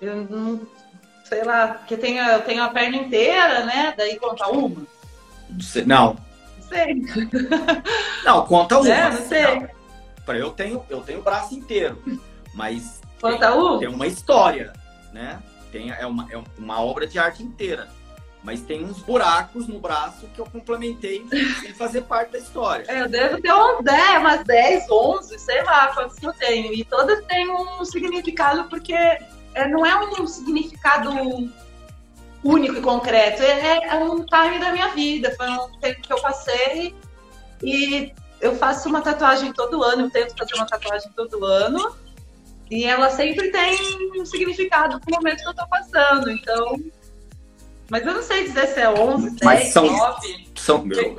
eu 0.00 0.26
não 0.28 0.66
sei 1.24 1.44
lá, 1.44 1.68
porque 1.68 1.96
tem 1.96 2.20
a, 2.20 2.34
eu 2.34 2.42
tenho 2.42 2.62
a 2.62 2.68
perna 2.68 2.96
inteira, 2.96 3.64
né? 3.64 3.94
Daí 3.96 4.18
conta 4.18 4.48
uma. 4.48 4.86
Não, 5.86 6.16
Não 6.56 6.68
sei. 6.68 7.02
não, 8.24 8.46
conta 8.46 8.78
uma. 8.78 8.88
É, 8.88 9.10
não 9.10 9.22
sei. 9.26 9.60
Não. 10.26 10.34
Eu 10.34 10.50
tenho, 10.50 10.84
eu 10.88 11.00
tenho 11.00 11.18
o 11.18 11.22
braço 11.22 11.54
inteiro, 11.54 12.02
mas 12.54 13.00
Conta 13.20 13.50
tem, 13.50 13.58
uma? 13.58 13.78
tem 13.78 13.88
uma 13.88 14.06
história, 14.06 14.72
né? 15.12 15.42
Tem, 15.70 15.90
é, 15.90 16.06
uma, 16.06 16.28
é 16.30 16.42
uma 16.58 16.80
obra 16.82 17.06
de 17.06 17.18
arte 17.18 17.42
inteira. 17.42 17.88
Mas 18.42 18.60
tem 18.60 18.84
uns 18.84 18.98
buracos 18.98 19.68
no 19.68 19.78
braço 19.78 20.26
que 20.34 20.40
eu 20.40 20.46
complementei 20.46 21.24
sem 21.60 21.72
fazer 21.74 22.02
parte 22.02 22.32
da 22.32 22.38
história. 22.38 22.84
É, 22.88 23.02
eu 23.02 23.08
devo 23.08 23.40
ter 23.40 23.52
uns 23.52 23.84
10, 23.84 24.18
umas 24.18 24.44
10, 24.44 24.90
11, 24.90 25.38
sei 25.38 25.62
lá 25.62 25.94
quantas 25.94 26.18
que 26.18 26.26
eu 26.26 26.32
tenho. 26.32 26.74
E 26.74 26.84
todas 26.84 27.24
têm 27.26 27.48
um 27.48 27.84
significado, 27.84 28.68
porque 28.68 28.94
é, 28.94 29.68
não 29.68 29.86
é 29.86 29.96
um 29.96 30.26
significado 30.26 31.10
único 32.42 32.76
e 32.76 32.80
concreto. 32.80 33.42
É, 33.42 33.86
é 33.86 33.94
um 33.94 34.24
time 34.26 34.58
da 34.58 34.72
minha 34.72 34.88
vida. 34.88 35.32
Foi 35.36 35.48
um 35.48 35.78
tempo 35.78 36.02
que 36.02 36.12
eu 36.12 36.20
passei 36.20 36.94
e 37.62 38.12
eu 38.40 38.56
faço 38.56 38.88
uma 38.88 39.00
tatuagem 39.00 39.52
todo 39.52 39.84
ano. 39.84 40.06
Eu 40.06 40.10
tento 40.10 40.36
fazer 40.36 40.54
uma 40.56 40.66
tatuagem 40.66 41.12
todo 41.12 41.44
ano. 41.44 41.96
E 42.72 42.84
ela 42.86 43.10
sempre 43.10 43.50
tem 43.50 43.76
um 44.18 44.24
significado 44.24 44.98
pro 44.98 45.14
momento 45.14 45.42
que 45.42 45.48
eu 45.48 45.54
tô 45.54 45.66
passando. 45.68 46.30
Então. 46.30 46.80
Mas 47.90 48.06
eu 48.06 48.14
não 48.14 48.22
sei 48.22 48.44
dizer 48.44 48.66
se 48.68 48.80
é 48.80 48.88
11, 48.88 49.28
10, 49.28 49.40
Mas 49.42 49.68
são- 49.68 49.86
9. 49.94 50.48
São, 50.56 50.82
meu, 50.82 51.16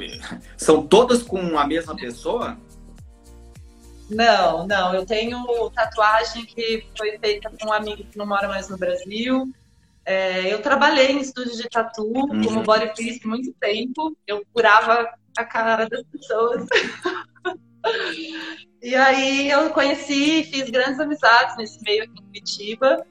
são 0.58 0.88
todas 0.88 1.22
com 1.22 1.60
a 1.60 1.68
mesma 1.68 1.96
pessoa? 1.96 2.58
Não, 4.10 4.66
não. 4.66 4.96
Eu 4.96 5.06
tenho 5.06 5.70
tatuagem 5.70 6.44
que 6.44 6.88
foi 6.98 7.20
feita 7.20 7.52
com 7.52 7.68
um 7.68 7.74
amigo 7.74 8.04
que 8.04 8.18
não 8.18 8.26
mora 8.26 8.48
mais 8.48 8.68
no 8.68 8.78
Brasil. 8.78 9.54
É, 10.04 10.52
eu 10.52 10.60
trabalhei 10.60 11.12
em 11.12 11.20
estúdio 11.20 11.56
de 11.56 11.70
tatu 11.70 12.12
como 12.12 12.64
body 12.64 12.96
priest 12.96 13.28
muito 13.28 13.54
tempo. 13.60 14.18
Eu 14.26 14.44
curava 14.52 15.08
a 15.38 15.46
cara 15.46 15.88
das 15.88 16.02
pessoas. 16.12 16.66
e 18.82 18.96
aí 18.96 19.50
eu 19.50 19.70
conheci, 19.72 20.44
fiz 20.44 20.70
grandes 20.70 21.00
amizades 21.00 21.58
nesse 21.58 21.84
meio 21.84 22.04
aqui 22.04 22.14
em 22.20 22.26
Curitiba. 22.26 23.06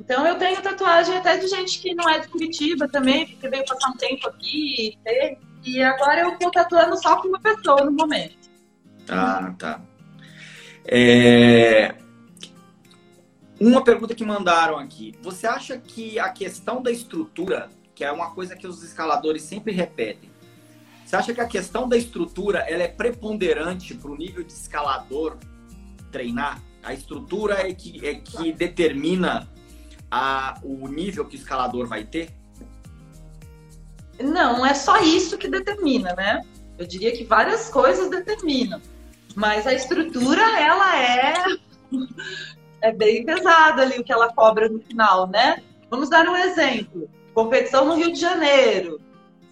Então 0.00 0.26
eu 0.26 0.36
tenho 0.36 0.62
tatuagem 0.62 1.16
até 1.16 1.36
de 1.36 1.48
gente 1.48 1.80
que 1.80 1.94
não 1.94 2.08
é 2.08 2.20
de 2.20 2.28
Curitiba 2.28 2.88
também, 2.88 3.26
porque 3.26 3.48
veio 3.48 3.64
passar 3.64 3.90
um 3.90 3.96
tempo 3.96 4.28
aqui 4.28 4.96
e. 5.06 5.48
E 5.64 5.82
agora 5.82 6.22
eu 6.22 6.38
tô 6.38 6.50
tatuando 6.50 6.96
só 6.96 7.20
com 7.20 7.28
uma 7.28 7.40
pessoa 7.40 7.84
no 7.84 7.92
momento. 7.92 8.48
Ah, 9.08 9.54
tá. 9.58 9.80
É, 10.84 11.94
Uma 13.60 13.82
pergunta 13.82 14.14
que 14.14 14.24
mandaram 14.24 14.78
aqui. 14.78 15.14
Você 15.20 15.46
acha 15.46 15.76
que 15.76 16.18
a 16.18 16.30
questão 16.30 16.80
da 16.80 16.90
estrutura, 16.90 17.68
que 17.94 18.04
é 18.04 18.10
uma 18.10 18.30
coisa 18.30 18.56
que 18.56 18.66
os 18.66 18.82
escaladores 18.82 19.42
sempre 19.42 19.72
repetem, 19.72 20.30
você 21.08 21.16
acha 21.16 21.32
que 21.32 21.40
a 21.40 21.46
questão 21.46 21.88
da 21.88 21.96
estrutura 21.96 22.58
ela 22.68 22.82
é 22.82 22.86
preponderante 22.86 23.94
para 23.94 24.10
o 24.10 24.14
nível 24.14 24.44
de 24.44 24.52
escalador 24.52 25.38
treinar? 26.12 26.62
A 26.82 26.92
estrutura 26.92 27.66
é 27.66 27.72
que, 27.72 28.06
é 28.06 28.16
que 28.16 28.52
determina 28.52 29.48
a, 30.10 30.60
o 30.62 30.86
nível 30.86 31.24
que 31.24 31.34
o 31.34 31.38
escalador 31.38 31.86
vai 31.86 32.04
ter? 32.04 32.28
Não, 34.20 34.66
é 34.66 34.74
só 34.74 35.00
isso 35.00 35.38
que 35.38 35.48
determina, 35.48 36.12
né? 36.14 36.42
Eu 36.76 36.86
diria 36.86 37.10
que 37.16 37.24
várias 37.24 37.70
coisas 37.70 38.10
determinam. 38.10 38.78
Mas 39.34 39.66
a 39.66 39.72
estrutura, 39.72 40.42
ela 40.60 40.94
é, 40.94 41.34
é 42.82 42.92
bem 42.92 43.24
pesada 43.24 43.80
ali 43.80 43.98
o 43.98 44.04
que 44.04 44.12
ela 44.12 44.30
cobra 44.30 44.68
no 44.68 44.78
final, 44.82 45.26
né? 45.26 45.62
Vamos 45.88 46.10
dar 46.10 46.28
um 46.28 46.36
exemplo. 46.36 47.08
Competição 47.32 47.86
no 47.86 47.94
Rio 47.94 48.12
de 48.12 48.20
Janeiro, 48.20 49.00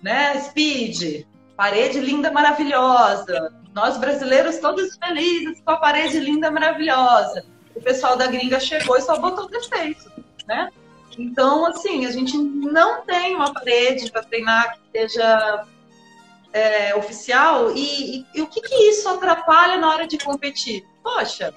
né? 0.02 0.38
Speed, 0.38 1.24
parede 1.56 2.00
linda, 2.00 2.30
maravilhosa. 2.30 3.52
Nós 3.74 3.96
brasileiros 3.96 4.58
todos 4.58 4.96
felizes 4.96 5.60
com 5.64 5.70
a 5.72 5.76
parede 5.76 6.18
linda, 6.20 6.50
maravilhosa. 6.50 7.44
O 7.74 7.80
pessoal 7.80 8.16
da 8.16 8.26
gringa 8.26 8.58
chegou 8.60 8.96
e 8.96 9.02
só 9.02 9.18
botou 9.18 9.48
defeito, 9.48 10.10
né? 10.46 10.70
Então, 11.18 11.66
assim, 11.66 12.04
a 12.06 12.10
gente 12.10 12.36
não 12.36 13.04
tem 13.04 13.34
uma 13.34 13.52
parede 13.52 14.10
para 14.10 14.22
treinar 14.22 14.76
que 14.92 14.98
seja 14.98 15.64
é, 16.52 16.94
oficial. 16.94 17.72
E, 17.74 18.18
e- 18.20 18.26
e 18.34 18.42
o 18.42 18.46
que, 18.46 18.60
que 18.60 18.74
isso 18.90 19.08
atrapalha 19.08 19.76
na 19.78 19.90
hora 19.90 20.06
de 20.06 20.18
competir? 20.18 20.84
Poxa, 21.02 21.54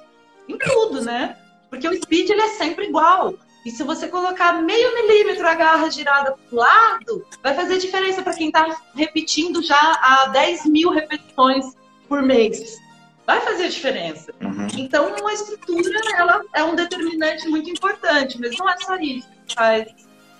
em 0.47 0.57
tudo, 0.57 1.01
né? 1.01 1.37
Porque 1.69 1.87
o 1.87 1.93
speed 1.93 2.29
ele 2.29 2.41
é 2.41 2.49
sempre 2.49 2.85
igual. 2.87 3.33
E 3.69 3.71
se 3.71 3.83
você 3.83 4.07
colocar 4.07 4.63
meio 4.63 4.95
milímetro 4.95 5.47
a 5.47 5.53
garra 5.53 5.91
girada 5.91 6.31
para 6.31 6.55
o 6.55 6.59
lado, 6.59 7.27
vai 7.43 7.53
fazer 7.53 7.77
diferença 7.77 8.23
para 8.23 8.33
quem 8.33 8.47
está 8.47 8.81
repetindo 8.95 9.61
já 9.61 9.79
a 10.01 10.25
10 10.29 10.65
mil 10.65 10.89
repetições 10.89 11.77
por 12.07 12.23
mês. 12.23 12.79
Vai 13.27 13.39
fazer 13.41 13.69
diferença. 13.69 14.33
Uhum. 14.41 14.65
Então, 14.75 15.15
uma 15.21 15.31
estrutura 15.31 16.01
ela 16.17 16.43
é 16.55 16.63
um 16.63 16.73
determinante 16.73 17.47
muito 17.47 17.69
importante, 17.69 18.39
mas 18.39 18.57
não 18.57 18.67
é 18.67 18.75
só 18.79 18.95
isso 18.95 19.29
que 19.45 19.53
faz 19.53 19.87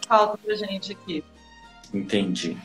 falta 0.07 0.39
pra 0.39 0.55
gente 0.55 0.93
aqui. 0.93 1.23
Entendi. 1.93 2.57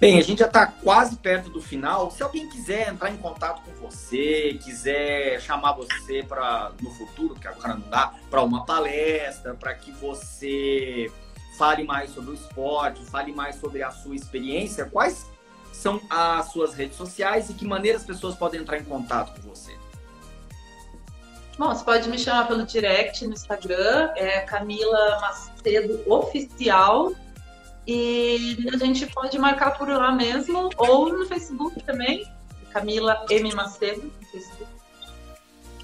Bem, 0.00 0.16
a 0.16 0.22
gente 0.22 0.38
já 0.38 0.46
está 0.46 0.64
quase 0.64 1.16
perto 1.16 1.50
do 1.50 1.60
final. 1.60 2.08
Se 2.12 2.22
alguém 2.22 2.48
quiser 2.48 2.88
entrar 2.88 3.10
em 3.10 3.16
contato 3.16 3.62
com 3.62 3.72
você, 3.88 4.56
quiser 4.62 5.40
chamar 5.40 5.72
você 5.72 6.22
para 6.22 6.70
no 6.80 6.90
futuro, 6.92 7.34
que 7.34 7.48
agora 7.48 7.74
não 7.74 7.88
dá, 7.88 8.14
para 8.30 8.40
uma 8.42 8.64
palestra, 8.64 9.54
para 9.54 9.74
que 9.74 9.90
você 9.90 11.10
fale 11.58 11.82
mais 11.82 12.14
sobre 12.14 12.30
o 12.30 12.34
esporte, 12.34 13.04
fale 13.06 13.32
mais 13.32 13.56
sobre 13.56 13.82
a 13.82 13.90
sua 13.90 14.14
experiência, 14.14 14.84
quais 14.84 15.26
são 15.72 16.00
as 16.08 16.52
suas 16.52 16.74
redes 16.74 16.96
sociais 16.96 17.50
e 17.50 17.54
que 17.54 17.66
maneira 17.66 17.98
as 17.98 18.04
pessoas 18.04 18.36
podem 18.36 18.60
entrar 18.60 18.78
em 18.78 18.84
contato 18.84 19.40
com 19.40 19.48
você? 19.48 19.76
Bom, 21.58 21.74
você 21.74 21.84
pode 21.84 22.08
me 22.08 22.16
chamar 22.16 22.46
pelo 22.46 22.64
direct 22.64 23.26
no 23.26 23.32
Instagram, 23.32 24.12
é 24.14 24.42
Camila 24.42 25.18
Macedo 25.20 26.00
Oficial. 26.06 27.12
E 27.90 28.68
a 28.70 28.76
gente 28.76 29.06
pode 29.06 29.38
marcar 29.38 29.70
por 29.78 29.88
lá 29.88 30.12
mesmo, 30.12 30.68
ou 30.76 31.10
no 31.10 31.24
Facebook 31.24 31.82
também, 31.84 32.30
Camila 32.70 33.24
M. 33.30 33.50
Macedo 33.54 34.02
no 34.02 34.26
Facebook. 34.26 34.70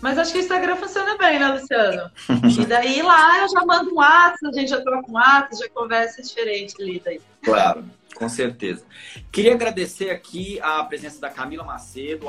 Mas 0.03 0.19
acho 0.19 0.33
que 0.33 0.39
o 0.39 0.43
Instagram 0.43 0.77
funciona 0.77 1.17
bem, 1.17 1.39
né, 1.39 1.49
Luciano? 1.49 2.11
E 2.61 2.67
daí 2.67 3.01
lá 3.01 3.39
eu 3.41 3.49
já 3.49 3.65
mando 3.65 3.91
um 3.91 3.95
WhatsApp, 3.95 4.49
a 4.49 4.53
gente 4.53 4.69
já 4.69 4.83
troca 4.83 5.11
um 5.11 5.15
WhatsApp, 5.15 5.57
já 5.57 5.69
conversa 5.71 6.21
diferente 6.21 6.75
ali 6.79 7.01
daí. 7.03 7.23
Claro, 7.43 7.83
com 8.15 8.29
certeza. 8.29 8.85
Queria 9.33 9.55
agradecer 9.55 10.11
aqui 10.11 10.61
a 10.61 10.85
presença 10.85 11.19
da 11.23 11.31
Camila 11.31 11.65
Macedo, 11.65 12.27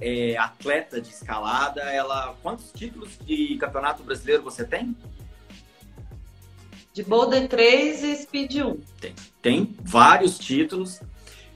é, 0.00 0.34
atleta 0.38 0.98
de 0.98 1.10
escalada. 1.10 1.82
Ela, 1.82 2.34
quantos 2.42 2.72
títulos 2.72 3.18
de 3.18 3.58
campeonato 3.58 4.02
brasileiro 4.02 4.42
você 4.42 4.64
tem? 4.64 4.96
De 7.00 7.04
Boulder 7.04 7.48
3 7.48 8.02
e 8.02 8.16
Speed 8.16 8.56
1. 8.56 8.80
Tem 9.40 9.74
vários 9.82 10.38
títulos. 10.38 11.00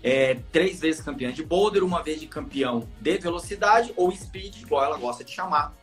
É, 0.03 0.39
três 0.51 0.81
vezes 0.81 1.03
campeã 1.03 1.31
de 1.31 1.43
boulder, 1.43 1.85
uma 1.85 2.03
vez 2.03 2.19
de 2.19 2.27
campeão 2.27 2.89
de 2.99 3.19
velocidade 3.19 3.93
ou 3.95 4.11
speed, 4.11 4.63
igual 4.63 4.87
ela 4.87 4.97
gosta 4.97 5.23
de 5.23 5.31
chamar. 5.31 5.77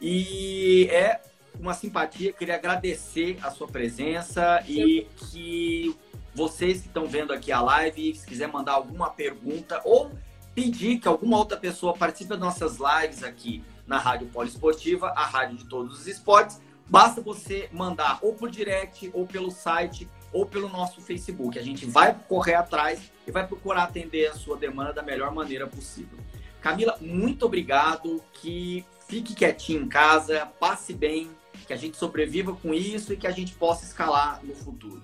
E 0.00 0.88
é 0.90 1.20
uma 1.60 1.74
simpatia, 1.74 2.32
queria 2.32 2.54
agradecer 2.54 3.36
a 3.42 3.50
sua 3.50 3.68
presença 3.68 4.64
e 4.66 5.06
que 5.16 5.94
vocês 6.34 6.80
que 6.80 6.88
estão 6.88 7.06
vendo 7.06 7.34
aqui 7.34 7.52
a 7.52 7.60
live, 7.60 8.14
se 8.14 8.26
quiser 8.26 8.48
mandar 8.48 8.72
alguma 8.72 9.10
pergunta 9.10 9.78
ou 9.84 10.10
pedir 10.54 11.00
que 11.00 11.08
alguma 11.08 11.36
outra 11.36 11.58
pessoa 11.58 11.92
participe 11.92 12.30
das 12.30 12.40
nossas 12.40 12.78
lives 12.78 13.22
aqui 13.22 13.62
na 13.86 13.98
Rádio 13.98 14.28
Poliesportiva, 14.28 15.08
a 15.08 15.26
rádio 15.26 15.58
de 15.58 15.64
todos 15.66 16.00
os 16.00 16.06
esportes, 16.06 16.62
basta 16.88 17.20
você 17.20 17.68
mandar 17.72 18.18
ou 18.22 18.34
por 18.34 18.50
direct, 18.50 19.10
ou 19.12 19.26
pelo 19.26 19.50
site, 19.50 20.08
ou 20.32 20.46
pelo 20.46 20.68
nosso 20.68 21.00
Facebook. 21.00 21.58
A 21.58 21.62
gente 21.62 21.86
vai 21.86 22.16
correr 22.28 22.54
atrás 22.54 23.10
e 23.26 23.30
vai 23.30 23.46
procurar 23.46 23.84
atender 23.84 24.26
a 24.26 24.34
sua 24.34 24.56
demanda 24.56 24.92
da 24.92 25.02
melhor 25.02 25.32
maneira 25.32 25.66
possível. 25.66 26.18
Camila, 26.60 26.96
muito 27.00 27.46
obrigado. 27.46 28.22
Que 28.32 28.84
fique 29.08 29.34
quietinho 29.34 29.82
em 29.82 29.88
casa, 29.88 30.46
passe 30.58 30.92
bem, 30.92 31.30
que 31.66 31.72
a 31.72 31.76
gente 31.76 31.96
sobreviva 31.96 32.54
com 32.54 32.74
isso 32.74 33.12
e 33.12 33.16
que 33.16 33.26
a 33.26 33.30
gente 33.30 33.54
possa 33.54 33.84
escalar 33.84 34.40
no 34.44 34.54
futuro. 34.54 35.02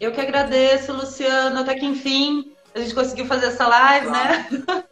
Eu 0.00 0.12
que 0.12 0.20
agradeço, 0.20 0.92
Luciano. 0.92 1.60
Até 1.60 1.74
que 1.74 1.86
enfim 1.86 2.52
a 2.74 2.80
gente 2.80 2.94
conseguiu 2.94 3.26
fazer 3.26 3.46
essa 3.46 3.66
live, 3.66 4.10
né? 4.10 4.46
claro. 4.64 4.84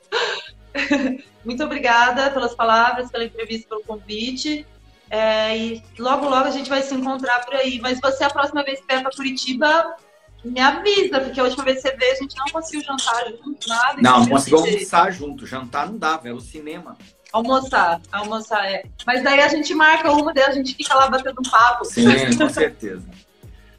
né? 0.74 1.18
Muito 1.44 1.64
obrigada 1.64 2.30
pelas 2.30 2.54
palavras, 2.54 3.10
pela 3.10 3.24
entrevista, 3.24 3.68
pelo 3.68 3.82
convite. 3.84 4.66
É, 5.10 5.56
e 5.56 5.82
logo, 5.98 6.28
logo 6.28 6.46
a 6.46 6.50
gente 6.50 6.68
vai 6.68 6.82
se 6.82 6.94
encontrar 6.94 7.44
por 7.44 7.54
aí. 7.54 7.80
Mas 7.80 8.00
você, 8.00 8.24
a 8.24 8.30
próxima 8.30 8.62
vez 8.62 8.80
que 8.80 8.86
vier 8.86 9.02
para 9.02 9.12
Curitiba, 9.12 9.96
me 10.44 10.60
avisa, 10.60 11.20
porque 11.20 11.40
a 11.40 11.44
última 11.44 11.64
vez 11.64 11.82
que 11.82 11.88
você 11.88 11.96
veio, 11.96 12.12
a 12.12 12.16
gente 12.16 12.36
não 12.36 12.46
conseguiu 12.46 12.84
jantar 12.84 13.24
junto, 13.30 13.68
nada. 13.68 14.00
Não, 14.00 14.20
não 14.20 14.28
conseguiu 14.28 14.58
almoçar 14.58 15.12
junto. 15.12 15.46
Jantar 15.46 15.86
não 15.86 15.98
dava, 15.98 16.28
era 16.28 16.36
o 16.36 16.40
cinema. 16.40 16.96
Almoçar, 17.32 18.00
almoçar, 18.10 18.64
é. 18.70 18.84
Mas 19.06 19.22
daí 19.22 19.40
a 19.40 19.48
gente 19.48 19.74
marca 19.74 20.10
uma, 20.12 20.32
daí 20.32 20.44
a 20.44 20.52
gente 20.52 20.74
fica 20.74 20.94
lá 20.94 21.08
batendo 21.08 21.40
um 21.40 21.50
papo. 21.50 21.84
Sim, 21.84 22.06
com 22.36 22.48
certeza. 22.48 23.06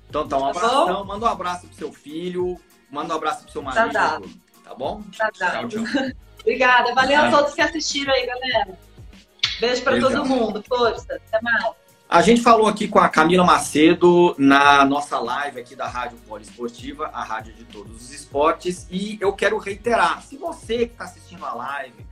Então 0.07 0.27
tá, 0.27 0.37
um 0.37 0.41
tá 0.41 0.49
abração, 0.49 1.05
manda 1.05 1.25
um 1.25 1.29
abraço 1.29 1.67
pro 1.67 1.75
seu 1.75 1.91
filho, 1.91 2.59
manda 2.91 3.13
um 3.13 3.17
abraço 3.17 3.43
pro 3.43 3.51
seu 3.51 3.61
marido. 3.61 3.93
Tá, 3.93 4.19
tá 4.63 4.75
bom? 4.75 5.03
Tá, 5.17 5.31
tá. 5.37 5.51
Tchau, 5.51 5.67
tchau. 5.69 5.83
Obrigada. 6.41 6.93
Valeu 6.93 7.21
a 7.21 7.31
todos 7.31 7.53
que 7.53 7.61
assistiram 7.61 8.13
aí, 8.13 8.25
galera. 8.25 8.77
Beijo 9.59 9.83
para 9.83 9.99
todo 9.99 10.25
mundo. 10.25 10.63
Força. 10.67 11.15
Até 11.15 11.41
mais. 11.41 11.73
A 12.09 12.23
gente 12.23 12.41
falou 12.41 12.67
aqui 12.67 12.87
com 12.87 12.97
a 12.97 13.07
Camila 13.07 13.43
Macedo 13.43 14.33
na 14.39 14.83
nossa 14.83 15.19
live 15.19 15.59
aqui 15.59 15.75
da 15.75 15.87
Rádio 15.87 16.17
Poliesportiva, 16.27 17.05
a 17.13 17.23
rádio 17.23 17.53
de 17.53 17.65
todos 17.65 17.95
os 17.97 18.11
esportes, 18.11 18.87
e 18.89 19.15
eu 19.21 19.31
quero 19.31 19.59
reiterar, 19.59 20.23
se 20.23 20.35
você 20.35 20.87
que 20.87 20.93
está 20.93 21.03
assistindo 21.03 21.45
a 21.45 21.53
live 21.53 22.07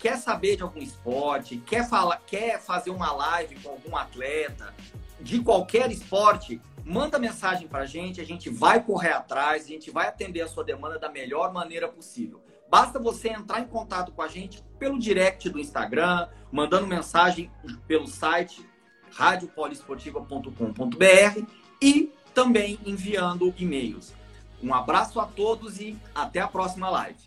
quer 0.00 0.16
saber 0.16 0.56
de 0.56 0.64
algum 0.64 0.80
esporte, 0.80 1.56
quer 1.58 1.88
falar, 1.88 2.20
quer 2.26 2.60
fazer 2.60 2.90
uma 2.90 3.12
live 3.12 3.56
com 3.60 3.70
algum 3.70 3.96
atleta 3.96 4.74
de 5.20 5.40
qualquer 5.40 5.90
esporte, 5.92 6.60
manda 6.84 7.16
mensagem 7.16 7.68
para 7.68 7.80
a 7.80 7.86
gente, 7.86 8.20
a 8.20 8.24
gente 8.24 8.50
vai 8.50 8.82
correr 8.82 9.12
atrás, 9.12 9.64
a 9.64 9.68
gente 9.68 9.90
vai 9.90 10.08
atender 10.08 10.40
a 10.40 10.48
sua 10.48 10.64
demanda 10.64 10.98
da 10.98 11.08
melhor 11.08 11.52
maneira 11.52 11.86
possível. 11.86 12.40
Basta 12.70 12.98
você 12.98 13.30
entrar 13.30 13.60
em 13.60 13.66
contato 13.66 14.12
com 14.12 14.20
a 14.20 14.28
gente 14.28 14.62
pelo 14.78 14.98
direct 14.98 15.48
do 15.48 15.58
Instagram, 15.58 16.28
mandando 16.52 16.86
mensagem 16.86 17.50
pelo 17.86 18.06
site 18.06 18.62
radiopoliesportiva.com.br 19.10 21.46
e 21.80 22.12
também 22.34 22.78
enviando 22.84 23.54
e-mails. 23.56 24.12
Um 24.62 24.74
abraço 24.74 25.18
a 25.18 25.24
todos 25.24 25.80
e 25.80 25.96
até 26.14 26.40
a 26.40 26.48
próxima 26.48 26.90
live. 26.90 27.26